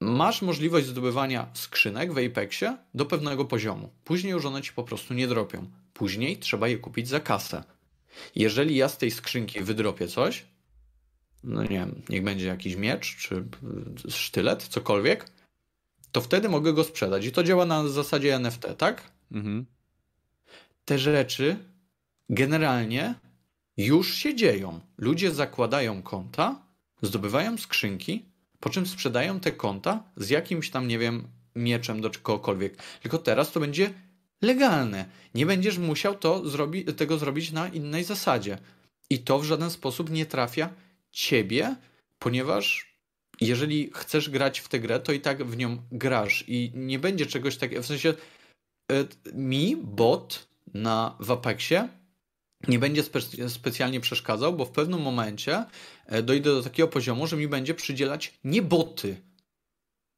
[0.00, 3.90] Masz możliwość zdobywania skrzynek w Apexie do pewnego poziomu.
[4.04, 5.70] Później już one ci po prostu nie dropią.
[5.92, 7.64] Później trzeba je kupić za kasę.
[8.34, 10.44] Jeżeli ja z tej skrzynki wydropię coś,
[11.44, 13.44] no nie wiem, niech będzie jakiś miecz czy
[14.08, 15.30] sztylet, cokolwiek,
[16.12, 17.26] to wtedy mogę go sprzedać.
[17.26, 19.10] I to działa na zasadzie NFT, tak?
[19.32, 19.66] Mhm
[20.88, 21.56] te rzeczy
[22.30, 23.14] generalnie
[23.76, 24.80] już się dzieją.
[24.98, 26.62] Ludzie zakładają konta,
[27.02, 28.24] zdobywają skrzynki,
[28.60, 32.82] po czym sprzedają te konta z jakimś tam, nie wiem, mieczem do czegokolwiek.
[33.02, 33.90] Tylko teraz to będzie
[34.42, 35.04] legalne.
[35.34, 38.58] Nie będziesz musiał to zrobi tego zrobić na innej zasadzie.
[39.10, 40.70] I to w żaden sposób nie trafia
[41.10, 41.76] ciebie,
[42.18, 42.96] ponieważ
[43.40, 47.26] jeżeli chcesz grać w tę grę, to i tak w nią grasz i nie będzie
[47.26, 48.14] czegoś takiego, w sensie
[49.34, 51.88] mi bot na w Apexie
[52.68, 55.64] nie będzie spe specjalnie przeszkadzał, bo w pewnym momencie
[56.06, 59.22] e, dojdę do takiego poziomu, że mi będzie przydzielać nie boty,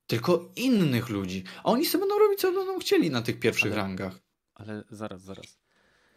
[0.07, 1.45] tylko innych ludzi.
[1.65, 4.21] A oni sobie będą robić, co będą chcieli na tych pierwszych ale, rangach.
[4.55, 5.59] Ale zaraz, zaraz.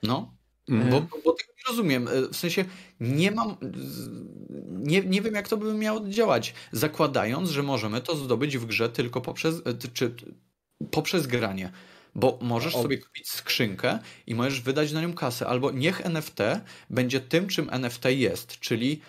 [0.03, 0.37] No.
[0.69, 0.89] Mm.
[0.89, 2.07] Bo, bo tego nie rozumiem.
[2.07, 2.65] E, w sensie
[2.99, 3.55] nie mam.
[4.69, 6.53] Nie, nie wiem, jak to by miało działać.
[6.71, 9.61] Zakładając, że możemy to zdobyć w grze tylko poprzez.
[9.65, 10.15] E, czy,
[10.91, 11.71] poprzez granie.
[12.15, 16.37] Bo możesz sobie kupić skrzynkę i możesz wydać na nią kasę, albo niech NFT
[16.89, 19.01] będzie tym, czym NFT jest, czyli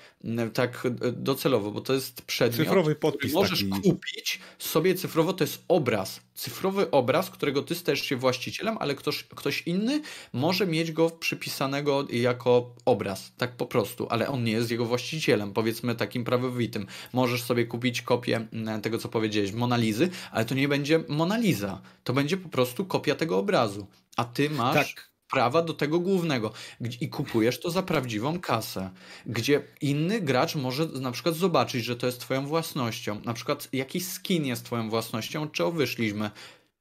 [0.55, 3.83] tak e, docelowo, bo to jest przedmiot, Cyfrowy podpis który możesz taki.
[3.83, 6.21] kupić sobie cyfrowo, to jest obraz.
[6.35, 10.03] Cyfrowy obraz, którego ty stajesz się właścicielem, ale ktoś, ktoś inny
[10.33, 15.53] może mieć go przypisanego jako obraz, tak po prostu, ale on nie jest jego właścicielem,
[15.53, 16.87] powiedzmy takim prawowitym.
[17.13, 18.49] Możesz sobie kupić kopię
[18.83, 23.39] tego, co powiedziałeś, Monalizy, ale to nie będzie Monaliza, to będzie po prostu kopia tego
[23.39, 23.87] obrazu.
[24.17, 26.53] A ty masz tak prawa do tego głównego
[27.01, 28.91] i kupujesz to za prawdziwą kasę,
[29.27, 34.07] gdzie inny gracz może na przykład zobaczyć, że to jest twoją własnością, na przykład jakiś
[34.07, 36.31] skin jest twoją własnością, od czego wyszliśmy,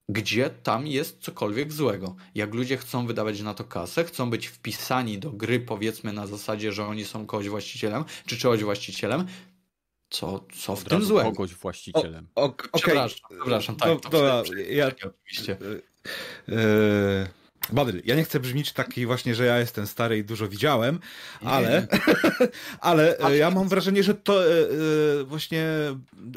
[0.10, 2.16] gdzie tam jest cokolwiek złego.
[2.36, 6.72] Jak ludzie chcą wydawać na to kasę, chcą być wpisani do gry, powiedzmy na zasadzie,
[6.72, 9.26] że oni są kogoś właścicielem, czy czegoś właścicielem,
[10.10, 11.32] co, co w tym złego?
[11.32, 12.28] kogoś właścicielem.
[12.36, 12.70] O, o, okay.
[12.74, 14.00] Przepraszam, przepraszam, tak.
[14.00, 14.92] Do, do, ja,
[15.26, 15.58] oczywiście.
[16.48, 17.28] Yy,
[17.72, 21.00] Badyl, ja nie chcę brzmieć taki właśnie, że ja jestem stary i dużo widziałem,
[21.42, 21.88] ale,
[22.80, 25.66] ale e, ja mam wrażenie, że to e, e, właśnie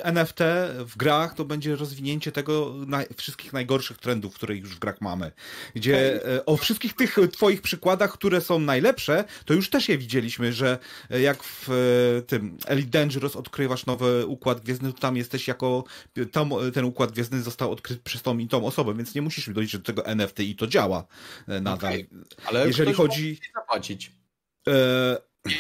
[0.05, 0.39] NFT
[0.79, 5.33] w grach to będzie rozwinięcie tego naj, wszystkich najgorszych trendów, które już w grach mamy.
[5.75, 10.79] Gdzie o wszystkich tych twoich przykładach, które są najlepsze, to już też je widzieliśmy, że
[11.11, 11.69] jak w
[12.27, 15.85] tym Elite Dangerous odkrywasz nowy układ gwiezdny, to tam jesteś jako,
[16.33, 19.73] tam ten układ gwiezdny został odkryty przez tą i tą osobę, więc nie musisz dojść
[19.73, 21.05] do tego NFT i to działa.
[21.49, 21.93] E, nadal.
[21.95, 22.09] Okay.
[22.47, 23.41] Ale jeżeli chodzi.
[23.55, 24.13] Zapłacić.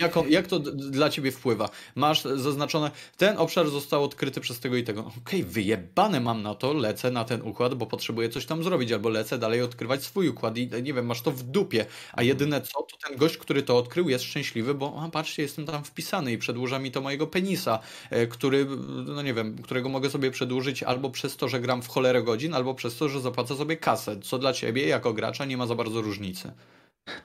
[0.00, 1.70] Jak, on, jak to dla ciebie wpływa?
[1.94, 5.00] Masz zaznaczone, ten obszar został odkryty przez tego i tego.
[5.00, 8.92] Okej, okay, wyjebane mam na to, lecę na ten układ, bo potrzebuję coś tam zrobić,
[8.92, 11.86] albo lecę dalej odkrywać swój układ i nie wiem, masz to w dupie.
[12.12, 15.66] A jedyne co, to ten gość, który to odkrył, jest szczęśliwy, bo a, patrzcie, jestem
[15.66, 17.78] tam wpisany i przedłuża mi to mojego penisa,
[18.10, 18.66] e, który,
[19.06, 22.54] no nie wiem, którego mogę sobie przedłużyć albo przez to, że gram w cholerę godzin,
[22.54, 25.74] albo przez to, że zapłacę sobie kasę, co dla ciebie jako gracza nie ma za
[25.74, 26.52] bardzo różnicy.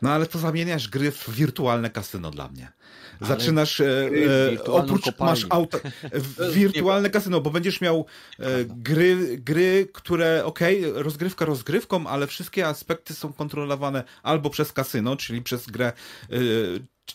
[0.02, 2.72] No ale to zamieniasz gry w wirtualne kasyno dla mnie.
[3.22, 4.10] Zaczynasz, e,
[4.54, 5.32] e, oprócz kopalnię.
[5.32, 5.78] masz auto,
[6.54, 8.06] wirtualne kasyno, bo będziesz miał
[8.40, 14.74] e, gry, gry, które, okej, okay, rozgrywka rozgrywką, ale wszystkie aspekty są kontrolowane albo przez
[14.74, 15.94] kasyno, czyli przez grę,
[16.32, 16.36] e,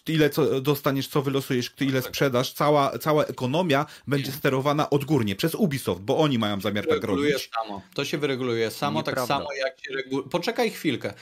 [0.07, 6.01] ile co dostaniesz, co wylosujesz, ile sprzedasz, cała, cała ekonomia będzie sterowana odgórnie przez Ubisoft,
[6.01, 7.51] bo oni mają zamiar tak robić.
[7.63, 7.83] Samo.
[7.95, 9.21] To się wyreguluje samo, Nieprawda.
[9.21, 10.29] tak samo jak się reguluje.
[10.29, 11.15] Poczekaj chwilkę.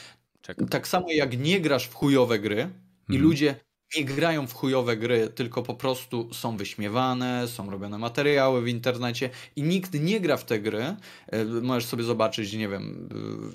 [0.45, 0.69] Czekam.
[0.69, 2.75] Tak samo jak nie grasz w chujowe gry mhm.
[3.09, 3.55] i ludzie
[3.97, 9.31] nie grają w chujowe gry, tylko po prostu są wyśmiewane, są robione materiały w internecie
[9.57, 10.97] i nikt nie gra w te gry.
[11.27, 13.09] E, możesz sobie zobaczyć, nie wiem,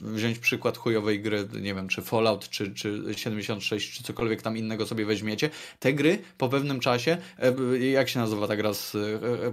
[0.05, 4.57] e, wziąć przykład chujowej gry, nie wiem, czy Fallout, czy, czy 76, czy cokolwiek tam
[4.57, 5.49] innego sobie weźmiecie.
[5.79, 8.97] Te gry po pewnym czasie, e, jak się nazywa ta gra z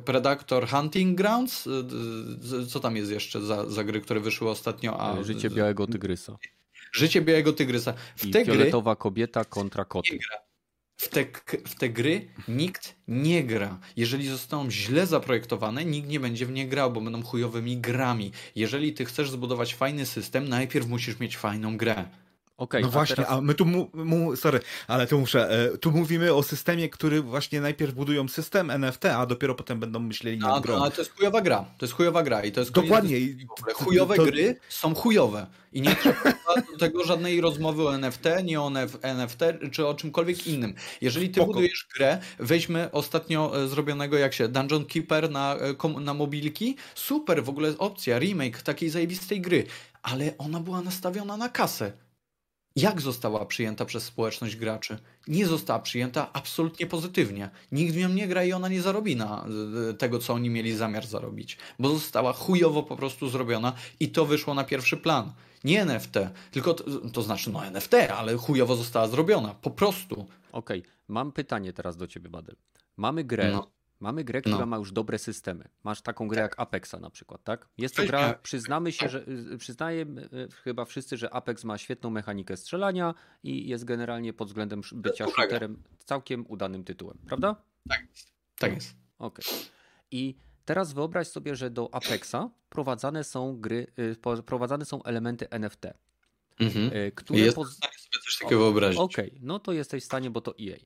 [0.05, 1.69] Predator Hunting Grounds?
[2.69, 5.01] Co tam jest jeszcze za, za gry, które wyszły ostatnio?
[5.01, 5.23] A...
[5.23, 6.39] Życie Białego Tygrysa.
[6.97, 7.95] Życie Białego Tygrysa.
[8.17, 9.01] W I te fioletowa gry...
[9.03, 10.19] kobieta kontra koty.
[10.97, 11.25] W te,
[11.67, 13.79] w te gry nikt nie gra.
[13.97, 18.33] Jeżeli zostaną źle zaprojektowane, nikt nie będzie w nie grał, bo będą chujowymi grami.
[18.55, 22.05] Jeżeli ty chcesz zbudować fajny system, najpierw musisz mieć fajną grę.
[22.59, 23.31] Okay, no a właśnie, teraz...
[23.31, 27.23] a my tu, mu, mu, sorry, ale tu muszę, e, tu mówimy o systemie, który
[27.23, 30.83] właśnie najpierw budują system NFT, a dopiero potem będą myśleli nad grą.
[30.83, 33.17] Ale to jest chujowa gra, to jest chujowa gra i to jest Dokładnie.
[33.75, 34.25] Chujowe to...
[34.25, 36.35] gry są chujowe i nie trzeba
[36.73, 38.71] do tego żadnej rozmowy o NFT, nie o
[39.03, 39.41] NFT,
[39.73, 40.75] czy o czymkolwiek innym.
[41.01, 41.47] Jeżeli ty Spoko.
[41.47, 47.45] budujesz grę, weźmy ostatnio e, zrobionego jak się Dungeon Keeper na, e, na mobilki, super,
[47.45, 49.67] w ogóle opcja, remake takiej zajebistej gry,
[50.03, 52.06] ale ona była nastawiona na kasę
[52.77, 54.99] jak została przyjęta przez społeczność graczy?
[55.29, 57.51] Nie została przyjęta absolutnie pozytywnie.
[57.73, 59.47] Nikt w nią nie gra i ona nie zarobi na
[59.91, 64.27] e, tego, co oni mieli zamiar zarobić, bo została chujowo po prostu zrobiona i to
[64.27, 65.33] wyszło na pierwszy plan.
[65.65, 66.15] Nie NFT,
[66.51, 70.27] tylko to, to znaczy no NFT, ale chujowo została zrobiona, po prostu.
[70.53, 70.93] Okej, okay.
[71.09, 72.57] mam pytanie teraz do ciebie, Badel.
[72.97, 73.71] Mamy grę, no.
[74.01, 74.67] Mamy grę, która no.
[74.67, 75.69] ma już dobre systemy.
[75.85, 76.51] Masz taką grę tak.
[76.51, 77.69] jak Apexa na przykład, tak?
[77.79, 82.11] Jest to gra, przyznamy się, że y, przyznajemy y, chyba wszyscy, że Apex ma świetną
[82.11, 87.57] mechanikę strzelania i jest generalnie pod względem bycia shooterem całkiem udanym tytułem, prawda?
[87.89, 88.07] Tak,
[88.59, 88.97] tak jest.
[89.19, 89.45] Okej.
[89.47, 89.59] Okay.
[90.11, 95.87] I teraz wyobraź sobie, że do Apexa prowadzane są gry, y, prowadzane są elementy NFT.
[96.61, 96.91] Mhm.
[97.15, 97.73] Które Jestem poz...
[97.73, 99.01] w stanie sobie coś takiego wyobrazić.
[99.01, 100.77] Okej, okay, no to jesteś w stanie, bo to EA.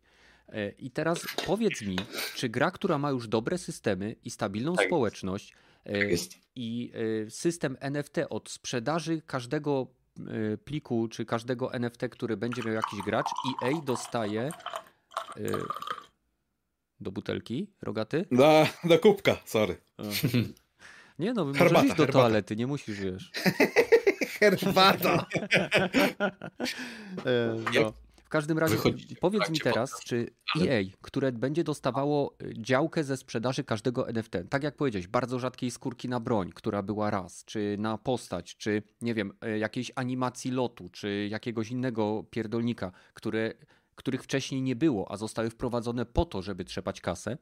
[0.55, 1.97] Y, I teraz powiedz mi,
[2.35, 5.55] czy gra, która ma już dobre systemy i stabilną tak społeczność
[5.85, 5.95] tak
[6.57, 6.93] i
[7.29, 9.87] system NFT od sprzedaży każdego
[10.65, 13.27] pliku, czy każdego NFT, który będzie miał jakiś gracz,
[13.63, 14.51] EA dostaje
[17.01, 18.27] do butelki, rogaty?
[18.31, 19.77] Na, na kubka, sorry.
[21.19, 22.13] Nie no, herbata, możesz iść do herbata.
[22.13, 23.31] toalety, nie musisz, wiesz.
[24.41, 25.27] herbata.
[27.27, 27.93] E, no.
[28.31, 28.77] W każdym razie
[29.21, 30.31] powiedz mi teraz, czy
[30.61, 35.71] EA, które będzie dostawało e, działkę ze sprzedaży każdego NFT, tak jak powiedziałeś, bardzo rzadkiej
[35.71, 40.51] skórki na broń, która była raz, czy na postać, czy nie wiem, e, jakiejś animacji
[40.51, 43.55] lotu, czy jakiegoś innego pierdolnika, które
[43.95, 47.39] których wcześniej nie było, a zostały wprowadzone po to, żeby trzepać kasę,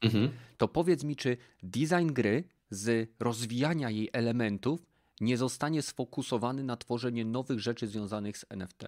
[0.00, 0.30] mhm.
[0.56, 4.86] to powiedz mi, czy design gry z rozwijania jej elementów
[5.20, 8.84] nie zostanie sfokusowany na tworzenie nowych rzeczy związanych z NFT?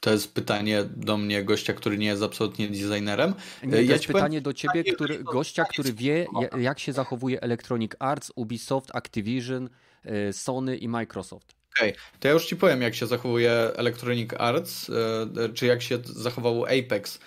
[0.00, 3.34] To jest pytanie do mnie, gościa, który nie jest absolutnie designerem.
[3.62, 6.26] Nie, to ja jest pytanie powiem, do ciebie, który, gościa, który wie,
[6.58, 9.68] jak się zachowuje Electronic Arts, Ubisoft, Activision,
[10.28, 11.56] y, Sony i Microsoft.
[11.76, 12.02] Okej, okay.
[12.20, 16.64] to ja już ci powiem, jak się zachowuje Electronic Arts, e, czy jak się zachował
[16.64, 17.18] Apex.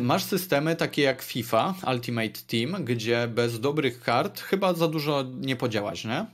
[0.00, 5.56] Masz systemy takie jak FIFA, Ultimate Team, gdzie bez dobrych kart chyba za dużo nie
[5.56, 6.26] podziałać, nie?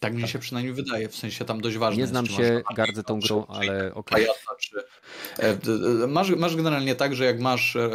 [0.00, 2.00] Tak mi się przynajmniej wydaje, w sensie tam dość ważne.
[2.00, 4.28] Nie znam jest, się, gardzę tą grą, ale okej.
[4.28, 4.82] Okay.
[5.38, 7.90] E, masz, masz generalnie tak, że jak masz, e,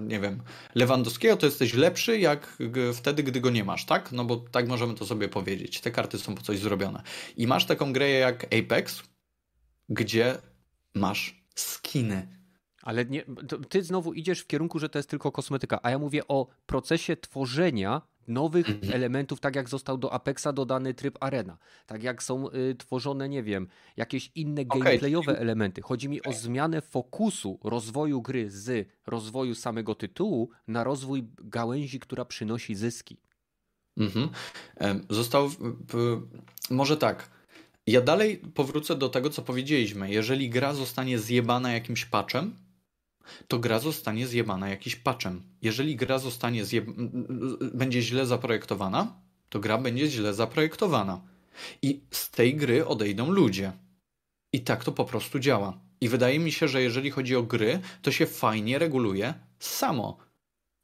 [0.00, 0.42] nie wiem,
[0.74, 2.58] Lewandowskiego, to jesteś lepszy jak
[2.94, 4.12] wtedy, gdy go nie masz, tak?
[4.12, 5.80] No bo tak możemy to sobie powiedzieć.
[5.80, 7.02] Te karty są po coś zrobione.
[7.36, 9.02] I masz taką grę jak Apex,
[9.88, 10.38] gdzie
[10.94, 12.38] masz skiny.
[12.82, 13.24] Ale nie,
[13.68, 17.16] ty znowu idziesz w kierunku, że to jest tylko kosmetyka, a ja mówię o procesie
[17.16, 18.92] tworzenia nowych mhm.
[18.92, 23.42] elementów, tak jak został do Apexa dodany tryb Arena, tak jak są y, tworzone, nie
[23.42, 24.80] wiem, jakieś inne okay.
[24.80, 25.82] gameplayowe elementy.
[25.82, 32.24] Chodzi mi o zmianę fokusu rozwoju gry z rozwoju samego tytułu na rozwój gałęzi, która
[32.24, 33.16] przynosi zyski.
[33.96, 34.28] Mhm.
[35.10, 35.50] Został.
[36.70, 37.30] Może tak.
[37.86, 40.10] Ja dalej powrócę do tego, co powiedzieliśmy.
[40.10, 42.54] Jeżeli gra zostanie zjebana jakimś patchem,
[43.48, 45.42] to gra zostanie zjebana jakiś patchem.
[45.62, 46.86] Jeżeli gra zostanie zjeb...
[47.74, 51.20] będzie źle zaprojektowana, to gra będzie źle zaprojektowana.
[51.82, 53.72] I z tej gry odejdą ludzie.
[54.52, 55.80] I tak to po prostu działa.
[56.00, 60.18] I wydaje mi się, że jeżeli chodzi o gry, to się fajnie reguluje samo.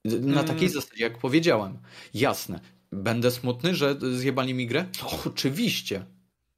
[0.04, 0.44] Na mm.
[0.44, 1.78] takiej zasadzie, jak powiedziałem.
[2.14, 2.60] Jasne,
[2.92, 4.86] będę smutny, że zjebali mi grę?
[5.02, 6.04] No, oczywiście.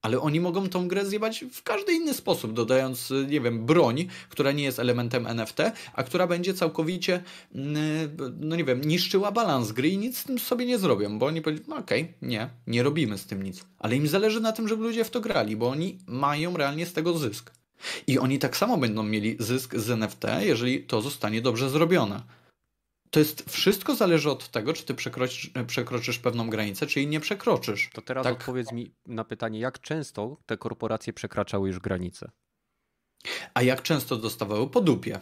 [0.07, 4.53] Ale oni mogą tą grę zjebać w każdy inny sposób, dodając, nie wiem, broń, która
[4.53, 5.59] nie jest elementem NFT,
[5.95, 7.23] a która będzie całkowicie,
[7.55, 11.27] mm, no nie wiem, niszczyła balans gry i nic z tym sobie nie zrobią, bo
[11.27, 13.65] oni powiedzą, no okej, okay, nie, nie robimy z tym nic.
[13.79, 16.93] Ale im zależy na tym, żeby ludzie w to grali, bo oni mają realnie z
[16.93, 17.51] tego zysk.
[18.07, 22.23] I oni tak samo będą mieli zysk z NFT, jeżeli to zostanie dobrze zrobione
[23.11, 27.21] to jest wszystko zależy od tego, czy ty przekroczysz, przekroczysz pewną granicę, czy jej nie
[27.21, 27.91] przekroczysz.
[27.93, 28.33] To teraz tak.
[28.33, 32.31] odpowiedz mi na pytanie, jak często te korporacje przekraczały już granice?
[33.55, 35.21] A jak często dostawały po dupie?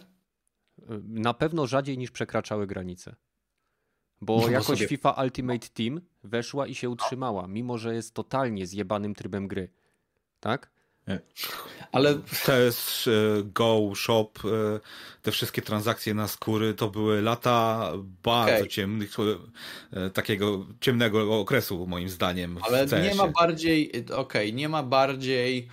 [1.03, 3.15] Na pewno rzadziej niż przekraczały granice.
[4.21, 4.87] Bo no, jakoś sobie...
[4.87, 9.71] FIFA Ultimate Team weszła i się utrzymała, mimo że jest totalnie zjebanym trybem gry.
[10.39, 10.71] Tak?
[11.91, 13.09] Ale też
[13.43, 14.79] Go, Shop, e,
[15.21, 17.91] te wszystkie transakcje na skóry to były lata
[18.23, 18.67] bardzo okay.
[18.67, 19.15] ciemnych,
[19.91, 22.57] e, takiego ciemnego okresu moim zdaniem.
[22.61, 25.67] Ale nie ma bardziej, okej, okay, nie ma bardziej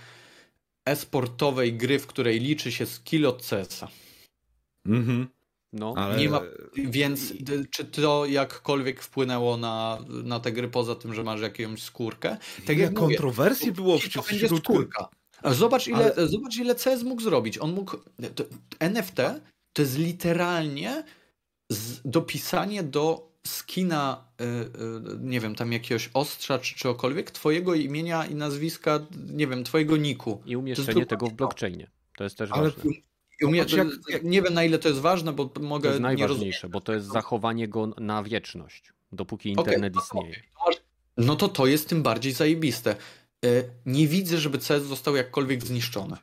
[0.85, 3.87] esportowej gry, w której liczy się skill od CS-a.
[4.85, 5.27] Mhm.
[5.73, 5.93] No.
[5.97, 6.17] Ale...
[6.17, 6.41] Nie ma,
[6.75, 7.33] więc
[7.71, 12.37] czy to jakkolwiek wpłynęło na, na te gry, poza tym, że masz jakąś skórkę?
[12.65, 15.09] Tak jak kontrowersji było wśród, wśród skórka.
[15.51, 16.27] Zobacz ile, Ale...
[16.27, 17.57] zobacz, ile CS mógł zrobić.
[17.57, 17.97] On mógł.
[18.35, 18.43] To,
[18.79, 19.17] NFT
[19.73, 21.03] to jest literalnie
[21.69, 28.25] z, dopisanie do skina, y, y, nie wiem, tam jakiegoś ostrza czy czegokolwiek, twojego imienia
[28.25, 28.99] i nazwiska,
[29.33, 30.41] nie wiem, twojego niku.
[30.45, 31.87] I umieszczenie tego w blockchainie.
[32.17, 32.63] To jest też Ale...
[32.63, 32.83] ważne.
[33.43, 33.65] Umie...
[34.23, 35.83] Nie wiem na ile to jest ważne, bo mogę.
[35.83, 40.43] To jest najważniejsze, bo to jest zachowanie go na wieczność, dopóki internet okay, istnieje.
[41.17, 42.95] No to to jest tym bardziej zajebiste.
[43.43, 46.17] E, nie widzę, żeby CS został jakkolwiek zniszczony.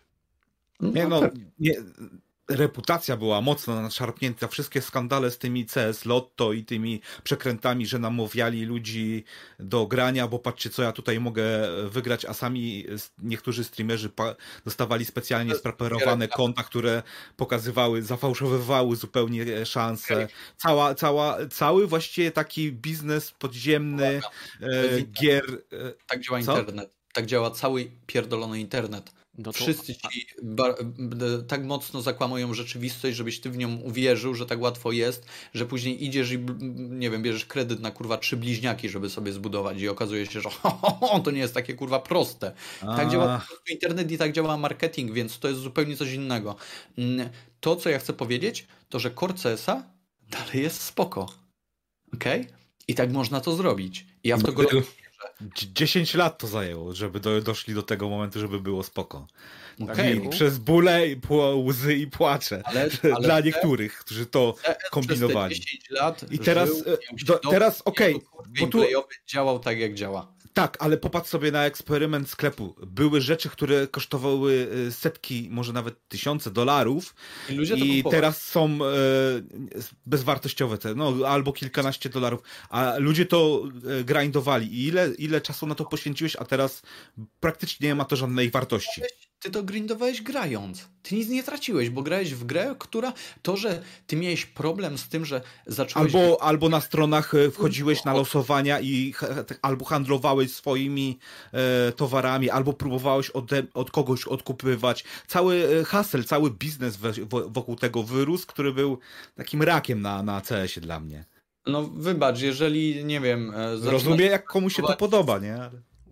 [0.81, 1.21] Nie, no,
[1.59, 1.75] nie,
[2.51, 8.65] reputacja była mocno nadszarpnięta, wszystkie skandale z tymi CS Lotto i tymi przekrętami, że namawiali
[8.65, 9.25] ludzi
[9.59, 11.45] do grania, bo patrzcie co ja tutaj mogę
[11.89, 12.87] wygrać, a sami
[13.19, 14.11] niektórzy streamerzy
[14.65, 17.03] dostawali specjalnie spraperowane konta, które
[17.37, 20.29] pokazywały, zafałszowywały zupełnie szanse.
[20.57, 24.21] Cała, cała, cały właściwie taki biznes podziemny
[24.61, 25.45] e, gier.
[25.73, 26.59] E, tak działa co?
[26.59, 27.00] internet.
[27.13, 29.59] Tak działa cały pierdolony internet no to...
[29.59, 30.27] Wszyscy ci
[31.49, 36.05] tak mocno zakłamują rzeczywistość, żebyś ty w nią uwierzył, że tak łatwo jest, że później
[36.05, 36.39] idziesz i
[36.91, 40.51] nie wiem, bierzesz kredyt na kurwa trzy bliźniaki, żeby sobie zbudować i okazuje się, że
[40.51, 42.53] ho, ho, ho, to nie jest takie kurwa proste.
[42.81, 42.97] A...
[42.97, 46.57] Tak działa internet i tak działa marketing, więc to jest zupełnie coś innego.
[46.99, 47.31] Mm,
[47.61, 49.85] to, co ja chcę powiedzieć, to że Core CSa
[50.31, 51.29] dalej jest spoko.
[52.15, 52.25] ok?
[52.89, 54.07] I tak można to zrobić.
[54.25, 54.63] ja w to go
[55.55, 59.27] 10 lat to zajęło, żeby do, doszli do tego momentu, żeby było spoko.
[59.81, 60.15] Okay.
[60.15, 61.17] I przez bóle, i
[61.55, 62.63] łzy i płacze.
[62.65, 64.55] Ale, ale Dla niektórych, którzy to
[64.91, 65.55] kombinowali.
[65.55, 66.97] 10 lat I teraz, żył,
[67.27, 68.15] do, teraz okej.
[68.15, 68.83] Okay, bo tu
[69.27, 70.41] działał tak, jak działa.
[70.53, 72.75] Tak, ale popatrz sobie na eksperyment sklepu.
[72.87, 77.15] Były rzeczy, które kosztowały e, setki, może nawet tysiące dolarów
[77.49, 78.79] i, i teraz są e,
[80.07, 83.63] bezwartościowe te, no albo kilkanaście dolarów, a ludzie to
[84.01, 84.75] e, grindowali.
[84.75, 86.83] I ile, ile czasu na to poświęciłeś, a teraz
[87.41, 89.03] praktycznie nie ma to żadnej wartości
[89.41, 90.89] ty to grindowałeś grając.
[91.03, 93.13] Ty nic nie traciłeś, bo grałeś w grę, która
[93.43, 96.15] to, że ty miałeś problem z tym, że zacząłeś...
[96.15, 99.15] Albo, albo na stronach e, wchodziłeś na losowania i
[99.63, 101.19] albo handlowałeś swoimi
[101.53, 105.05] e, towarami, albo próbowałeś od, od kogoś odkupywać.
[105.27, 107.13] Cały e, hasel, cały biznes we,
[107.49, 108.99] wokół tego wyrósł, który był
[109.35, 111.25] takim rakiem na, na CS-ie dla mnie.
[111.67, 113.53] No wybacz, jeżeli, nie wiem...
[113.55, 115.59] E, Rozumiem, jak komuś się to podoba, nie?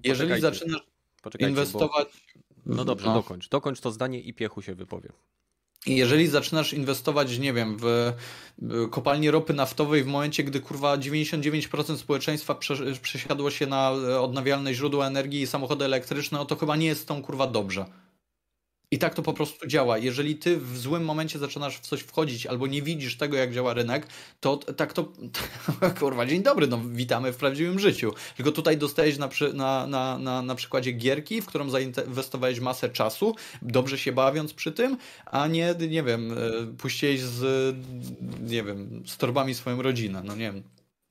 [0.04, 0.82] Jeżeli zaczynasz
[1.38, 2.06] inwestować...
[2.06, 3.14] Bo no dobrze, no.
[3.14, 3.48] dokończ.
[3.48, 5.12] Dokończ to zdanie i piechu się wypowie.
[5.86, 8.12] Jeżeli zaczynasz inwestować, nie wiem, w
[8.90, 12.54] kopalnię ropy naftowej w momencie, gdy kurwa 99% społeczeństwa
[13.02, 13.90] przesiadło się na
[14.20, 17.86] odnawialne źródła energii i samochody elektryczne, no to chyba nie jest tą kurwa dobrze.
[18.90, 19.98] I tak to po prostu działa.
[19.98, 23.74] Jeżeli ty w złym momencie zaczynasz w coś wchodzić albo nie widzisz tego, jak działa
[23.74, 24.06] rynek,
[24.40, 25.12] to tak to.
[26.00, 28.12] Kurwa, dzień dobry, no witamy w prawdziwym życiu.
[28.36, 33.34] Tylko tutaj dostajesz na, na, na, na, na przykładzie gierki, w którą zainwestowałeś masę czasu,
[33.62, 34.96] dobrze się bawiąc przy tym,
[35.26, 37.76] a nie, nie wiem, e, puściłeś z,
[38.40, 40.22] nie wiem, z torbami swoją rodzinę.
[40.24, 40.62] No nie wiem,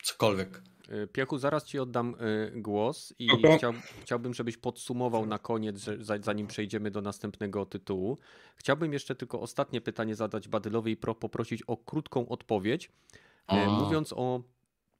[0.04, 0.67] cokolwiek.
[0.88, 3.28] E, Piechu, zaraz Ci oddam e, głos i
[3.58, 8.18] chciał, chciałbym, żebyś podsumował na koniec, że, zanim przejdziemy do następnego tytułu.
[8.56, 12.92] Chciałbym jeszcze tylko ostatnie pytanie zadać Badylowi i poprosić o krótką odpowiedź,
[13.52, 13.72] e, o.
[13.72, 14.44] mówiąc o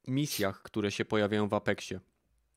[0.08, 2.00] misjach, które się pojawiają w Apexie.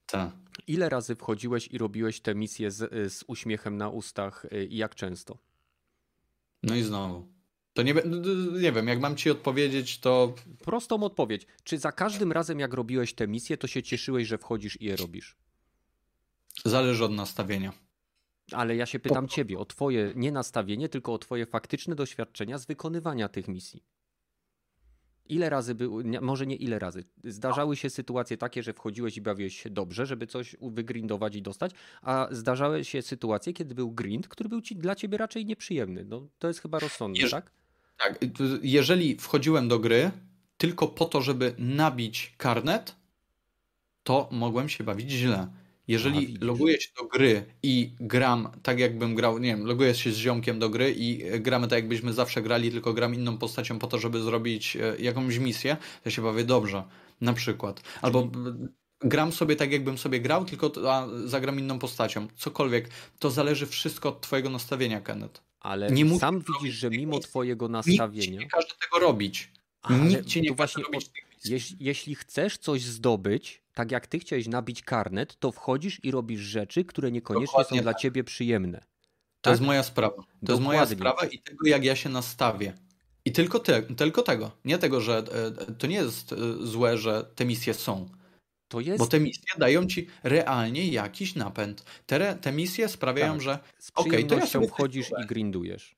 [0.06, 0.32] Tak.
[0.66, 5.38] Ile razy wchodziłeś i robiłeś te misje z, z uśmiechem na ustach i jak często?
[6.62, 7.39] No i znowu.
[7.72, 7.94] To nie,
[8.60, 10.34] nie wiem, jak mam ci odpowiedzieć, to.
[10.64, 11.46] Prostą odpowiedź.
[11.64, 14.96] Czy za każdym razem, jak robiłeś tę misję, to się cieszyłeś, że wchodzisz i je
[14.96, 15.36] robisz?
[16.64, 17.72] Zależy od nastawienia.
[18.52, 19.32] Ale ja się pytam po...
[19.32, 23.84] ciebie o twoje nie nastawienie, tylko o twoje faktyczne doświadczenia z wykonywania tych misji.
[25.28, 29.62] Ile razy były, może nie ile razy, zdarzały się sytuacje takie, że wchodziłeś i bawiłeś
[29.62, 31.72] się dobrze, żeby coś wygrindować i dostać,
[32.02, 36.04] a zdarzały się sytuacje, kiedy był grind, który był ci, dla ciebie raczej nieprzyjemny.
[36.04, 37.52] No, to jest chyba rozsądne, tak?
[38.02, 38.18] Tak,
[38.62, 40.10] jeżeli wchodziłem do gry
[40.56, 42.96] tylko po to, żeby nabić karnet,
[44.02, 45.48] to mogłem się bawić źle.
[45.88, 50.12] Jeżeli A, loguję się do gry i gram tak, jakbym grał, nie wiem, loguję się
[50.12, 53.86] z ziomkiem do gry i gramy tak, jakbyśmy zawsze grali, tylko gram inną postacią po
[53.86, 56.82] to, żeby zrobić e, jakąś misję, to się bawię dobrze,
[57.20, 57.82] na przykład.
[58.02, 58.30] Albo
[59.00, 60.72] gram sobie tak, jakbym sobie grał, tylko
[61.24, 62.28] zagram inną postacią.
[62.36, 62.90] Cokolwiek.
[63.18, 65.49] To zależy wszystko od twojego nastawienia, Kenneth.
[65.60, 68.30] Ale nie sam widzisz, że mimo twojego nastawienia...
[68.30, 69.52] Nikt nie każe tego robić.
[69.82, 71.10] Ale nikt ci nie każe robić
[71.44, 76.40] jeśli, jeśli chcesz coś zdobyć, tak jak ty chciałeś nabić karnet, to wchodzisz i robisz
[76.40, 78.02] rzeczy, które niekoniecznie Dokładnie są dla tak.
[78.02, 78.78] ciebie przyjemne.
[78.78, 78.84] To
[79.40, 79.52] tak?
[79.52, 80.16] jest moja sprawa.
[80.16, 80.54] To Dokładnie.
[80.54, 82.72] jest moja sprawa i tego, jak ja się nastawię.
[83.24, 84.50] I tylko, te, tylko tego.
[84.64, 88.08] Nie tego, że e, to nie jest e, złe, że te misje są.
[88.70, 88.98] To jest...
[88.98, 91.84] Bo te misje dają ci realnie jakiś napęd.
[92.06, 93.42] Te, te misje sprawiają, tak.
[93.42, 93.58] że.
[93.78, 95.96] Z przyjemnością okay, to ja wchodzisz i grindujesz.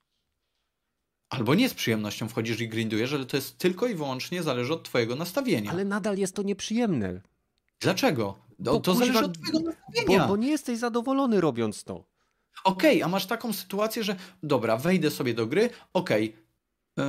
[1.30, 4.82] Albo nie z przyjemnością wchodzisz i grindujesz, ale to jest tylko i wyłącznie zależy od
[4.82, 5.70] twojego nastawienia.
[5.70, 7.20] Ale nadal jest to nieprzyjemne.
[7.80, 8.38] Dlaczego?
[8.64, 10.20] To, to zależy od twojego nastawienia.
[10.20, 12.04] Bo, bo, nie jesteś zadowolony robiąc to.
[12.64, 16.41] Okej, okay, a masz taką sytuację, że dobra, wejdę sobie do gry, okej, okay,
[16.96, 17.04] yy,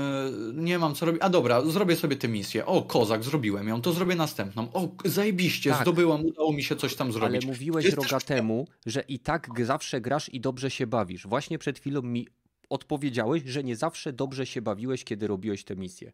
[0.53, 2.65] nie mam co robić, a dobra, zrobię sobie tę misję.
[2.65, 4.73] O, kozak, zrobiłem ją, to zrobię następną.
[4.73, 5.81] O, zajebiście, tak.
[5.81, 7.43] zdobyłam, udało mi się coś tam zrobić.
[7.43, 11.27] Ale mówiłeś rogatemu, że i tak zawsze grasz i dobrze się bawisz.
[11.27, 12.27] Właśnie przed chwilą mi
[12.69, 16.11] odpowiedziałeś, że nie zawsze dobrze się bawiłeś, kiedy robiłeś tę misję.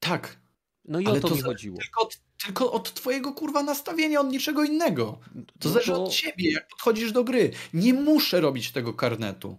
[0.00, 0.44] Tak.
[0.84, 1.78] No i Ale o to, to mi chodziło.
[1.78, 5.18] Tylko od, tylko od twojego kurwa nastawienia, od niczego innego.
[5.58, 6.04] To no zależy to...
[6.04, 7.50] od ciebie, jak podchodzisz do gry.
[7.74, 9.56] Nie muszę robić tego karnetu.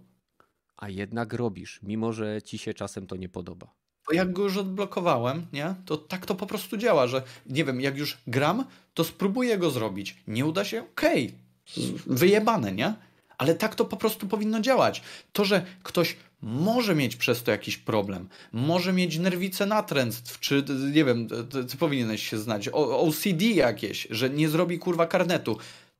[0.76, 3.74] A jednak robisz, mimo że ci się czasem to nie podoba.
[4.08, 7.80] Bo jak go już odblokowałem, nie, to tak to po prostu działa, że nie wiem,
[7.80, 10.16] jak już gram, to spróbuję go zrobić.
[10.26, 10.82] Nie uda się?
[10.82, 11.34] Okej,
[11.76, 11.84] okay.
[12.06, 12.94] wyjebane, nie?
[13.38, 15.02] Ale tak to po prostu powinno działać.
[15.32, 21.04] To, że ktoś może mieć przez to jakiś problem, może mieć nerwice natręctw, czy nie
[21.04, 21.28] wiem,
[21.68, 25.58] ty powinieneś się znać, OCD jakieś, że nie zrobi kurwa karnetu.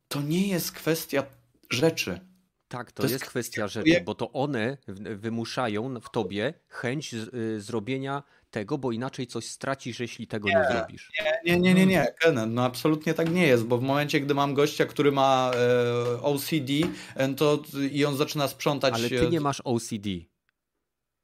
[0.08, 1.22] To nie jest kwestia
[1.70, 2.20] rzeczy.
[2.68, 4.78] Tak, to, to jest, kwestia rzeczy, bo to one
[5.16, 10.64] wymuszają w tobie chęć y, zrobienia tego, bo inaczej coś stracisz, jeśli tego nie, nie
[10.72, 11.10] zrobisz.
[11.44, 12.46] Nie, nie, nie, nie, nie.
[12.46, 16.72] no absolutnie tak nie jest, bo w momencie, gdy mam gościa, który ma e, OCD
[17.16, 17.62] e, to,
[17.92, 18.94] i on zaczyna sprzątać...
[18.94, 20.08] Ale ty nie masz OCD.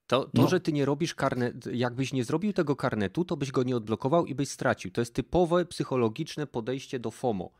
[0.06, 0.48] To, to no.
[0.48, 4.26] że ty nie robisz karnet, jakbyś nie zrobił tego karnetu, to byś go nie odblokował
[4.26, 4.90] i byś stracił.
[4.90, 7.50] To jest typowe psychologiczne podejście do FOMO.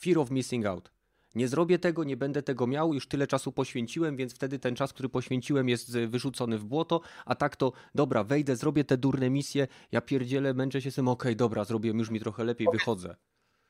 [0.00, 0.90] Fear of missing out
[1.34, 4.92] nie zrobię tego, nie będę tego miał, już tyle czasu poświęciłem, więc wtedy ten czas,
[4.92, 9.68] który poświęciłem jest wyrzucony w błoto, a tak to, dobra, wejdę, zrobię te durne misje,
[9.92, 13.16] ja pierdzielę, męczę się z tym, okej, okay, dobra, zrobiłem już mi trochę lepiej, wychodzę.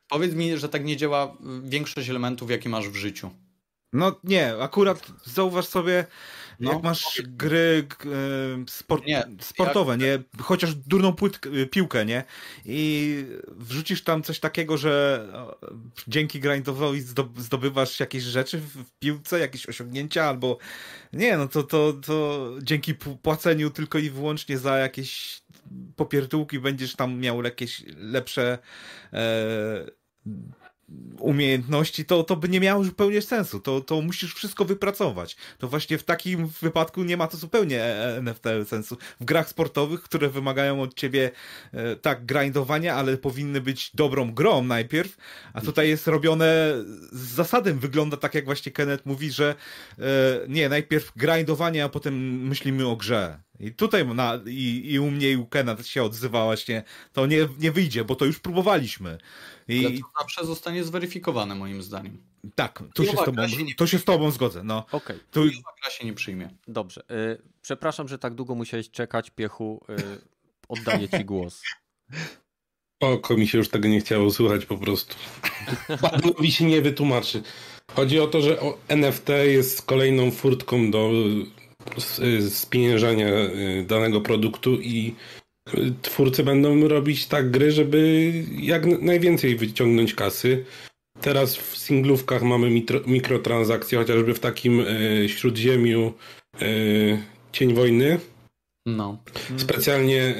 [0.07, 3.29] Powiedz mi, że tak nie działa większość elementów, jakie masz w życiu.
[3.93, 6.05] No nie, akurat zauważ sobie,
[6.59, 6.71] no.
[6.73, 8.07] jak masz gry e,
[8.67, 10.19] sport, nie, sportowe, nie?
[10.39, 12.23] Chociaż durną płyt, e, piłkę, nie?
[12.65, 15.27] I wrzucisz tam coś takiego, że
[16.07, 17.01] dzięki grindowi
[17.37, 20.57] zdobywasz jakieś rzeczy w piłce, jakieś osiągnięcia, albo
[21.13, 25.41] nie, no to, to, to dzięki płaceniu tylko i wyłącznie za jakieś
[25.95, 28.57] popierdółki będziesz tam miał jakieś lepsze
[29.13, 29.85] e,
[31.21, 33.59] umiejętności, to, to by nie miało zupełnie sensu.
[33.59, 35.37] To, to musisz wszystko wypracować.
[35.57, 38.97] To właśnie w takim wypadku nie ma to zupełnie e, NFT sensu.
[39.19, 41.31] W grach sportowych, które wymagają od ciebie
[41.73, 45.17] e, tak grindowania, ale powinny być dobrą grą najpierw,
[45.53, 46.73] a tutaj jest robione
[47.11, 47.79] z zasadem.
[47.79, 49.55] Wygląda tak, jak właśnie Kenneth mówi, że
[49.99, 50.03] e,
[50.47, 53.39] nie, najpierw grindowanie, a potem myślimy o grze.
[53.61, 56.83] I tutaj na, i, i u mnie i u Kena się odzywa właśnie,
[57.13, 59.17] to nie, nie wyjdzie, bo to już próbowaliśmy.
[59.67, 59.85] I...
[59.85, 62.17] Ale to zawsze zostanie zweryfikowane moim zdaniem.
[62.55, 64.63] Tak, tu się, tobą, się to się z tobą zgodzę.
[64.63, 64.85] No.
[64.91, 65.19] Okay.
[65.31, 65.43] Tu...
[65.81, 66.49] gra się nie przyjmie.
[66.67, 67.03] Dobrze.
[67.11, 69.85] Y, przepraszam, że tak długo musiałeś czekać, Piechu.
[69.89, 70.21] Y,
[70.69, 71.61] oddaję ci głos.
[72.99, 75.15] Oko mi się już tego nie chciało słuchać po prostu.
[76.01, 77.43] Badlowi się nie wytłumaczy.
[77.95, 81.09] Chodzi o to, że NFT jest kolejną furtką do
[82.49, 85.15] spieniężania y, danego produktu i
[86.01, 90.65] twórcy będą robić tak gry, żeby jak najwięcej wyciągnąć kasy.
[91.21, 96.13] Teraz w singlówkach mamy mitro, mikrotransakcje, chociażby w takim y, śródziemiu
[96.61, 98.19] y, Cień Wojny.
[98.85, 99.17] No.
[99.57, 100.35] Specjalnie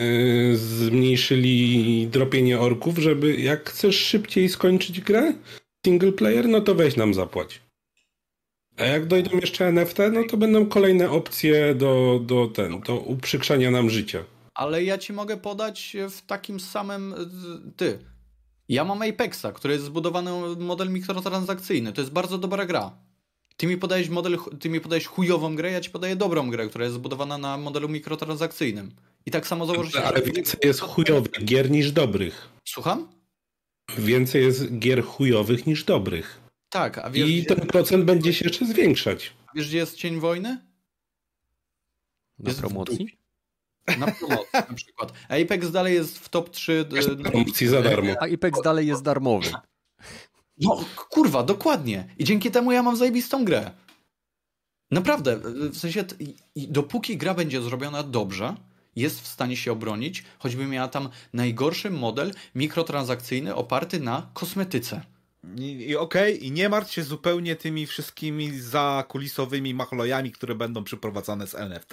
[0.51, 5.33] y, zmniejszyli dropienie orków, żeby jak chcesz szybciej skończyć grę
[5.85, 7.61] single player, no to weź nam zapłać.
[8.77, 13.71] A jak dojdą jeszcze NFT, no to będą kolejne opcje do, do, ten, do uprzykrzania
[13.71, 14.23] nam życia.
[14.53, 17.15] Ale ja ci mogę podać w takim samym.
[17.77, 17.99] Ty.
[18.69, 21.93] Ja mam Apexa, który jest zbudowany model mikrotransakcyjny.
[21.93, 22.91] To jest bardzo dobra gra.
[23.57, 26.85] Ty mi podajesz model, ty mi podajesz chujową grę, ja ci podaję dobrą grę, która
[26.85, 28.91] jest zbudowana na modelu mikrotransakcyjnym.
[29.25, 29.95] I tak samo założyć.
[29.95, 32.49] Ale więcej jest chujowych gier niż dobrych.
[32.67, 33.07] Słucham?
[33.97, 36.40] Więcej jest gier chujowych niż dobrych.
[36.71, 39.33] Tak, a wiesz, I ten procent będzie się jeszcze zwiększać.
[39.55, 40.49] Wiesz, gdzie jest cień wojny?
[42.39, 43.17] Na jest promocji?
[43.97, 45.13] Na promocji na przykład.
[45.29, 46.85] Apex dalej jest w top 3.
[47.23, 48.13] Promocji za darmo.
[48.21, 49.51] A Apex dalej jest darmowy.
[50.57, 52.07] No kurwa, dokładnie.
[52.17, 53.71] I dzięki temu ja mam zajebistą grę.
[54.91, 55.39] Naprawdę,
[55.69, 56.05] w sensie
[56.55, 58.55] dopóki gra będzie zrobiona dobrze,
[58.95, 65.01] jest w stanie się obronić, choćby miała tam najgorszy model mikrotransakcyjny oparty na kosmetyce.
[65.57, 70.83] I, i okej, okay, i nie martw się zupełnie tymi wszystkimi zakulisowymi machlojami, które będą
[70.83, 71.91] przyprowadzane z NFT.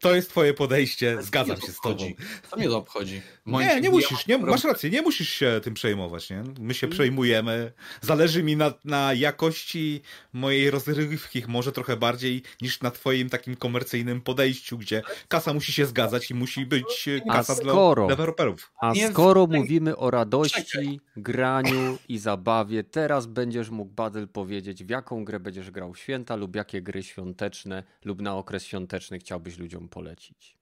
[0.00, 2.04] To jest twoje podejście, zgadzam się z tobą.
[2.50, 3.22] Co mnie to obchodzi?
[3.46, 6.44] Nie, nie musisz, nie, masz rację, nie musisz się tym przejmować, nie?
[6.60, 7.72] My się przejmujemy.
[8.00, 10.02] Zależy mi na, na jakości
[10.32, 15.86] mojej rozrywki, może trochę bardziej niż na twoim takim komercyjnym podejściu, gdzie kasa musi się
[15.86, 18.72] zgadzać i musi być kasa skoro, dla deweloperów.
[18.80, 25.24] A skoro mówimy o radości, graniu i zabawie, teraz będziesz mógł, Badyl, powiedzieć, w jaką
[25.24, 29.88] grę będziesz grał w święta lub jakie gry świąteczne lub na okres świąteczny chciałbyś ludziom
[29.88, 30.58] polecić.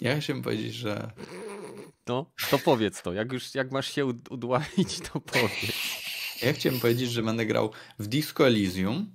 [0.00, 1.10] Ja chciałem powiedzieć, że...
[2.06, 3.12] No, to powiedz to.
[3.12, 6.00] Jak już jak masz się udławić, to powiedz.
[6.42, 9.12] Ja chciałem powiedzieć, że będę grał w Disco Elysium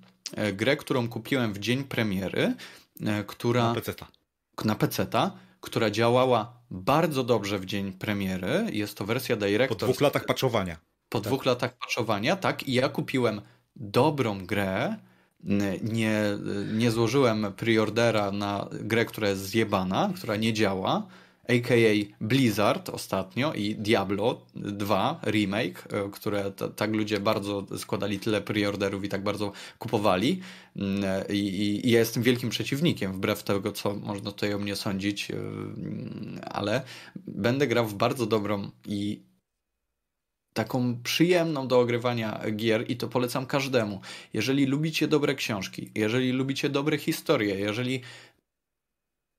[0.54, 2.56] grę, którą kupiłem w dzień premiery,
[3.28, 3.68] która...
[3.68, 4.08] Na PC-ta.
[4.66, 8.66] Na PC-ta, która działała bardzo dobrze w dzień premiery.
[8.72, 9.68] Jest to wersja Director's.
[9.68, 10.78] Po dwóch latach patchowania.
[11.16, 11.28] Po tak.
[11.28, 12.68] dwóch latach patchowania, tak.
[12.68, 13.42] I ja kupiłem
[13.76, 14.96] dobrą grę,
[15.82, 16.38] nie,
[16.74, 21.08] nie złożyłem preordera na grę, która jest zjebana, która nie działa,
[21.50, 22.16] a.k.a.
[22.22, 29.10] Blizzard ostatnio i Diablo 2 remake, e, które tak ludzie bardzo składali tyle preorderów i
[29.10, 30.42] tak bardzo kupowali
[30.76, 34.76] mm, I, i, i ja jestem wielkim przeciwnikiem, wbrew tego, co można tutaj o mnie
[34.76, 35.36] sądzić, e,
[36.52, 36.82] ale
[37.28, 39.22] będę grał w bardzo dobrą i
[40.56, 44.02] taką przyjemną do ogrywania gier i to polecam każdemu.
[44.34, 48.02] Jeżeli lubicie dobre książki, jeżeli lubicie dobre historie, jeżeli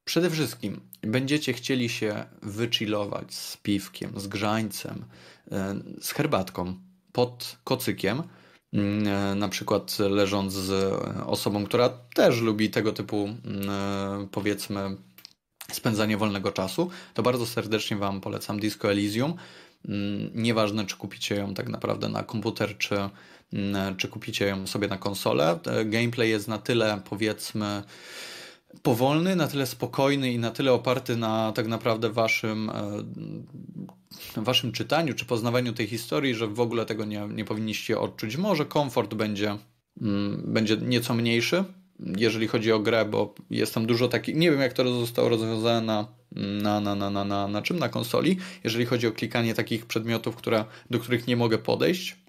[0.04, 5.04] przede wszystkim będziecie chcieli się wychillować z piwkiem, z grzańcem,
[5.52, 6.74] e, z herbatką
[7.12, 8.22] pod kocykiem,
[8.72, 10.72] mm, e, na przykład leżąc z
[11.26, 14.96] osobą, która też lubi tego typu mm, e, powiedzmy
[15.72, 19.34] spędzanie wolnego czasu, to bardzo serdecznie Wam polecam Disco Elysium.
[19.84, 22.94] Mm, nieważne, czy kupicie ją tak naprawdę na komputer, czy,
[23.52, 25.58] mm, czy kupicie ją sobie na konsolę.
[25.84, 27.82] Gameplay jest na tyle, powiedzmy,
[28.82, 35.14] powolny, na tyle spokojny i na tyle oparty na tak naprawdę waszym, e, waszym czytaniu
[35.14, 38.36] czy poznawaniu tej historii, że w ogóle tego nie, nie powinniście odczuć.
[38.36, 39.56] Może komfort będzie,
[40.00, 41.64] mm, będzie nieco mniejszy,
[42.16, 44.36] jeżeli chodzi o grę, bo jest tam dużo takich.
[44.36, 47.78] Nie wiem, jak to zostało rozwiązane na, na, na, na, na, na, na czym?
[47.78, 48.38] Na konsoli.
[48.64, 52.26] Jeżeli chodzi o klikanie takich przedmiotów, które, do których nie mogę podejść.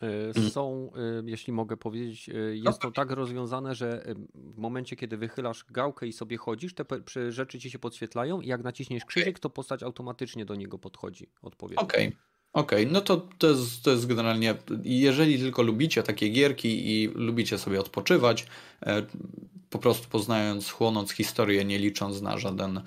[0.00, 5.16] E, są, e, jeśli mogę powiedzieć, e, jest to tak rozwiązane, że w momencie, kiedy
[5.16, 6.84] wychylasz gałkę i sobie chodzisz, te
[7.28, 11.82] rzeczy ci się podświetlają i jak naciśniesz krzyżyk, to postać automatycznie do niego podchodzi odpowiednio.
[11.82, 12.08] Okej.
[12.08, 12.35] Okay.
[12.56, 14.54] Okej, okay, no to, to, jest, to jest generalnie,
[14.84, 18.46] jeżeli tylko lubicie takie gierki i lubicie sobie odpoczywać,
[19.70, 22.80] po prostu poznając, chłonąc historię, nie licząc na żaden,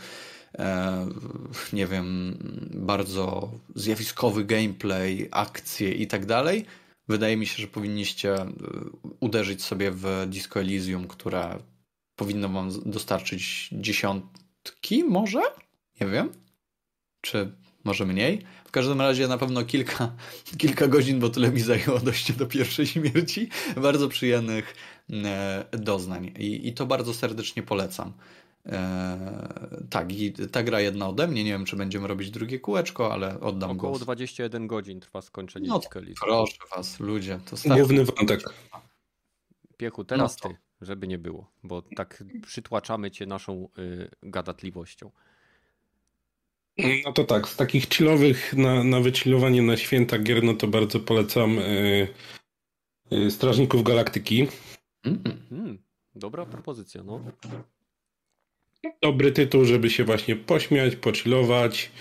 [1.73, 2.37] nie wiem,
[2.73, 6.65] bardzo zjawiskowy gameplay, akcje i tak dalej,
[7.07, 8.35] wydaje mi się, że powinniście
[9.19, 11.57] uderzyć sobie w Disco Elysium, które
[12.15, 15.41] powinno wam dostarczyć dziesiątki, może?
[16.01, 16.29] Nie wiem.
[17.21, 17.51] Czy
[17.83, 18.45] może mniej?
[18.69, 20.11] W każdym razie na pewno kilka,
[20.57, 23.49] kilka godzin, bo tyle mi zajęło dojście do pierwszej śmierci.
[23.75, 24.75] Bardzo przyjemnych
[25.13, 28.13] e, doznań i, i to bardzo serdecznie polecam.
[28.65, 28.77] Eee,
[29.89, 31.43] tak, i ta gra jedna ode mnie.
[31.43, 34.01] Nie wiem, czy będziemy robić drugie kółeczko, ale oddam Około głos.
[34.01, 35.81] 21 godzin trwa skończenie no,
[36.21, 37.39] Proszę was, ludzie.
[37.45, 38.41] To Główny wątek.
[39.77, 45.11] Piechu, teraz no ty, żeby nie było, bo tak przytłaczamy cię naszą y, gadatliwością.
[47.05, 50.99] No to tak, z takich chillowych na, na wychillowanie na święta gier, no to bardzo
[50.99, 52.07] polecam y,
[53.13, 54.47] y, Strażników Galaktyki.
[55.03, 55.23] Mm.
[55.51, 55.77] Mm,
[56.15, 57.23] dobra propozycja, no.
[59.01, 61.91] Dobry tytuł, żeby się właśnie pośmiać, pochillować.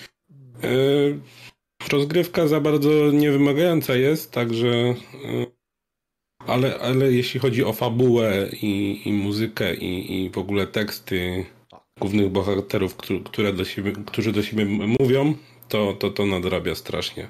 [0.62, 1.20] Yy,
[1.92, 4.68] rozgrywka za bardzo niewymagająca jest, także.
[4.68, 5.46] Yy,
[6.38, 11.46] ale, ale jeśli chodzi o fabułę i, i muzykę i, i w ogóle teksty
[12.00, 14.64] głównych bohaterów, które do siebie, którzy do siebie
[15.00, 15.34] mówią,
[15.68, 17.28] to, to, to nadrabia strasznie.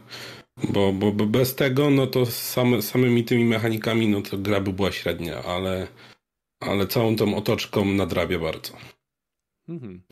[0.65, 4.73] Bo, bo, bo bez tego, no to same, samymi tymi mechanikami, no to gra by
[4.73, 5.89] była średnia, ale,
[6.61, 8.73] ale całą tą otoczką nadrabia bardzo.
[9.69, 10.03] Mhm.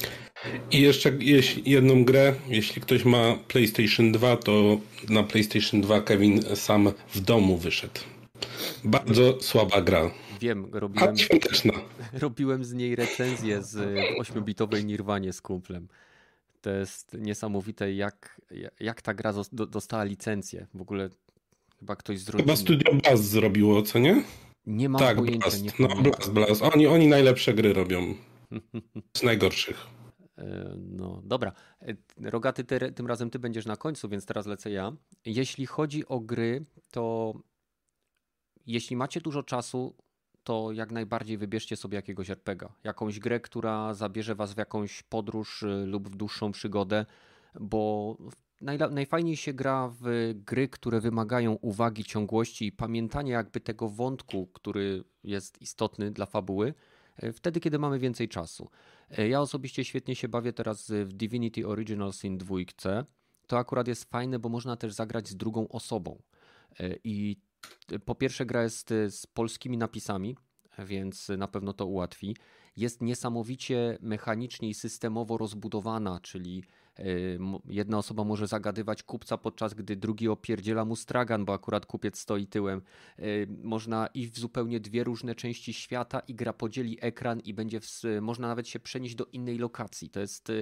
[0.71, 1.13] I jeszcze
[1.67, 7.57] jedną grę, jeśli ktoś ma PlayStation 2, to na PlayStation 2 Kevin sam w domu
[7.57, 8.01] wyszedł.
[8.85, 10.11] Bardzo słaba gra.
[10.41, 11.15] Wiem, robiłem,
[12.13, 13.77] robiłem z niej recenzję z
[14.21, 15.89] 8-bitowej Nirwanie z kumplem.
[16.61, 18.41] To jest niesamowite, jak,
[18.81, 20.67] jak ta gra dostała licencję.
[20.75, 21.11] W ogóle
[21.79, 24.23] chyba ktoś z Chyba Studio Blast zrobiło, co nie?
[24.67, 25.39] Nie mam tak, pojęcia.
[25.39, 25.63] Blast.
[25.63, 26.63] Nie no, Blast, Blast.
[26.63, 28.15] Oni, oni najlepsze gry robią.
[29.17, 29.87] Z najgorszych.
[30.39, 31.53] E, no dobra.
[31.83, 31.97] E,
[32.31, 34.93] Rogaty, ty, tym razem ty będziesz na końcu, więc teraz lecę ja.
[35.25, 37.35] Jeśli chodzi o gry, to
[38.67, 39.95] jeśli macie dużo czasu,
[40.47, 42.73] to jak najbardziej wybierzcie sobie jakiegoś RPGa.
[42.85, 47.07] Jakąś grę, która zabierze was w jakąś podróż y, lub w dłuższą przygodę,
[47.61, 48.17] bo
[48.91, 55.05] najfajniej się gra w gry, które wymagają uwagi, ciągłości i pamiętania jakby tego wątku, który
[55.25, 56.75] jest istotny dla fabuły,
[57.17, 58.71] E, wtedy, kiedy mamy więcej czasu.
[59.11, 62.57] E, ja osobiście świetnie się bawię teraz w Divinity Original Sin 2.
[63.47, 66.23] To akurat jest fajne, bo można też zagrać z drugą osobą.
[67.05, 67.37] I
[68.05, 70.37] po pierwsze, gra jest z polskimi napisami,
[70.79, 72.37] więc na pewno to ułatwi.
[72.77, 76.63] Jest niesamowicie mechanicznie i systemowo rozbudowana, czyli
[77.65, 82.47] Jedna osoba może zagadywać kupca, podczas gdy drugi opierdziela mu stragan, bo akurat kupiec stoi
[82.47, 82.83] tyłem.
[83.63, 88.03] Można iść w zupełnie dwie różne części świata i gra podzieli ekran i będzie w,
[88.21, 90.11] można nawet się przenieść do innej lokacji.
[90.11, 90.53] To jest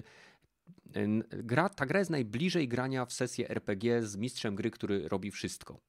[1.30, 5.80] gra, ta gra jest najbliżej grania w sesję RPG z mistrzem gry, który robi wszystko.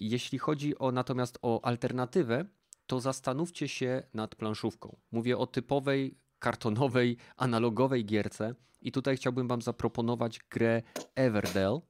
[0.00, 2.44] Jeśli chodzi o natomiast o alternatywę,
[2.86, 4.96] to zastanówcie się nad planszówką.
[5.12, 10.82] Mówię o typowej kartonowej, analogowej gierce i tutaj chciałbym wam zaproponować grę
[11.14, 11.80] Everdell.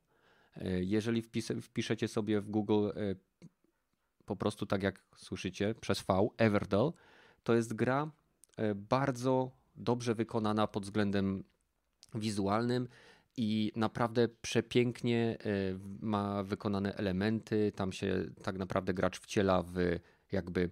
[0.57, 1.23] E, jeżeli
[1.63, 3.15] wpiszecie sobie w Google e,
[4.25, 6.93] po prostu tak jak słyszycie przez V, Everdell,
[7.43, 8.11] to jest gra
[8.57, 11.45] e, bardzo dobrze wykonana pod względem
[12.15, 12.89] wizualnym
[13.37, 15.39] i naprawdę przepięknie
[16.01, 17.73] ma wykonane elementy.
[17.77, 19.77] Tam się tak naprawdę gracz wciela w
[20.33, 20.71] jakby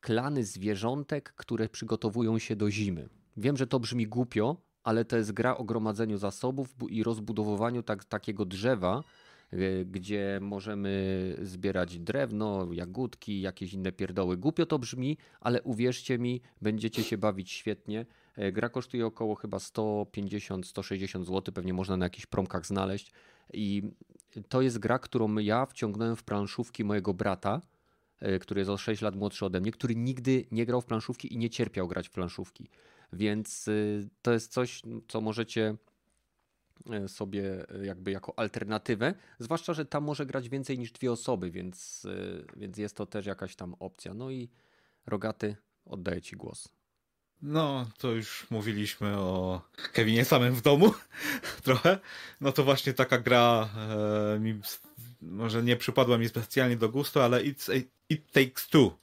[0.00, 3.08] klany zwierzątek, które przygotowują się do zimy.
[3.36, 8.04] Wiem, że to brzmi głupio, ale to jest gra o gromadzeniu zasobów i rozbudowywaniu tak,
[8.04, 9.04] takiego drzewa,
[9.52, 10.92] e, gdzie możemy
[11.42, 14.36] zbierać drewno, jagódki, jakieś inne pierdoły.
[14.36, 18.06] Głupio to brzmi, ale uwierzcie mi, będziecie się bawić świetnie.
[18.36, 23.12] E, gra kosztuje około chyba 150-160 zł, pewnie można na jakichś promkach znaleźć.
[23.52, 23.82] I
[24.48, 27.60] to jest gra, którą ja wciągnąłem w planszówki mojego brata
[28.22, 31.34] E, który jest o 6 lat młodszy ode mnie, który nigdy nie grał w planszówki
[31.34, 32.68] i nie cierpiał grać w planszówki.
[33.12, 33.72] Więc e,
[34.22, 35.76] to jest coś, co możecie
[37.06, 42.06] sobie jakby jako alternatywę, zwłaszcza, że tam może grać więcej niż dwie osoby, więc,
[42.56, 44.14] więc jest to też jakaś tam opcja.
[44.14, 44.48] No i
[45.06, 46.68] Rogaty, oddaję Ci głos.
[47.42, 49.62] No, to już mówiliśmy o
[49.92, 50.94] Kevinie samym w domu
[51.64, 51.98] trochę.
[52.40, 53.68] No to właśnie taka gra
[54.36, 54.60] e, mi
[55.22, 58.98] może nie przypadła mi specjalnie do gustu, ale It's It Takes Two.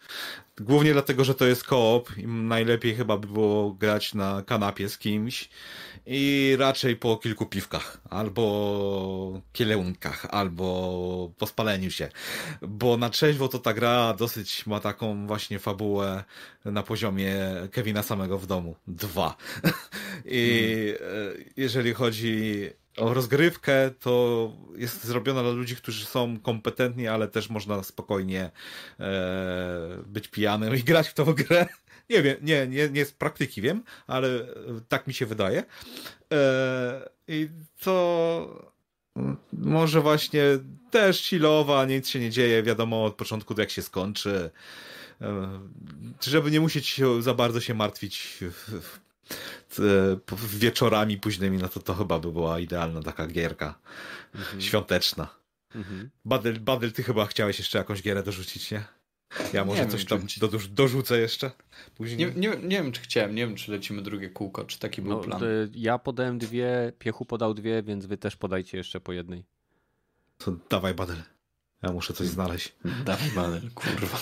[0.59, 4.97] Głównie dlatego, że to jest koop i najlepiej chyba by było grać na kanapie z
[4.97, 5.49] kimś
[6.05, 12.09] i raczej po kilku piwkach, albo kieleunkach, albo po spaleniu się.
[12.61, 16.23] Bo na trzeźwo to ta gra dosyć ma taką właśnie fabułę
[16.65, 17.35] na poziomie
[17.71, 18.75] Kevina samego w domu.
[18.87, 19.35] Dwa.
[20.25, 21.43] I hmm.
[21.57, 22.69] jeżeli chodzi
[22.99, 28.51] rozgrywkę, to jest zrobiona dla ludzi, którzy są kompetentni, ale też można spokojnie
[28.99, 31.65] e, być pijanym i grać w tą grę.
[32.09, 34.29] Nie wiem, nie, nie, nie z praktyki wiem, ale
[34.87, 35.63] tak mi się wydaje.
[36.33, 37.49] E, I
[37.79, 38.69] to
[39.53, 40.43] może właśnie
[40.91, 44.51] też chillowa, nic się nie dzieje, wiadomo od początku jak się skończy.
[45.21, 45.59] E,
[46.21, 48.39] żeby nie musieć za bardzo się martwić
[50.57, 53.79] wieczorami późnymi, no to to chyba by była idealna taka gierka
[54.35, 54.61] mhm.
[54.61, 55.27] świąteczna.
[55.75, 56.09] Mhm.
[56.25, 58.83] Badel, Badel, ty chyba chciałeś jeszcze jakąś gierę dorzucić, nie?
[59.53, 60.39] Ja może nie coś wiem, tam czy...
[60.69, 61.51] dorzucę jeszcze
[61.95, 62.17] później.
[62.17, 65.11] Nie, nie, nie, wiem, czy chciałem, nie wiem, czy lecimy drugie kółko, czy taki był
[65.11, 65.41] no, plan.
[65.73, 69.43] Ja podałem dwie, Piechu podał dwie, więc wy też podajcie jeszcze po jednej.
[70.37, 71.17] To dawaj, Badel.
[71.83, 72.73] Ja muszę coś znaleźć.
[73.05, 74.19] Dawaj, Badel, kurwa.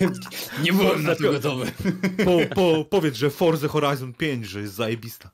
[0.00, 0.10] nie,
[0.62, 1.72] nie byłem na to gotowy.
[2.24, 5.30] Po, po, powiedz, że Forza Horizon 5, że jest zajebista.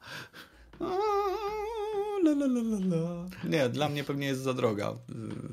[2.25, 4.95] La, la, la, la, Nie, dla mnie pewnie jest za droga,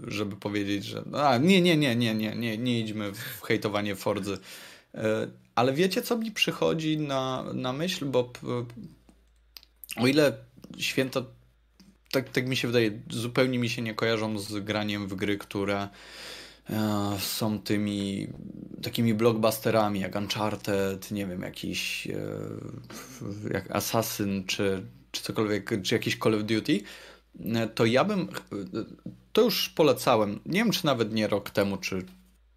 [0.07, 1.03] żeby powiedzieć, że.
[1.14, 4.38] A, nie, nie, nie, nie, nie, nie, nie idźmy w hejtowanie Forzy.
[4.94, 8.34] E, ale wiecie, co mi przychodzi na, na myśl, bo
[9.98, 10.38] o ile
[10.77, 11.22] święta
[12.12, 15.88] tak, tak mi się wydaje, zupełnie mi się nie kojarzą z graniem w gry, które
[16.70, 18.28] e, są tymi
[18.84, 22.14] takimi blockbusterami jak Uncharted, nie wiem, jakiś e,
[23.54, 26.82] jak Assassin czy, czy cokolwiek, czy jakiś Call of Duty,
[27.46, 28.30] e, to ja bym,
[29.34, 32.06] to już polecałem, nie wiem czy nawet nie rok temu, czy,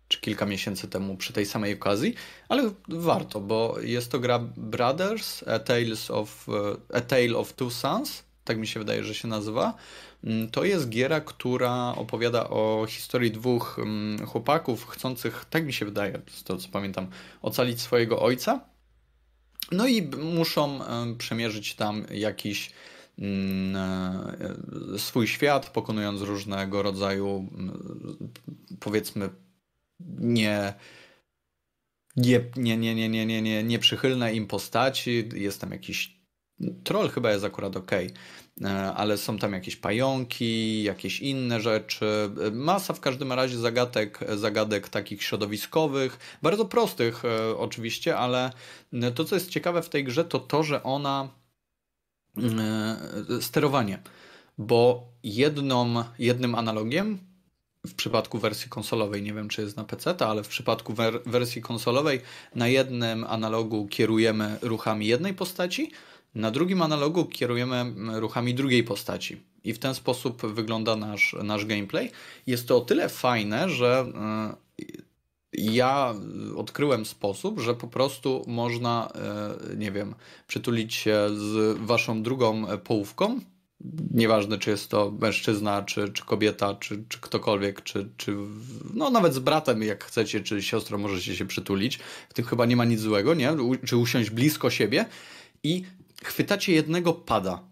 [0.08, 2.14] czy kilka miesięcy temu przy tej samej okazji,
[2.48, 6.46] ale warto, bo jest to gra Brothers, A, Tales of,
[6.94, 9.74] A Tale of Two Sons, tak mi się wydaje, że się nazywa.
[10.24, 15.84] Mm, to jest giera, która opowiada o historii dwóch mm, chłopaków chcących, tak mi się
[15.84, 17.06] wydaje, z tego co pamiętam,
[17.42, 18.60] ocalić swojego ojca.
[19.72, 20.80] No i muszą
[21.18, 22.72] przemierzyć tam jakiś
[23.18, 23.76] mm,
[24.94, 27.48] e, swój świat, pokonując różnego rodzaju,
[28.80, 29.30] powiedzmy,
[30.18, 30.74] nie
[32.16, 35.28] nie, nie, nie, nie, nie, nie, nie, nieprzychylne im postaci.
[35.34, 36.19] Jest tam jakiś
[36.84, 42.30] Troll chyba jest akurat ok, e, ale są tam jakieś pająki, jakieś inne rzeczy.
[42.52, 48.50] Masa w każdym razie zagadek, zagadek takich środowiskowych, bardzo prostych e, oczywiście, ale
[49.14, 51.28] to, co jest ciekawe w tej grze, to to, że ona
[52.38, 54.02] e, sterowanie,
[54.58, 57.18] bo jedną, jednym analogiem
[57.86, 60.94] w przypadku wersji konsolowej, nie wiem czy jest na PC, ale w przypadku
[61.26, 62.20] wersji konsolowej
[62.54, 65.90] na jednym analogu kierujemy ruchami jednej postaci,
[66.34, 72.10] Na drugim analogu kierujemy ruchami drugiej postaci i w ten sposób wygląda nasz, nasz gameplay.
[72.46, 74.06] Jest to o tyle fajne, że
[75.52, 76.14] ja
[76.56, 79.12] odkryłem sposób, że po prostu można,
[79.76, 80.14] nie wiem,
[80.46, 83.40] przytulić się z waszą drugą połówką
[84.14, 88.36] Nieważne, czy jest to mężczyzna, czy, czy kobieta, czy, czy ktokolwiek, czy, czy
[88.94, 91.98] no nawet z bratem, jak chcecie, czy siostrą możecie się przytulić.
[92.28, 93.56] W tym chyba nie ma nic złego, nie?
[93.86, 95.04] Czy usiąść blisko siebie
[95.62, 95.84] i
[96.24, 97.70] chwytacie jednego pada.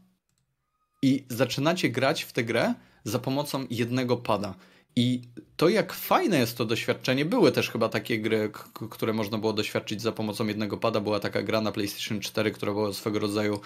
[1.03, 4.55] I zaczynacie grać w tę grę za pomocą jednego pada.
[4.97, 5.23] I
[5.57, 8.51] to, jak fajne jest to doświadczenie, były też chyba takie gry,
[8.91, 11.01] które można było doświadczyć za pomocą jednego pada.
[11.01, 13.61] Była taka gra na PlayStation 4, która była swego rodzaju,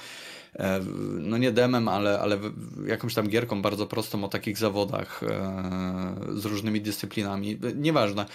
[0.54, 0.80] e,
[1.18, 2.38] no nie demem, ale, ale
[2.86, 7.58] jakąś tam gierką bardzo prostą o takich zawodach e, z różnymi dyscyplinami.
[7.74, 8.26] Nieważne.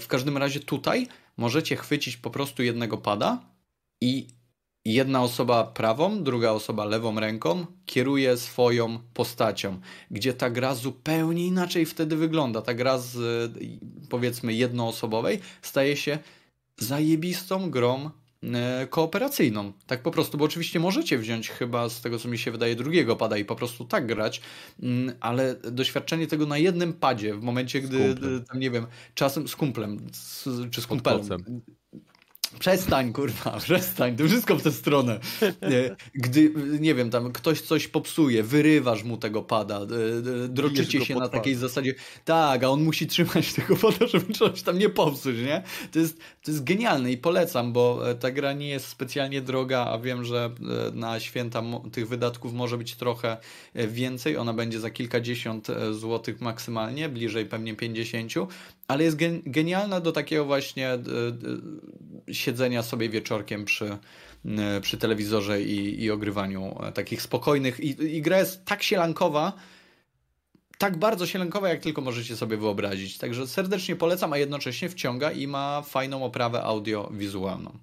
[0.00, 1.06] W każdym razie tutaj
[1.36, 3.38] możecie chwycić po prostu jednego pada
[4.00, 4.26] i
[4.84, 9.80] jedna osoba prawą, druga osoba lewą ręką kieruje swoją postacią,
[10.10, 12.62] gdzie ta gra zupełnie inaczej wtedy wygląda.
[12.62, 13.52] Ta gra z
[14.10, 16.18] powiedzmy jednoosobowej staje się
[16.78, 18.10] zajebistą grą
[18.42, 19.72] e, kooperacyjną.
[19.86, 23.16] Tak po prostu, bo oczywiście możecie wziąć chyba z tego, co mi się wydaje, drugiego
[23.16, 24.40] pada i po prostu tak grać,
[24.82, 28.14] mm, ale doświadczenie tego na jednym padzie, w momencie, gdy,
[28.48, 31.28] tam nie wiem, czasem z kumplem, z, czy z kumpelem,
[32.58, 35.20] Przestań, kurwa, przestań, to wszystko w tę stronę.
[36.14, 39.80] Gdy, nie wiem, tam ktoś coś popsuje, wyrywasz mu tego pada,
[40.48, 44.78] droczycie się na takiej zasadzie, tak, a on musi trzymać tego pada, żeby coś tam
[44.78, 45.62] nie popsuć, nie?
[45.92, 49.86] To jest, to jest genialne i polecam, bo e, ta gra nie jest specjalnie droga,
[49.86, 50.50] a wiem, że
[50.88, 51.62] e, na święta
[51.92, 53.36] tych wydatków może być trochę
[53.74, 58.48] e, więcej, ona będzie za kilkadziesiąt złotych maksymalnie, bliżej pewnie pięćdziesięciu,
[58.92, 59.16] ale jest
[59.46, 60.98] genialna do takiego właśnie
[62.32, 63.98] siedzenia sobie wieczorkiem przy,
[64.82, 67.80] przy telewizorze i, i ogrywaniu e, takich spokojnych.
[67.80, 69.52] I, I gra jest tak sielankowa,
[70.78, 73.18] tak bardzo sielankowa, jak tylko możecie sobie wyobrazić.
[73.18, 77.78] Także serdecznie polecam, a jednocześnie wciąga i ma fajną oprawę audio-wizualną.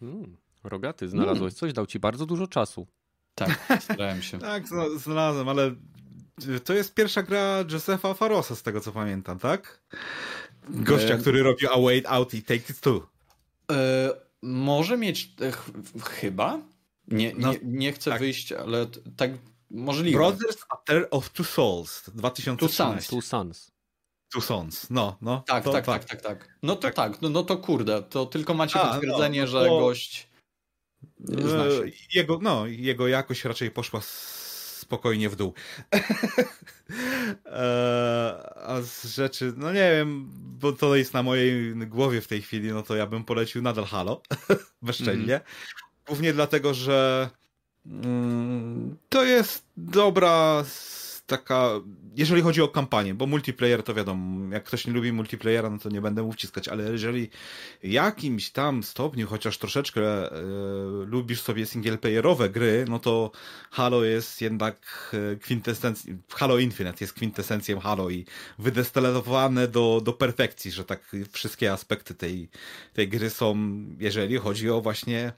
[0.00, 1.54] Hmm, rogaty, znalazłeś hmm.
[1.54, 2.86] coś, dał ci bardzo dużo czasu.
[3.34, 4.38] Tak, starałem się.
[4.38, 4.64] tak,
[4.96, 5.74] znalazłem, ale
[6.64, 9.82] to jest pierwsza gra Josefa Farosa, z tego co pamiętam, tak?
[10.68, 11.18] Gościa, e...
[11.18, 13.06] który robił A Wait Out i Take It Two.
[13.72, 14.10] E,
[14.42, 15.70] może mieć e, ch
[16.04, 16.58] chyba.
[17.08, 18.20] Nie, no, nie, nie chcę tak.
[18.20, 18.86] wyjść, ale
[19.16, 19.30] tak
[19.70, 20.18] możliwe.
[20.18, 23.10] Brothers A Tale of Two Souls 2013.
[23.10, 23.72] Two Sons.
[24.32, 25.44] Two Sons, no, no.
[25.46, 28.54] Tak, tak, tak, tak, tak, No to tak, tak no, no to kurde, to tylko
[28.54, 30.28] macie A, potwierdzenie, no, no, że gość
[31.30, 31.34] e,
[32.14, 34.00] jego, no, jego jakość raczej poszła
[34.86, 35.54] spokojnie w dół.
[37.46, 40.30] E, a z rzeczy, no nie wiem,
[40.60, 43.84] bo to jest na mojej głowie w tej chwili, no to ja bym polecił nadal
[43.84, 44.22] Halo,
[44.82, 45.34] bezczelnie.
[45.34, 45.46] Mm.
[46.06, 47.30] Głównie dlatego, że
[47.86, 50.64] mm, to jest dobra
[51.26, 51.70] taka,
[52.16, 55.88] jeżeli chodzi o kampanię, bo multiplayer to wiadomo, jak ktoś nie lubi multiplayera, no to
[55.88, 57.30] nie będę mu wciskać, ale jeżeli
[57.82, 60.40] jakimś tam stopniu, chociaż troszeczkę e,
[61.06, 63.30] lubisz sobie singleplayerowe gry, no to
[63.70, 68.26] Halo jest jednak e, kwintesencją, Halo Infinite jest kwintesencją Halo i
[68.58, 72.48] wydestalowane do, do perfekcji, że tak wszystkie aspekty tej,
[72.92, 73.56] tej gry są,
[73.98, 75.32] jeżeli chodzi o właśnie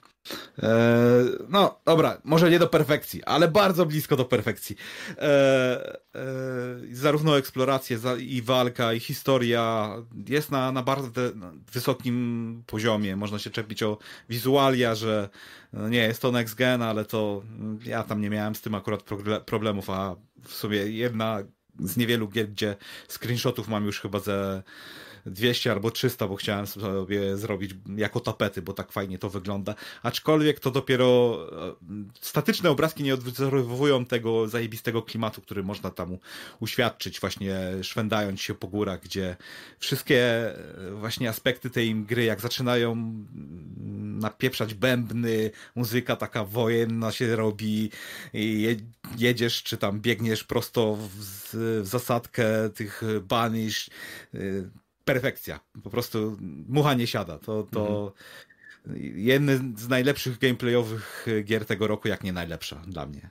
[1.48, 4.76] no, dobra, może nie do perfekcji, ale bardzo blisko do perfekcji.
[5.18, 5.98] E, e,
[6.92, 9.94] zarówno eksploracje i walka, i historia
[10.28, 11.10] jest na, na bardzo
[11.72, 13.16] wysokim poziomie.
[13.16, 13.98] Można się czepić o
[14.28, 15.28] wizualia, że
[15.72, 17.42] no nie jest to next gen, ale to
[17.84, 19.02] ja tam nie miałem z tym akurat
[19.46, 21.38] problemów, a w sumie jedna
[21.80, 22.76] z niewielu gier, gdzie
[23.08, 24.62] screenshotów mam już chyba ze
[25.30, 29.74] 200 albo 300, bo chciałem sobie zrobić jako tapety, bo tak fajnie to wygląda.
[30.02, 31.74] Aczkolwiek to dopiero e,
[32.20, 36.18] statyczne obrazki nie odwzorowują tego zajebistego klimatu, który można tam
[36.60, 39.36] uświadczyć, właśnie szwendając się po górach, gdzie
[39.78, 43.14] wszystkie e, właśnie aspekty tej gry, jak zaczynają
[44.18, 47.90] napieprzać bębny, muzyka taka wojenna się robi,
[49.18, 53.90] jedziesz czy tam biegniesz prosto w, zasadkę tych banish,
[54.34, 54.70] y,
[55.12, 55.60] perfekcja.
[55.82, 56.36] Po prostu
[56.68, 57.38] mucha nie siada.
[57.38, 58.12] To, to
[58.86, 59.16] mhm.
[59.16, 63.30] jeden z najlepszych gameplayowych gier tego roku, jak nie najlepsza dla mnie.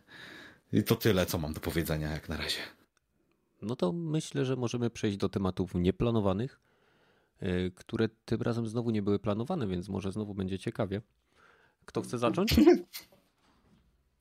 [0.74, 2.60] I to tyle, co mam do powiedzenia jak na razie.
[3.62, 6.60] No to myślę, że możemy przejść do tematów nieplanowanych,
[7.44, 11.02] y, które tym razem znowu nie były planowane, więc może znowu będzie ciekawie.
[11.86, 12.56] Kto chce zacząć?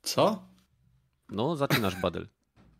[0.02, 0.48] Co?
[1.28, 2.28] No, zaczynasz, Badel.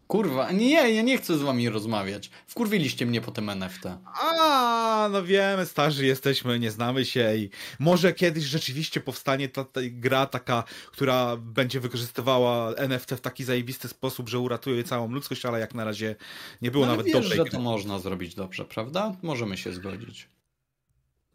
[0.06, 2.30] Kurwa, nie, ja nie chcę z wami rozmawiać.
[2.46, 3.82] Wkurwiliście mnie po tym NFT.
[4.04, 9.80] A, no wiemy, starzy jesteśmy, nie znamy się i może kiedyś rzeczywiście powstanie ta, ta
[9.84, 15.60] gra taka, która będzie wykorzystywała NFT w taki zajebisty sposób, że uratuje całą ludzkość, ale
[15.60, 16.16] jak na razie
[16.62, 17.50] nie było no, nawet wiesz, dobrej że gry.
[17.50, 19.16] to można zrobić dobrze, prawda?
[19.22, 20.28] Możemy się zgodzić.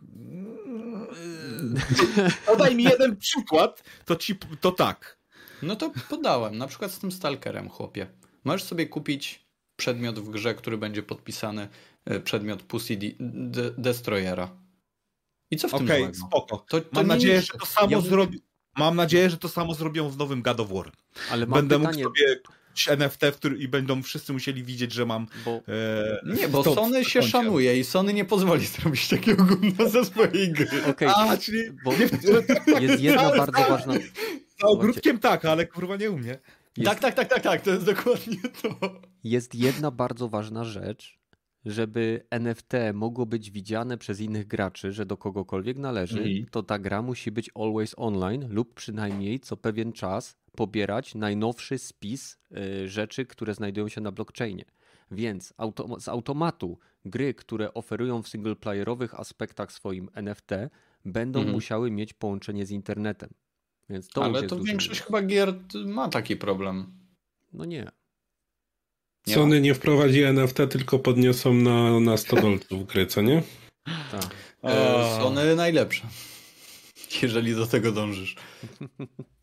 [2.47, 5.17] Podaj mi jeden przykład, to ci, to tak.
[5.61, 8.07] No to podałem, na przykład z tym Stalkerem, chłopie.
[8.43, 9.45] Możesz sobie kupić
[9.75, 11.67] przedmiot w grze, który będzie podpisany,
[12.05, 14.49] e, przedmiot Pussy De De Destroyera.
[15.51, 16.65] I co w tym Okej, spoko.
[16.69, 18.41] To, to Mam nadzieję, że to samo Ja- zrobi...
[18.77, 20.91] Mam nadzieję, że to samo zrobią w nowym God of War.
[21.31, 23.57] Ale mam Będę pytanie, mógł sobie kupić NFT, który...
[23.57, 26.21] i będą wszyscy musieli widzieć, że mam bo e...
[26.35, 30.85] Nie, bo Sony się szanuje i Sony nie pozwoli zrobić takiego gówna ze swojej gry.
[30.85, 31.93] okej, A, czyli bo
[32.81, 33.93] jest jedna bardzo ważna...
[34.61, 36.39] za ogródkiem tak, ale kurwa nie u mnie.
[36.77, 38.69] Jest, Tak, tak, tak, tak, tak, to jest dokładnie to.
[39.23, 41.19] jest jedna bardzo ważna rzecz,
[41.65, 46.45] żeby NFT mogło być widziane przez innych graczy, że do kogokolwiek należy, Mhm.
[46.51, 52.37] to ta gra musi być always online lub przynajmniej co pewien czas pobierać najnowszy spis
[52.83, 54.65] y, rzeczy, które znajdują się na blockchainie.
[55.11, 60.49] Więc auto, z automatu gry, które oferują w singleplayerowych aspektach swoim NFT,
[61.05, 61.55] będą Mhm.
[61.55, 63.29] musiały mieć połączenie z internetem.
[63.89, 65.07] Więc to Ale to duży większość minus.
[65.07, 65.53] chyba gier
[65.85, 66.93] ma taki problem.
[67.53, 67.91] No nie.
[69.27, 73.43] Nie Sony nie wprowadzi NFT, tylko podniosą na, na 100 dolców gry, co nie?
[74.11, 74.35] Tak.
[74.63, 76.07] E, Sony najlepsze.
[77.21, 78.35] Jeżeli do tego dążysz.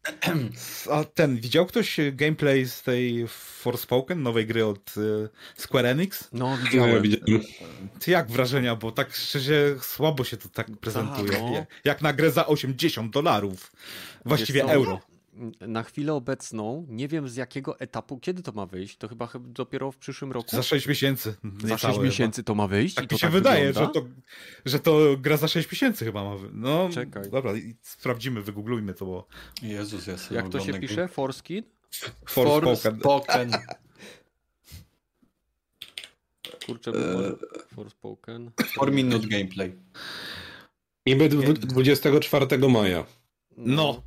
[0.90, 6.28] A ten, widział ktoś gameplay z tej Forspoken, nowej gry od e, Square Enix?
[6.32, 7.02] No, widziałem.
[8.00, 11.38] Ty jak wrażenia, bo tak szczerze słabo się to tak prezentuje.
[11.40, 11.52] no.
[11.52, 13.72] Jak, jak na grę za 80 dolarów.
[14.24, 15.00] Właściwie euro.
[15.60, 18.96] Na chwilę obecną nie wiem z jakiego etapu, kiedy to ma wyjść.
[18.96, 20.56] To chyba chyba dopiero w przyszłym roku.
[20.56, 21.34] Za 6 miesięcy.
[21.44, 22.02] Za niecałe 6 chyba.
[22.04, 22.94] miesięcy to ma wyjść?
[22.94, 24.00] Tak I to mi się tak wydaje, wygląda?
[24.00, 24.08] że to,
[24.66, 26.36] że to gra za 6 miesięcy chyba ma.
[26.36, 27.30] wy- No, Czekaj.
[27.30, 29.26] dobra, i sprawdzimy, wygooglujmy to, bo
[29.62, 31.08] Jezus, ja sobie Jak to się oglądam pisze?
[31.08, 31.62] Forskin?
[32.26, 33.00] Forspoken.
[33.00, 33.50] Forspoken.
[36.66, 37.32] Kurczę, Eee.
[37.74, 38.50] Forspoken.
[38.72, 39.72] 4 minut gameplay.
[41.06, 43.04] Niby dwu- 24 maja.
[43.56, 43.74] No.
[43.76, 44.02] No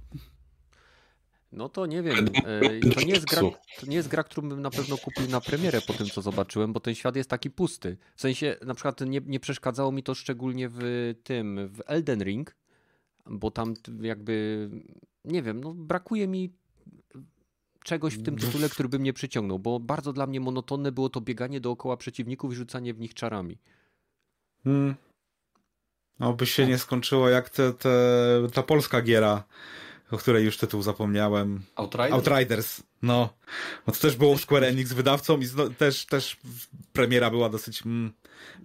[1.70, 2.26] to nie wiem.
[2.46, 3.42] e, To nie, jest gra,
[3.80, 6.74] to nie jest gra, którą bym na pewno kupił na premierę po tym, co zobaczyłem,
[6.74, 7.98] bo ten świat jest taki pusty.
[8.16, 12.56] W sensie, na przykład nie, nie przeszkadzało mi to szczególnie w tym, w Elden Ring,
[13.26, 14.70] bo tam jakby,
[15.26, 16.54] nie wiem, no brakuje mi
[17.84, 21.22] czegoś w tym tytule, który by mnie przyciągnął, bo bardzo dla mnie monotonne było to
[21.22, 23.58] bieganie dookoła przeciwników i rzucanie w nich czarami.
[24.64, 24.96] Hmm.
[26.20, 27.90] No, by się nie skończyło jak te, te,
[28.54, 29.44] ta polska giera,
[30.12, 31.62] o której już tytuł zapomniałem.
[31.76, 32.14] Outrider?
[32.14, 32.84] Outriders.
[33.02, 33.30] No.
[33.86, 36.38] Bo to też było Square Enix wydawcą i zno, też, też
[36.94, 38.14] premiera była dosyć mm,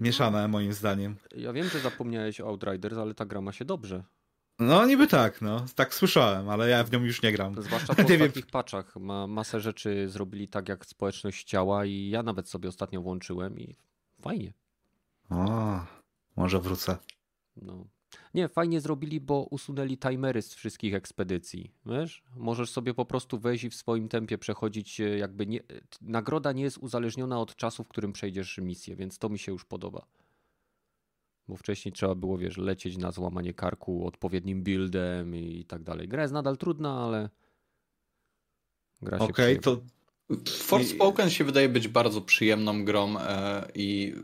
[0.00, 1.16] mieszana, moim zdaniem.
[1.36, 4.04] Ja wiem, że zapomniałeś o Outriders, ale ta gra ma się dobrze.
[4.58, 5.66] No, niby tak, no.
[5.74, 7.62] Tak słyszałem, ale ja w nią już nie gram.
[7.62, 8.96] Zwłaszcza po Nie ostatnich paczach.
[8.96, 13.76] Ma, masę rzeczy zrobili tak, jak społeczność chciała i ja nawet sobie ostatnio włączyłem i
[14.20, 14.52] fajnie.
[15.30, 15.80] O,
[16.36, 16.96] może wrócę.
[17.56, 17.86] No.
[18.36, 21.70] Nie, fajnie zrobili, bo usunęli timery z wszystkich ekspedycji.
[21.86, 22.22] Wiesz?
[22.36, 25.60] Możesz sobie po prostu wejść i w swoim tempie przechodzić e, jakby nie...
[26.00, 29.64] Nagroda nie jest uzależniona od czasu, w którym przejdziesz misję, więc to mi się już
[29.64, 30.06] podoba.
[31.48, 36.08] Bo wcześniej trzeba było, wiesz, lecieć na złamanie karku odpowiednim buildem i tak dalej.
[36.08, 37.30] Gra jest nadal trudna, ale
[39.02, 39.62] gra się Okej, przyjemnie.
[39.62, 39.96] to
[40.50, 44.14] Forspoken się wydaje być bardzo przyjemną grą e, i...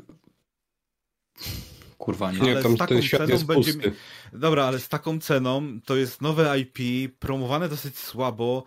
[2.03, 2.41] Kurwa, nie.
[2.41, 3.93] Ale Nie, z tam taką ten świat ceną jest będzie pusty.
[4.33, 6.79] Dobra, ale z taką ceną to jest nowe IP,
[7.19, 8.65] promowane dosyć słabo.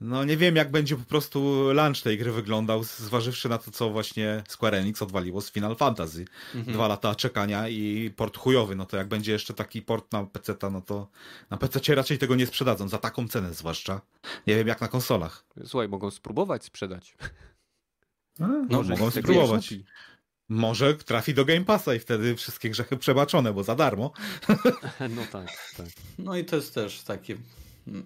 [0.00, 3.90] No nie wiem, jak będzie po prostu launch tej gry wyglądał, zważywszy na to, co
[3.90, 6.24] właśnie Square Enix odwaliło z Final Fantasy.
[6.54, 6.74] Mhm.
[6.74, 10.54] Dwa lata czekania i port chujowy, no to jak będzie jeszcze taki port na PC,
[10.72, 11.08] no to
[11.50, 14.00] na PC raczej tego nie sprzedadzą, za taką cenę zwłaszcza.
[14.46, 15.44] Nie wiem, jak na konsolach.
[15.64, 17.16] Słuchaj, mogą spróbować sprzedać.
[18.38, 19.74] No, Może mogą spróbować.
[20.48, 24.12] Może trafi do Game Passa i wtedy wszystkie grzechy przebaczone, bo za darmo.
[25.16, 25.46] No tak,
[25.76, 25.86] tak.
[26.18, 27.36] No i to jest też takie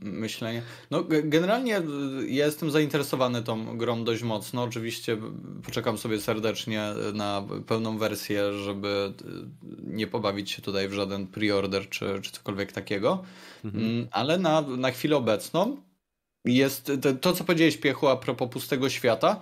[0.01, 0.63] myślenie.
[0.91, 1.83] No ge- generalnie y,
[2.29, 4.63] ja jestem zainteresowany tą grą dość mocno.
[4.63, 5.17] Oczywiście
[5.65, 11.89] poczekam sobie serdecznie na pełną wersję, żeby y, nie pobawić się tutaj w żaden preorder
[11.89, 13.23] czy, czy cokolwiek takiego.
[13.65, 13.85] Mhm.
[13.85, 15.77] Mm, Ale na, na chwilę obecną
[16.45, 19.41] jest to, to, co powiedziałeś, Piechu, a propos pustego świata.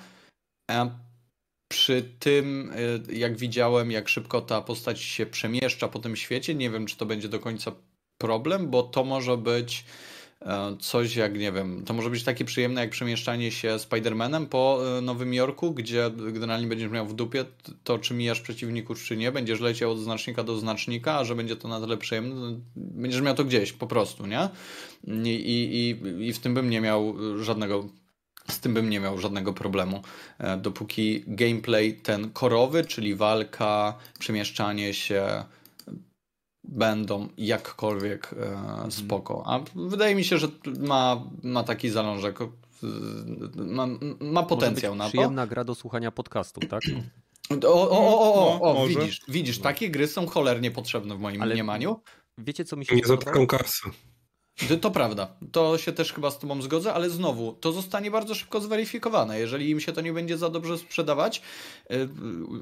[1.70, 2.72] E, Przy tym,
[3.10, 6.96] y, jak widziałem, jak szybko ta postać się przemieszcza po tym świecie, nie wiem, czy
[6.96, 7.72] to będzie do końca
[8.18, 9.84] problem, bo to może być
[10.42, 14.80] e, coś jak, nie wiem, to może być takie przyjemne jak przemieszczanie się Spider-Manem po
[14.98, 17.44] e, Nowym Jorku, gdzie generalnie będziesz miał w dupie
[17.84, 21.56] to, czy mijasz przeciwników, czy nie, będziesz leciał od znacznika do znacznika, a że będzie
[21.56, 24.48] to na tyle przyjemne, będziesz miał to gdzieś po prostu, nie?
[25.24, 27.88] I, i, i w tym bym nie miał żadnego
[28.50, 30.02] z tym bym nie miał żadnego problemu.
[30.38, 35.44] E, dopóki gameplay ten korowy, czyli walka, przemieszczanie się,
[36.64, 38.90] będą jakkolwiek e, mhm.
[38.90, 39.42] spoko.
[39.46, 40.48] A wydaje mi się, że
[40.78, 42.38] ma, ma taki zalążek,
[43.56, 43.86] ma,
[44.20, 45.10] ma potencjał na to.
[45.10, 46.82] Przyjemna gra do słuchania podcastu, tak?
[47.66, 51.42] O, o, o, o, o, no, widzisz, widzisz, takie gry są cholernie potrzebne w moim
[51.42, 52.00] Ale mniemaniu.
[52.38, 53.90] Wiecie, co mi się Nie za taką kasę.
[54.80, 58.60] To prawda, to się też chyba z Tobą zgodzę, ale znowu, to zostanie bardzo szybko
[58.60, 59.38] zweryfikowane.
[59.40, 61.42] Jeżeli im się to nie będzie za dobrze sprzedawać,
[61.90, 62.08] y,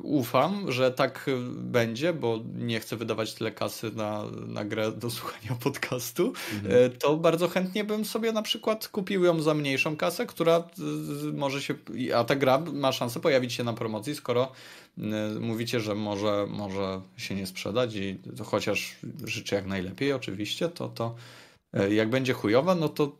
[0.02, 5.54] ufam, że tak będzie, bo nie chcę wydawać tyle kasy na, na grę do słuchania
[5.64, 6.84] podcastu, mhm.
[6.84, 10.58] Y, to bardzo chętnie bym sobie na przykład kupił ją za mniejszą kasę, która
[11.28, 11.74] y, może się,
[12.16, 14.52] a ta gra ma szansę pojawić się na promocji, skoro
[15.40, 21.14] mówicie, że może, może się nie sprzedać i chociaż życzę jak najlepiej oczywiście, to to
[21.72, 23.18] jak będzie chujowa, no to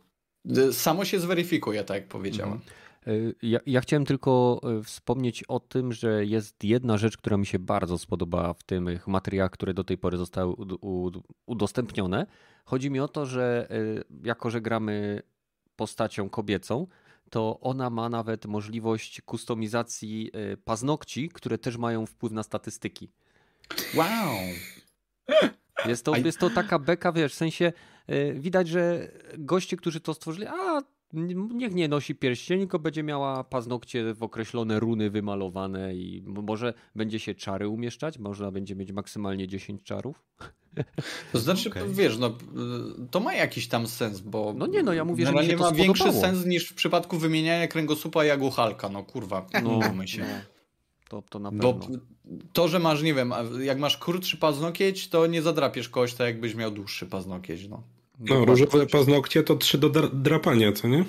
[0.49, 2.53] e, samo się zweryfikuje, tak jak powiedziałem.
[2.53, 2.75] Mhm.
[3.07, 7.59] E, ja, ja, chciałem tylko wspomnieć o tym, że jest jedna rzecz, która mi się
[7.59, 10.53] bardzo spodobała w tych materiałach, które do tej pory zostały
[11.45, 12.25] udostępnione.
[12.65, 13.67] Chodzi mi o to, że
[14.23, 15.21] jako, że gramy
[15.75, 16.87] postacią kobiecą,
[17.29, 20.31] to ona ma nawet możliwość kustomizacji
[20.65, 23.11] paznokci, które też mają wpływ na statystyki.
[23.95, 24.37] Wow!
[25.85, 27.98] Jest to, jest to taka beka, wiesz, w sensie E,
[28.33, 30.81] widać, że goście, którzy to stworzyli, a
[31.53, 37.19] niech nie nosi pierścieni, tylko będzie miała paznokcie w określone runy wymalowane i może będzie
[37.19, 40.23] się czary umieszczać, można będzie mieć maksymalnie 10 czarów.
[41.31, 41.93] To znaczy, okay.
[41.93, 42.37] wiesz, no,
[43.11, 44.53] to ma jakiś tam sens, bo.
[44.57, 47.67] No nie, no ja mówię, że mi się ma większy sens niż w przypadku wymieniania
[47.67, 50.21] kręgosłupa jak u Halka, no kurwa, no, no się.
[50.21, 50.27] No.
[51.09, 51.73] To, to na pewno.
[51.73, 51.87] Bo
[52.53, 56.55] to, że masz, nie wiem, jak masz krótszy paznokieć, to nie zadrapiesz kogoś tak, jakbyś
[56.55, 57.83] miał dłuższy paznokieć, no.
[58.19, 60.97] No, różowe paznokcie to trzy do drapania, co nie?
[60.97, 61.05] Eee,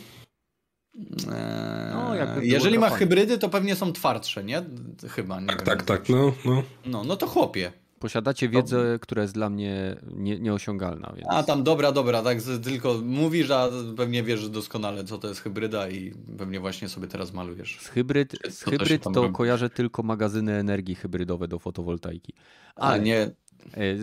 [1.93, 4.63] no, jeżeli ma hybrydy, to pewnie są twardsze, nie?
[5.09, 5.41] Chyba.
[5.41, 6.63] Nie tak, tak, tak, no, no.
[6.87, 7.73] No, no to chłopie.
[8.01, 11.13] Posiadacie wiedzę, która jest dla mnie nie, nieosiągalna.
[11.17, 11.29] Więc...
[11.31, 15.89] A tam dobra, dobra, tak tylko mówisz, a pewnie wiesz doskonale, co to jest hybryda
[15.89, 17.79] i pewnie właśnie sobie teraz malujesz.
[17.81, 22.35] Z hybryd, z hybryd to, to kojarzę tylko magazyny energii hybrydowe do fotowoltaiki.
[22.77, 23.31] Ale a nie,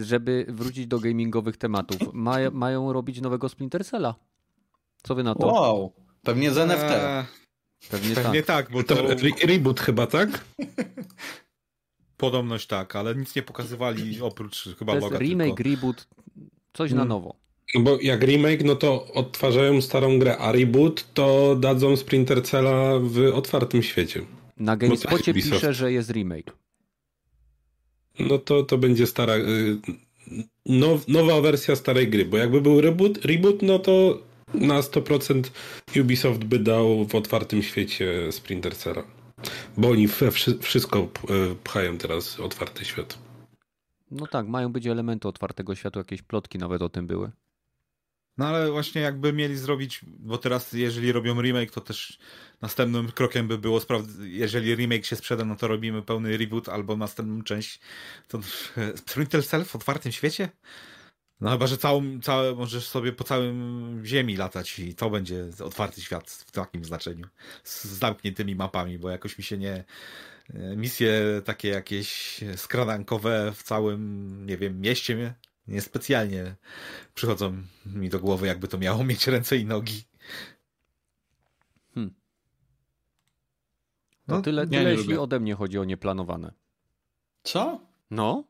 [0.02, 4.16] żeby wrócić do gamingowych tematów, ma, mają robić nowego Splinter Cella.
[5.04, 5.48] Co wy na to?
[5.48, 5.94] Wow,
[6.24, 6.92] pewnie z NFT.
[6.92, 7.24] Eee,
[7.90, 8.66] pewnie, pewnie tak.
[8.68, 8.72] tak.
[8.72, 8.96] bo to...
[8.96, 9.04] to
[9.48, 10.30] reboot chyba, tak?
[12.18, 15.20] Podobność tak, ale nic nie pokazywali oprócz chyba to jest loga.
[15.20, 15.70] remake, tylko.
[15.70, 16.08] reboot,
[16.74, 17.08] coś hmm.
[17.08, 17.36] na nowo.
[17.76, 23.00] No bo jak remake, no to odtwarzają starą grę, a reboot to dadzą Splinter Cella
[23.00, 24.22] w otwartym świecie.
[24.58, 26.54] Na GameSpocie pisze, że jest remake
[28.20, 29.36] no to, to będzie stara.
[29.36, 29.78] Y,
[30.66, 34.20] now, nowa wersja starej gry, bo jakby był reboot, reboot, no to
[34.54, 35.44] na 100%
[36.02, 39.04] Ubisoft by dał w otwartym świecie Sprinter Cella.
[39.78, 40.32] Bo oni we
[40.62, 43.18] wszystko y, pchają teraz otwarty świat.
[44.12, 47.32] No tak, mają być elementy otwartego świata, jakieś plotki nawet o tym były.
[48.38, 52.20] No ale właśnie jakby mieli zrobić, bo teraz jeżeli robią remake, to też
[52.62, 53.82] następnym krokiem by było,
[54.20, 57.80] jeżeli remake się sprzeda, no to robimy pełny reboot albo następną część.
[58.28, 58.40] To
[58.96, 60.50] Splinter Cell w otwartym świecie?
[61.42, 66.02] No chyba, że całą, całe, możesz sobie po całym ziemi latać i to będzie otwarty
[66.02, 67.28] świat w takim znaczeniu.
[67.64, 69.84] Z zamkniętymi mapami, bo jakoś mi się nie...
[70.76, 75.16] Misje takie jakieś skradankowe w całym, nie wiem, mieście
[75.68, 76.56] niespecjalnie
[77.14, 80.04] przychodzą mi do głowy, jakby to miało mieć ręce i nogi.
[81.94, 82.14] Hmm.
[84.28, 85.22] No, tyle, tyle jeśli lubię.
[85.22, 86.54] ode mnie chodzi o nieplanowane.
[87.44, 87.82] Co?
[88.12, 88.44] No.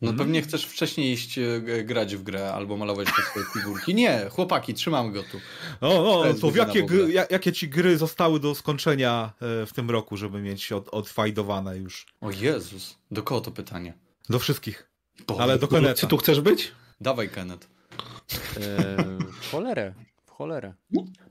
[0.00, 0.18] No hmm.
[0.18, 3.94] pewnie chcesz wcześniej iść e, grać w grę albo malować te swoje figurki.
[3.94, 5.40] Nie, chłopaki, trzymam go tu.
[5.80, 9.90] O, o to w jakie, gry, jakie ci gry zostały do skończenia e, w tym
[9.90, 12.06] roku, żeby mieć od, odfajdowane już?
[12.20, 13.94] O Jezus, do kogo to pytanie?
[14.28, 14.89] Do wszystkich.
[15.38, 15.94] Ale do Keneta.
[15.94, 16.72] Czy tu chcesz być?
[17.00, 17.68] Dawaj, Kenneth.
[18.56, 18.62] Eee,
[19.40, 19.94] w cholerę.
[20.26, 20.74] W cholerę.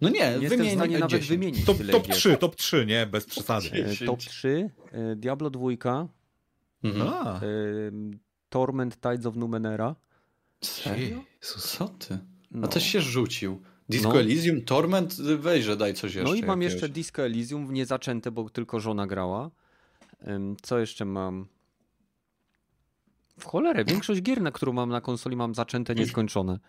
[0.01, 1.65] No nie, nie jestem w stanie nawet wymienić.
[1.65, 3.07] Top, top 3, top 3, nie?
[3.07, 3.69] Bez przesady.
[3.73, 6.07] Eee, top 3, e, Diablo 2,
[6.83, 7.07] mhm.
[7.07, 7.41] e,
[8.49, 9.95] Torment Tides of Numenera.
[10.61, 11.23] Serio?
[11.39, 12.17] Co ty?
[12.51, 12.67] No.
[12.67, 13.61] A też się rzucił.
[13.89, 14.19] Disco no.
[14.19, 16.29] Elysium, Torment, weź, że daj coś jeszcze.
[16.29, 16.81] No i mam jakiegoś.
[16.81, 19.51] jeszcze Disco Elysium, niezaczęte, bo tylko żona grała.
[20.61, 21.47] Co jeszcze mam?
[23.39, 26.59] W cholerę, większość gier, na którą mam na konsoli, mam zaczęte, nieskończone.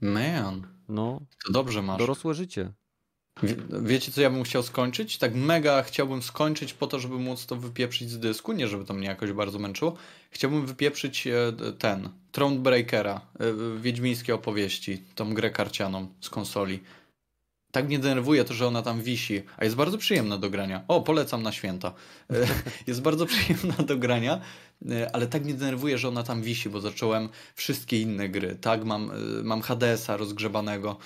[0.00, 0.66] Man.
[0.88, 1.20] No.
[1.46, 1.98] To dobrze masz.
[1.98, 2.72] Dorosłe życie.
[3.82, 5.18] Wiecie, co ja bym chciał skończyć?
[5.18, 8.94] Tak mega chciałbym skończyć po to, żeby móc to wypieprzyć z dysku, nie żeby to
[8.94, 9.96] mnie jakoś bardzo męczyło.
[10.30, 16.80] Chciałbym wypieprzyć e, ten, Thronebreakera, e, Wiedźmińskie opowieści, tą grę karcianą z konsoli.
[17.72, 20.84] Tak mnie denerwuje to, że ona tam wisi, a jest bardzo przyjemna do grania.
[20.88, 21.92] O, polecam na święta.
[22.30, 22.34] E,
[22.86, 24.40] jest bardzo przyjemna do grania,
[25.12, 28.56] ale tak mnie denerwuje, że ona tam wisi, bo zacząłem wszystkie inne gry.
[28.60, 29.10] Tak, mam,
[29.44, 30.96] mam Hadesa rozgrzebanego,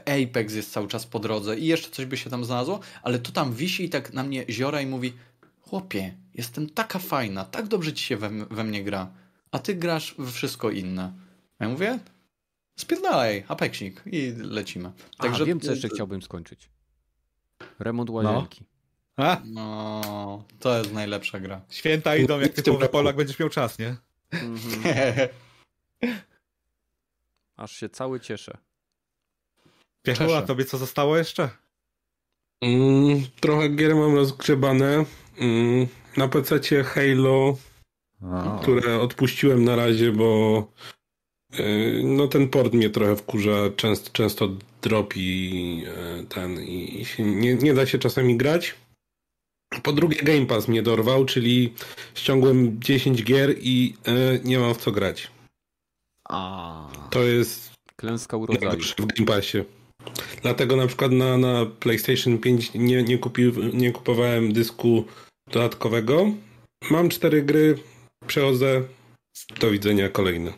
[0.00, 3.32] Apex jest cały czas po drodze i jeszcze coś by się tam znalazło, ale to
[3.32, 5.12] tam wisi i tak na mnie ziora i mówi
[5.60, 9.10] chłopie, jestem taka fajna, tak dobrze ci się we, we mnie gra,
[9.50, 11.12] a ty grasz w wszystko inne.
[11.60, 11.98] Ja mówię,
[12.76, 14.92] spierdalaj, Apexik i lecimy.
[15.18, 16.70] Także a, wiem, co jeszcze chciałbym skończyć.
[17.78, 18.14] Remont no.
[18.14, 18.64] łazienki.
[19.18, 19.24] No.
[19.24, 19.42] A?
[19.44, 21.60] No, to jest najlepsza gra.
[21.70, 23.96] Święta idą, jak typowy Polak będziesz miał czas, nie?
[24.32, 25.28] Mhm.
[27.56, 28.58] Aż się cały cieszę.
[30.02, 31.50] Piechula, tobie co zostało jeszcze?
[32.60, 35.04] Mm, trochę gier mam rozgrzebane.
[35.38, 35.86] Mm,
[36.16, 37.56] na PC Halo,
[38.22, 38.58] A.
[38.62, 41.03] które odpuściłem na razie, bo y,
[42.02, 44.48] no ten port mnie trochę wkurza, często, często
[44.82, 45.82] dropi
[46.20, 48.74] y, ten i się, nie, nie da się czasami grać.
[49.82, 51.74] Po drugie Game Pass mnie dorwał, czyli
[52.14, 55.30] ściągłem 10 gier i y, nie mam w co grać.
[56.28, 56.88] A.
[57.10, 59.58] To jest klęska urodzaju w Game Passie.
[60.42, 65.04] Dlatego na przykład na, na PlayStation 5 nie, nie, kupił, nie kupowałem dysku
[65.50, 66.26] dodatkowego.
[66.90, 67.78] Mam cztery gry,
[68.26, 68.82] przechodzę.
[69.60, 70.52] Do widzenia kolejne.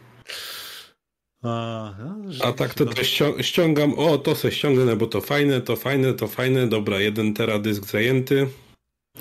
[1.47, 3.03] A, no, A tak to, to
[3.43, 7.59] ściągam, o to se ściągnę, bo to fajne, to fajne, to fajne, dobra, jeden tera
[7.59, 8.49] dysk zajęty.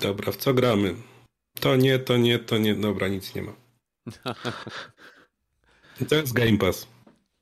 [0.00, 0.94] Dobra, w co gramy?
[1.60, 3.52] To nie, to nie, to nie, dobra, nic nie ma.
[6.08, 6.86] to jest Game Pass.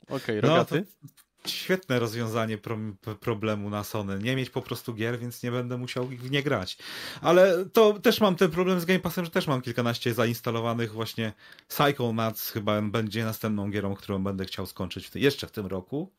[0.09, 0.85] Okej, okay, rogaty?
[1.03, 1.09] No,
[1.47, 2.79] świetne rozwiązanie pro,
[3.21, 4.19] problemu na Sony.
[4.19, 6.79] Nie mieć po prostu gier, więc nie będę musiał w nie grać.
[7.21, 11.33] Ale to też mam ten problem z Game Passem, że też mam kilkanaście zainstalowanych właśnie
[11.69, 16.13] Psychonauts chyba będzie następną gierą, którą będę chciał skończyć w jeszcze w tym roku.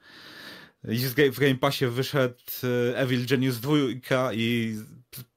[1.32, 2.36] W Game Passie wyszedł
[2.92, 4.78] e, Evil Genius 2 i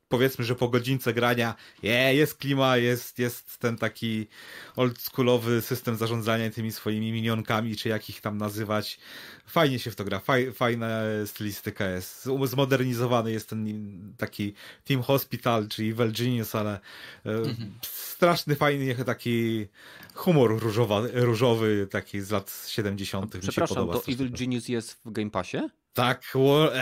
[0.09, 4.27] powiedzmy, że po godzince grania je, jest klima, jest, jest ten taki
[4.77, 8.99] oldschoolowy system zarządzania tymi swoimi minionkami, czy jak ich tam nazywać.
[9.47, 10.89] Fajnie się w to gra, faj, fajna
[11.27, 12.29] stylistyka jest.
[12.45, 14.55] Zmodernizowany jest ten taki
[14.85, 16.81] Team Hospital, czyli Evil Genius, ale
[17.27, 17.75] e, mhm.
[17.83, 19.67] straszny, fajny taki
[20.15, 23.31] humor różowa, różowy, taki z lat 70.
[23.31, 24.01] Przepraszam, mi się podoba.
[24.01, 25.59] to Evil Genius jest w Game Passie?
[25.99, 26.23] Tak,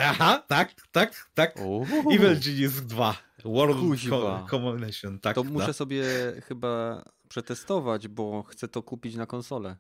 [0.01, 1.57] aha, tak, tak, tak.
[1.57, 2.11] Uhuhu.
[2.13, 3.17] Evil Genius 2.
[3.45, 4.47] World Kuźwa.
[4.51, 5.35] Combination, tak.
[5.35, 6.05] To muszę sobie
[6.49, 9.77] chyba przetestować, bo chcę to kupić na konsolę.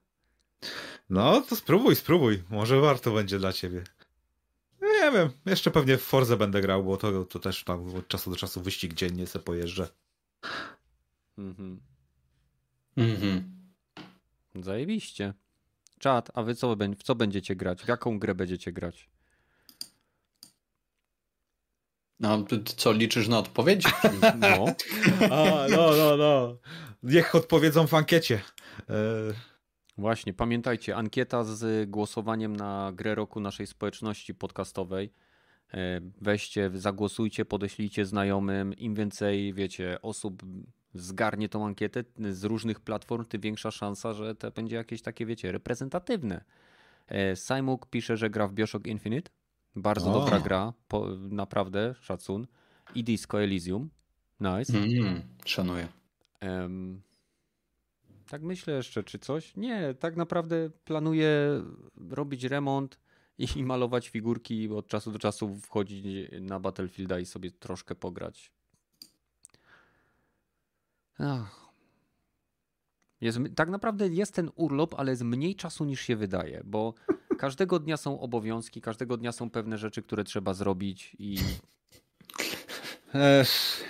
[1.11, 2.43] No, to spróbuj, spróbuj.
[2.51, 3.85] Może warto będzie dla ciebie.
[4.81, 8.09] No, nie wiem, jeszcze pewnie w Forze będę grał, bo to, to też tam od
[8.09, 9.89] czasu do czasu wyścig dziennie se pojeżdżę.
[11.39, 11.81] Mhm.
[12.97, 13.57] Mhm.
[14.55, 15.35] Zajebiście.
[15.99, 17.83] Czad, a wy co, w co będziecie grać?
[17.83, 19.16] W jaką grę będziecie grać?
[22.21, 22.45] No,
[22.77, 23.85] co, liczysz na odpowiedź?
[24.41, 24.67] No.
[25.31, 26.59] A, no, no, no.
[27.03, 28.41] Niech odpowiedzą w ankiecie.
[28.91, 28.95] E...
[29.99, 35.13] Właśnie, pamiętajcie, ankieta z głosowaniem na grę roku naszej społeczności podcastowej.
[35.75, 38.75] E, weźcie, zagłosujcie, podeślijcie znajomym.
[38.75, 40.43] Im więcej, wiecie, osób
[40.95, 45.53] zgarnie tą ankietę z różnych platform, tym większa szansa, że to będzie jakieś takie, wiecie,
[45.53, 46.45] reprezentatywne.
[47.09, 49.31] E, Simuk pisze, że gra w Bioshock Infinite.
[49.77, 50.21] Bardzo o.
[50.21, 52.47] dobra gra, po, naprawdę, szacun.
[52.95, 53.91] I Disco Elysium.
[54.41, 54.79] Nice.
[54.79, 55.89] Mm, szanuję.
[56.43, 57.03] Um,
[58.29, 59.57] tak myślę jeszcze, czy coś?
[59.57, 61.63] Nie, tak naprawdę planuję
[62.11, 62.99] robić remont
[63.57, 66.07] i malować figurki, od czasu do czasu wchodzić
[66.41, 68.53] na Battlefielda i sobie troszkę pograć.
[71.19, 71.67] Ach.
[73.21, 76.95] Jest, tak naprawdę jest ten urlop, ale jest mniej czasu niż się wydaje, bo
[77.37, 81.39] każdego dnia są obowiązki, każdego dnia są pewne rzeczy, które trzeba zrobić i.
[83.15, 83.85] Ech,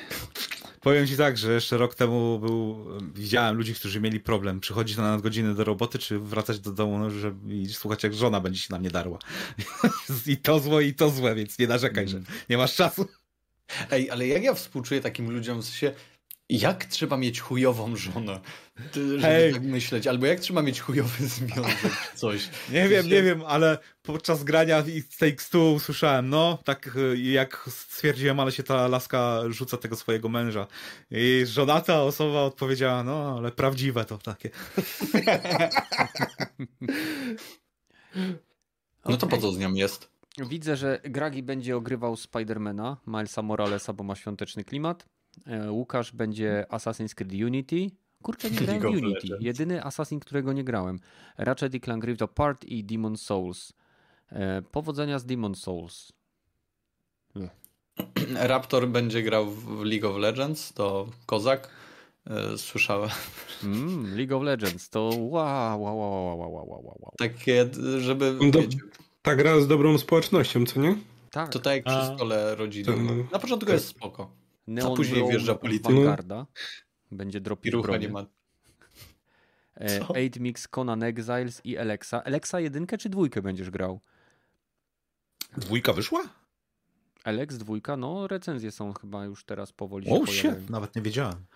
[0.81, 5.03] powiem ci tak, że jeszcze rok temu był, widziałem ludzi, którzy mieli problem przychodzić na
[5.03, 8.69] nadgodziny do roboty, czy wracać do domu, no, żeby i słuchać jak żona będzie się
[8.71, 9.19] na mnie darła.
[10.27, 13.07] I to złe, i to złe, więc nie narzekaj, że nie masz czasu.
[13.91, 15.93] Ej, ale jak ja współczuję takim ludziom, w sensie
[16.49, 18.41] jak trzeba mieć chujową żonę,
[18.95, 19.53] żeby Hej.
[19.53, 22.49] tak myśleć, albo jak trzeba mieć chujowy związek, czy coś.
[22.73, 28.41] Nie wiem, nie wiem, ale podczas grania z stu usłyszałem, no, tak y, jak stwierdziłem,
[28.41, 30.67] ale się ta laska rzuca tego swojego męża.
[31.11, 34.51] I żonata osoba odpowiedziała, no, ale prawdziwe to takie.
[39.09, 40.11] No to po co z nią jest?
[40.39, 45.09] Widzę, że Gragi będzie ogrywał Spidermana, Milesa Moralesa, bo ma świąteczny klimat.
[45.47, 47.91] E, Łukasz będzie Assassin's Creed Unity.
[48.23, 49.29] Kurczę, nie grałem Unity.
[49.41, 50.99] Jedyny Assassin, którego nie grałem.
[51.39, 53.73] Ratchet i Clank Rift Apart i Demon Souls.
[54.33, 56.13] E, powodzenia z Demon Souls.
[58.51, 61.71] Raptor będzie grał w League of Legends, to kozak.
[62.27, 63.11] E, słyszałem.
[63.65, 67.13] Mm, League of Legends to wow, wow, wow, wow, wow, wow, wow.
[67.19, 67.69] Takie,
[67.99, 68.39] żeby...
[68.51, 68.63] Do,
[69.23, 70.97] ta gra z dobrą społecznością, co nie?
[71.31, 71.49] Tak.
[71.49, 73.29] To tak jak przy stole rodzinnym.
[73.33, 74.31] Na początku jest spoko.
[74.67, 75.89] Neon a później wjeżdża polityka.
[75.89, 76.47] Vanguarda.
[77.11, 78.27] Będzie dropić Rucha nie ma.
[79.77, 82.25] E, Eight Mix, Conan Exiles i Alexa.
[82.25, 84.01] Alexa jedynkę czy dwójkę będziesz grał?
[85.57, 86.29] Dwójka wyszła?
[87.25, 91.47] Alex dwójka, no recenzje są chyba już teraz powoli O, się nawet nie wiedziałem.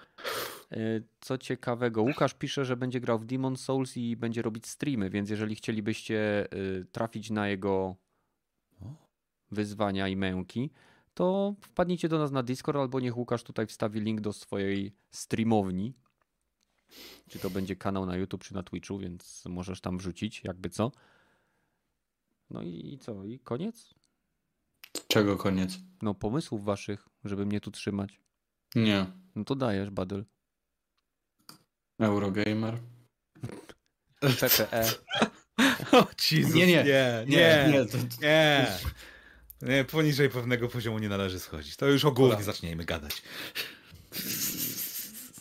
[0.73, 0.77] E,
[1.21, 5.31] co ciekawego, Łukasz pisze, że będzie grał w Demon Souls i będzie robić streamy, więc
[5.31, 7.97] jeżeli chcielibyście y, trafić na jego
[9.51, 10.71] wyzwania i męki,
[11.21, 15.95] to wpadnijcie do nas na Discord albo niech Łukasz tutaj wstawi link do swojej streamowni.
[17.29, 20.93] Czy to będzie kanał na YouTube czy na Twitchu, więc możesz tam wrzucić, jakby co.
[22.51, 23.25] No i co?
[23.25, 23.95] I koniec?
[25.09, 25.79] Czego koniec?
[26.03, 28.21] No pomysłów waszych, żeby mnie tu trzymać.
[28.75, 29.07] Nie.
[29.35, 30.25] No to dajesz, Badel.
[31.99, 32.79] Eurogamer.
[34.21, 34.85] PPE.
[35.93, 38.07] O, Jezus, nie, nie, nie, nie, nie, to, nie.
[38.21, 38.67] nie.
[39.91, 41.77] Poniżej pewnego poziomu nie należy schodzić.
[41.77, 43.23] To już ogólnie zaczniemy gadać.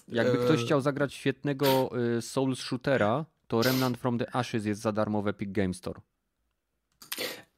[0.07, 4.91] Jakby ktoś chciał zagrać świetnego y, Souls Shootera, to Remnant from the Ashes jest za
[4.91, 6.01] darmo w Epic Game Store.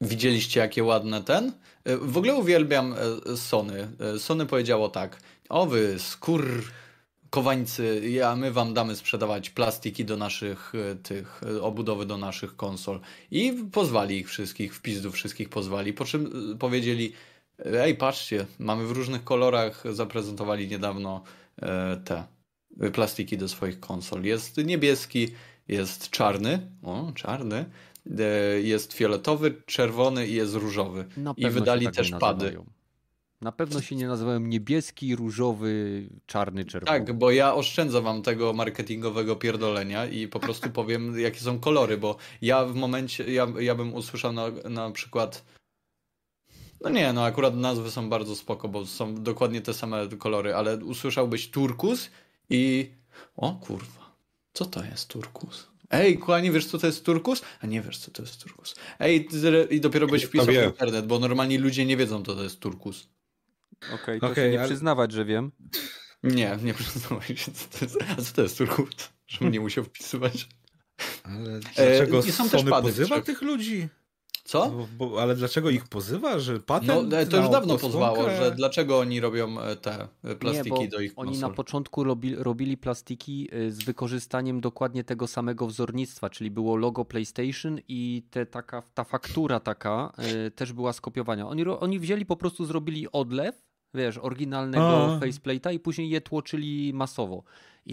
[0.00, 1.52] Widzieliście jakie ładne ten?
[1.88, 2.94] Y, w ogóle uwielbiam
[3.32, 3.88] y, Sony.
[4.18, 5.18] Sony powiedziało tak.
[5.48, 6.62] O wy skór
[7.32, 10.72] kowańcy, a my wam damy sprzedawać plastiki do naszych
[11.02, 13.00] tych obudowy do naszych konsol.
[13.30, 15.92] I pozwali ich wszystkich, w pizdu wszystkich pozwali.
[15.92, 17.12] Po czym powiedzieli
[17.64, 21.22] ej patrzcie, mamy w różnych kolorach, zaprezentowali niedawno
[22.04, 22.24] te
[22.92, 24.22] plastiki do swoich konsol.
[24.22, 25.28] Jest niebieski,
[25.68, 27.64] jest czarny, o, czarny,
[28.18, 31.04] e, jest fioletowy, czerwony i jest różowy.
[31.36, 32.56] I wydali tak też pady.
[33.42, 36.98] Na pewno się nie nazywają niebieski, różowy, czarny, czerwony.
[36.98, 41.98] Tak, bo ja oszczędzę wam tego marketingowego pierdolenia i po prostu powiem, jakie są kolory,
[41.98, 45.44] bo ja w momencie, ja, ja bym usłyszał na, na przykład
[46.80, 50.76] no nie, no akurat nazwy są bardzo spoko, bo są dokładnie te same kolory, ale
[50.76, 52.10] usłyszałbyś turkus
[52.50, 52.90] i...
[53.36, 54.16] O kurwa,
[54.52, 55.68] co to jest turkus?
[55.90, 57.42] Ej, kłanie, wiesz co to jest turkus?
[57.60, 58.74] A nie wiesz co to jest turkus.
[58.98, 59.28] Ej,
[59.70, 63.08] i dopiero byś wpisał w internet, bo normalnie ludzie nie wiedzą, co to jest turkus.
[63.86, 64.68] Okej, okay, to okay, nie ale...
[64.68, 65.52] przyznawać, że wiem.
[66.22, 67.98] Nie, nie przyznawać się, co to jest.
[68.18, 69.10] A co to jest turkus?
[69.26, 70.48] Żebym nie musiał wpisywać.
[71.24, 73.88] Ale dlaczego e, są Sony pozywa tych ludzi?
[74.44, 74.70] Co?
[74.70, 78.98] Bo, bo, ale dlaczego ich pozywa, że patent No to już dawno pozwało, że dlaczego
[78.98, 83.48] oni robią e, te e, plastiki Nie, do ich Oni na początku robi, robili plastiki
[83.52, 89.04] e, z wykorzystaniem dokładnie tego samego wzornictwa, czyli było logo PlayStation i te, taka, ta
[89.04, 90.12] faktura taka
[90.54, 91.48] też była skopiowana.
[91.48, 93.62] Oni, oni wzięli po prostu, zrobili odlew,
[93.94, 97.44] wiesz, oryginalnego faceplate'a i później je tłoczyli masowo.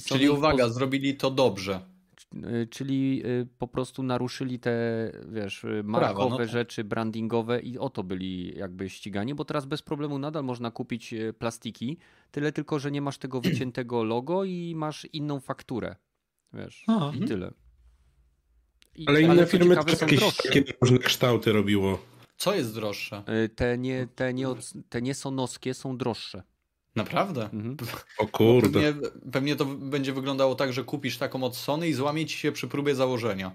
[0.06, 1.82] Czyli uwaga, zrobili to dobrze.
[2.36, 4.72] Y, czyli y, po prostu naruszyli te,
[5.32, 6.50] wiesz, y, markowe Prawo, no tak.
[6.50, 11.16] rzeczy, brandingowe i o to byli jakby ścigani, bo teraz bez problemu nadal można kupić
[11.40, 11.98] plastiki,
[12.32, 15.96] tyle tylko, że nie masz tego wyciętego logo i masz inną fakturę,
[16.54, 17.28] wiesz, A, i mhm.
[17.28, 17.52] tyle.
[18.96, 22.00] I, ale inne ale firmy też jakieś takie różne kształty robiło.
[22.40, 23.24] Co jest droższe?
[23.56, 24.48] Te nie, te nie,
[24.90, 26.44] te nie sonowskie są droższe.
[26.96, 27.44] Naprawdę?
[27.44, 27.78] Mhm.
[28.18, 28.70] O kurde.
[28.94, 32.52] Pewnie, pewnie, to będzie wyglądało tak, że kupisz taką od Sony i złamie ci się
[32.52, 33.52] przy próbie założenia.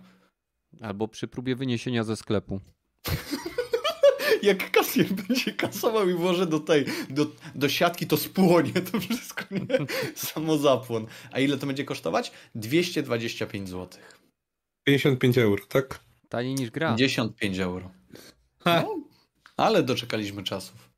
[0.81, 2.61] Albo przy próbie wyniesienia ze sklepu.
[4.43, 9.45] Jak kasjer będzie kasował i włoży do tej, do, do siatki, to spłonie to wszystko,
[9.51, 9.87] nie?
[10.15, 11.07] Samozapłon.
[11.33, 12.33] A ile to będzie kosztować?
[12.55, 14.01] 225 zł.
[14.85, 16.01] 55 euro, tak?
[16.29, 16.95] Taniej niż gra.
[16.97, 17.91] 55 euro.
[18.65, 18.97] No,
[19.57, 20.89] ale doczekaliśmy czasów.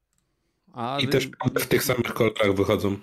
[0.73, 1.29] A I też
[1.61, 2.97] w tych samych kolorach wychodzą.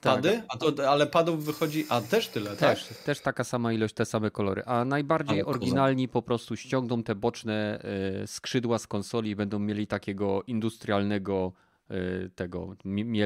[0.00, 0.30] Pady?
[0.32, 0.44] Tak.
[0.48, 2.98] A to, ale padów wychodzi, a też tyle, też, tak?
[2.98, 4.62] Też taka sama ilość, te same kolory.
[4.64, 7.80] A najbardziej ale oryginalni po prostu ściągną te boczne
[8.22, 11.52] y, skrzydła z konsoli i będą mieli takiego industrialnego
[11.90, 12.76] y, tego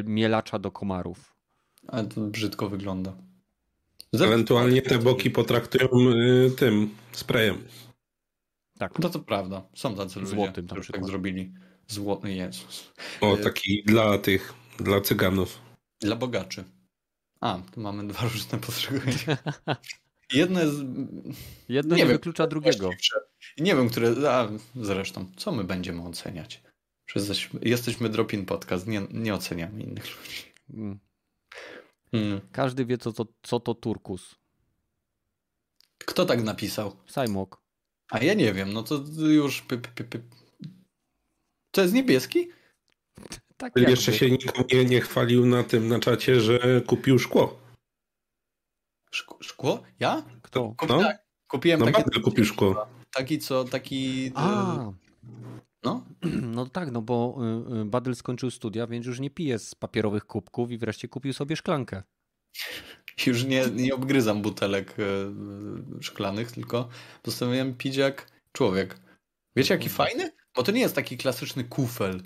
[0.05, 1.35] mielacza do komarów.
[1.89, 3.13] Ale to brzydko wygląda.
[4.13, 7.59] Ewentualnie te boki potraktują y, tym sprayem.
[8.83, 8.99] Tak.
[8.99, 9.63] No to prawda.
[9.75, 11.53] Są tacy ludzie, Złotym, którzy tak zrobili.
[11.89, 12.93] Złoty Jezus.
[13.21, 15.61] O, taki dla tych, dla cyganów.
[16.01, 16.65] Dla bogaczy.
[17.41, 19.39] A, tu mamy dwa różne postrzegania.
[20.33, 20.77] Jedno jest...
[21.69, 22.91] Jedno nie, nie wyklucza drugiego.
[23.59, 24.31] Nie wiem, które.
[24.31, 26.63] A, zresztą, co my będziemy oceniać?
[27.15, 30.53] Jesteśmy, jesteśmy Dropin Podcast, nie, nie oceniamy innych ludzi.
[30.71, 31.01] Mm.
[32.13, 32.41] Mm.
[32.53, 34.35] Każdy wie, co to, co to turkus.
[35.99, 36.97] Kto tak napisał?
[37.07, 37.62] Sajmok.
[38.13, 39.63] A ja nie wiem, no to już.
[39.63, 40.23] Py, py, py.
[41.71, 42.49] To jest niebieski?
[43.57, 47.61] Tak Jeszcze się nikt nie, nie chwalił na tym na czacie, że kupił szkło.
[49.41, 49.83] Szkło?
[50.01, 50.23] Ja?
[50.43, 50.75] Kto?
[50.77, 50.99] Kup, no?
[51.01, 52.21] tak, kupiłem no, taki.
[52.21, 52.87] kupił szkło.
[53.15, 54.33] Taki co, taki.
[54.35, 54.93] A.
[55.83, 56.05] No?
[56.57, 57.39] No tak, no bo
[57.73, 61.33] y, y, Badel skończył studia, więc już nie pije z papierowych kubków i wreszcie kupił
[61.33, 62.03] sobie szklankę.
[63.27, 66.89] Już nie, nie obgryzam butelek y, szklanych, tylko
[67.23, 69.01] postanowiłem pić jak człowiek.
[69.57, 70.33] Wiecie, jaki fajny?
[70.57, 72.23] Bo to nie jest taki klasyczny kufel.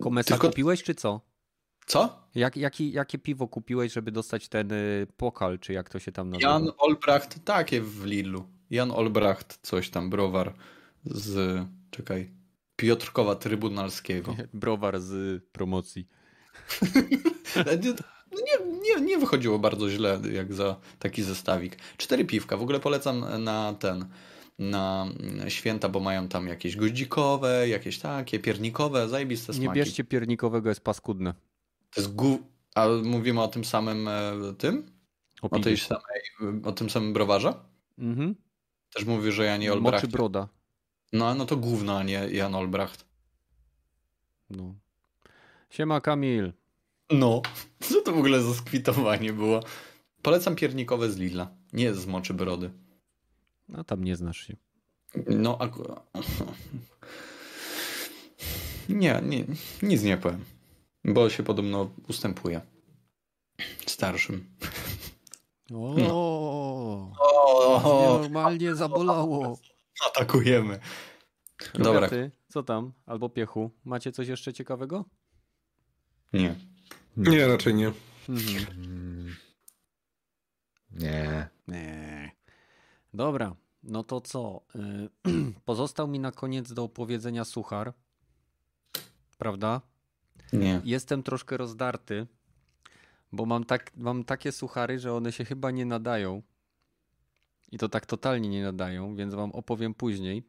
[0.00, 0.48] Komesa tylko...
[0.48, 1.20] kupiłeś, czy co?
[1.86, 2.28] Co?
[2.34, 4.72] Jak, jaki, jakie piwo kupiłeś, żeby dostać ten
[5.16, 6.50] pokal, czy jak to się tam nazywa?
[6.50, 8.48] Jan Olbracht, takie w Lidlu.
[8.70, 10.54] Jan Olbracht, coś tam, browar
[11.04, 12.30] z Czekaj.
[12.76, 14.36] Piotrkowa Trybunalskiego.
[14.54, 16.08] Browar z promocji.
[18.32, 21.76] No nie, nie, nie wychodziło bardzo źle, jak za taki zestawik.
[21.96, 22.56] Cztery piwka.
[22.56, 24.04] W ogóle polecam na ten,
[24.58, 25.06] na
[25.48, 29.68] święta, bo mają tam jakieś goździkowe, jakieś takie, piernikowe, zajebiste smaki.
[29.68, 31.34] Nie bierzcie piernikowego, jest paskudne.
[31.94, 32.38] To jest gu...
[32.74, 34.86] A mówimy o tym samym e, tym?
[35.42, 36.20] O, o tej samej,
[36.64, 37.54] o tym samym browarze?
[37.98, 38.34] Mhm.
[38.94, 40.48] Też mówi, że ja nie Moczy broda.
[41.12, 43.04] No, no to gówno, a nie Jan Olbracht.
[44.50, 44.74] No.
[45.70, 46.52] Siema Kamil.
[47.12, 47.42] No,
[47.80, 49.60] co to w ogóle za skwitowanie było?
[50.22, 52.70] Polecam piernikowe z Lidla, nie z moczy brody.
[53.68, 54.56] No tam nie znasz się.
[55.26, 56.10] No, akurat.
[58.88, 59.44] Nie, nie,
[59.82, 60.44] nic nie powiem.
[61.04, 62.60] Bo się podobno ustępuje.
[63.86, 64.54] Starszym.
[65.74, 67.12] O, no.
[67.20, 69.58] o, normalnie zabolało.
[70.06, 70.78] Atakujemy.
[71.74, 72.08] Dobra.
[72.08, 72.92] Ty, co tam?
[73.06, 73.70] Albo piechu.
[73.84, 75.04] Macie coś jeszcze ciekawego?
[76.32, 76.54] Nie.
[77.16, 77.92] Nie, raczej nie.
[78.28, 79.36] Mhm.
[80.90, 81.48] Nie.
[81.68, 82.32] Nie.
[83.14, 84.62] Dobra, no to co?
[85.26, 85.30] Y,
[85.64, 87.92] pozostał mi na koniec do opowiedzenia suchar.
[89.38, 89.80] Prawda?
[90.52, 90.80] Nie.
[90.84, 92.26] Jestem troszkę rozdarty,
[93.32, 96.42] bo mam, tak, mam takie suchary, że one się chyba nie nadają
[97.72, 100.46] i to tak totalnie nie nadają, więc wam opowiem później.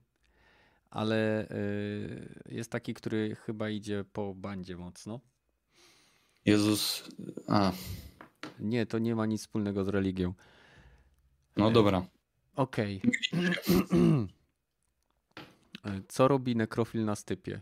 [0.89, 5.19] Ale y, jest taki, który chyba idzie po bandzie mocno.
[6.45, 7.03] Jezus.
[7.47, 7.71] A.
[8.59, 10.33] Nie, to nie ma nic wspólnego z religią.
[11.57, 12.05] No dobra.
[12.55, 13.01] Okej.
[13.85, 14.27] Okay.
[16.07, 17.61] Co robi nekrofil na stypie?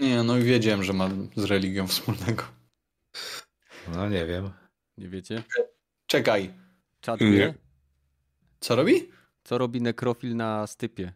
[0.00, 2.44] Nie, no i wiedziałem, że ma z religią wspólnego.
[3.94, 4.50] No nie wiem.
[4.98, 5.42] Nie wiecie?
[6.06, 6.54] Czekaj.
[7.00, 7.54] Czad nie?
[8.60, 9.10] Co robi?
[9.44, 11.12] Co robi nekrofil na stypie?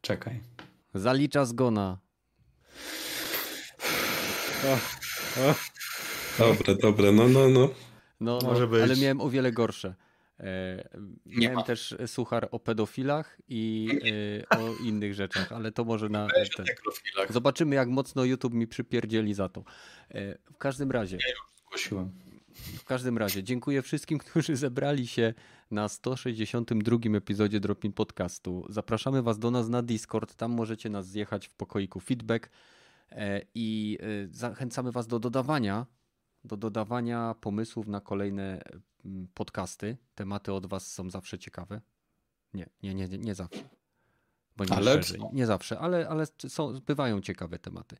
[0.00, 0.40] Czekaj.
[0.94, 1.98] Zalicza zgona.
[6.38, 7.70] Dobre, dobre, no, no, no.
[8.20, 8.82] No, Może no, być.
[8.82, 9.94] ale miałem o wiele gorsze.
[10.40, 10.88] E,
[11.26, 13.88] miałem też suchar o pedofilach i
[14.52, 16.26] e, o innych rzeczach, ale to może na.
[16.56, 16.66] Ten.
[17.30, 19.64] Zobaczymy, jak mocno YouTube mi przypierdzieli za to.
[20.10, 21.18] E, w każdym razie.
[21.20, 22.12] Ja już zgłosiłem.
[22.54, 25.34] W każdym razie, dziękuję wszystkim, którzy zebrali się
[25.70, 28.66] na 162 epizodzie Dropin Podcastu.
[28.68, 32.50] Zapraszamy Was do nas na Discord, tam możecie nas zjechać w pokoiku feedback
[33.10, 35.86] e, i e, zachęcamy Was do dodawania,
[36.44, 38.62] do dodawania pomysłów na kolejne
[39.04, 39.96] mm, podcasty.
[40.14, 41.80] Tematy od Was są zawsze ciekawe.
[42.54, 43.68] Nie, nie, nie, nie zawsze.
[44.56, 45.00] Bo nie, ale
[45.32, 47.96] nie zawsze, ale, ale są, bywają ciekawe tematy.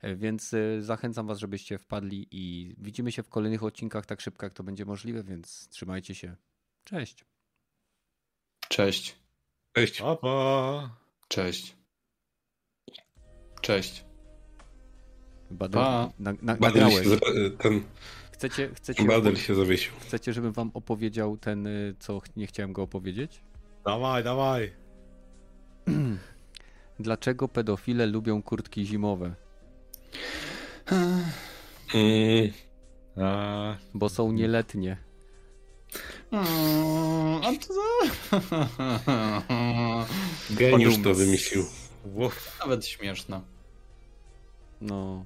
[0.00, 4.54] E, więc zachęcam Was, żebyście wpadli i widzimy się w kolejnych odcinkach tak szybko, jak
[4.54, 6.36] to będzie możliwe, więc trzymajcie się.
[6.84, 7.24] Cześć.
[8.68, 9.16] Cześć.
[9.72, 10.02] Cześć.
[10.20, 10.96] Pa,
[11.28, 11.76] Cześć.
[13.60, 14.04] Cześć.
[15.50, 16.10] Badel, pa.
[16.18, 17.18] Na, na, Badel się,
[17.58, 17.82] ten...
[18.32, 19.92] Chcecie, chcecie, Badel się zawiesił.
[20.00, 23.40] Chcecie, żebym wam opowiedział ten, y, co nie chciałem go opowiedzieć?
[23.84, 24.72] Dawaj, dawaj.
[27.00, 29.34] Dlaczego pedofile lubią kurtki zimowe?
[31.94, 32.52] Mm.
[33.94, 34.96] Bo są nieletnie.
[36.32, 36.44] Mm,
[37.42, 37.74] a to...
[40.50, 41.64] Geniusz to wymyślił.
[42.60, 43.40] Nawet śmieszne.
[44.80, 45.24] No.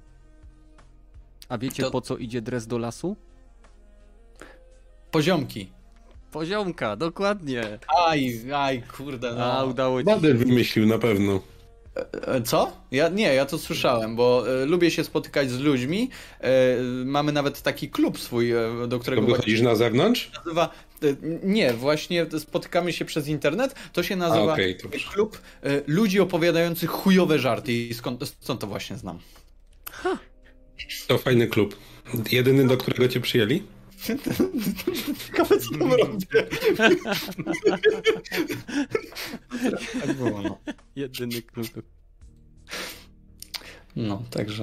[1.49, 1.91] A wiecie to...
[1.91, 3.17] po co idzie dres do lasu?
[5.11, 5.73] Poziomki.
[6.31, 7.79] Poziomka, dokładnie.
[8.07, 9.35] Aj, aj, kurde.
[9.35, 9.45] No.
[9.45, 11.41] A, udało ci Bader wymyślił na pewno.
[12.27, 12.73] E, co?
[12.91, 16.11] Ja nie, ja to słyszałem, bo e, lubię się spotykać z ludźmi.
[16.41, 16.51] E,
[17.05, 18.53] mamy nawet taki klub swój,
[18.89, 19.23] do którego.
[19.23, 20.31] To wychodzisz na zewnątrz?
[20.45, 20.71] Nazywa
[21.43, 23.75] Nie, właśnie spotykamy się przez internet.
[23.93, 24.77] To się nazywa okay,
[25.13, 25.39] klub
[25.87, 29.19] ludzi opowiadających chujowe żarty i skąd, skąd to właśnie znam.
[29.91, 30.19] Ha.
[31.07, 31.77] To fajny klub.
[32.33, 33.63] Jedyny, do którego cię przyjęli?
[35.27, 36.47] Ciekawe co tam robię.
[40.01, 40.59] tak było, no.
[40.97, 41.69] Jedyny klub.
[43.97, 44.57] No, także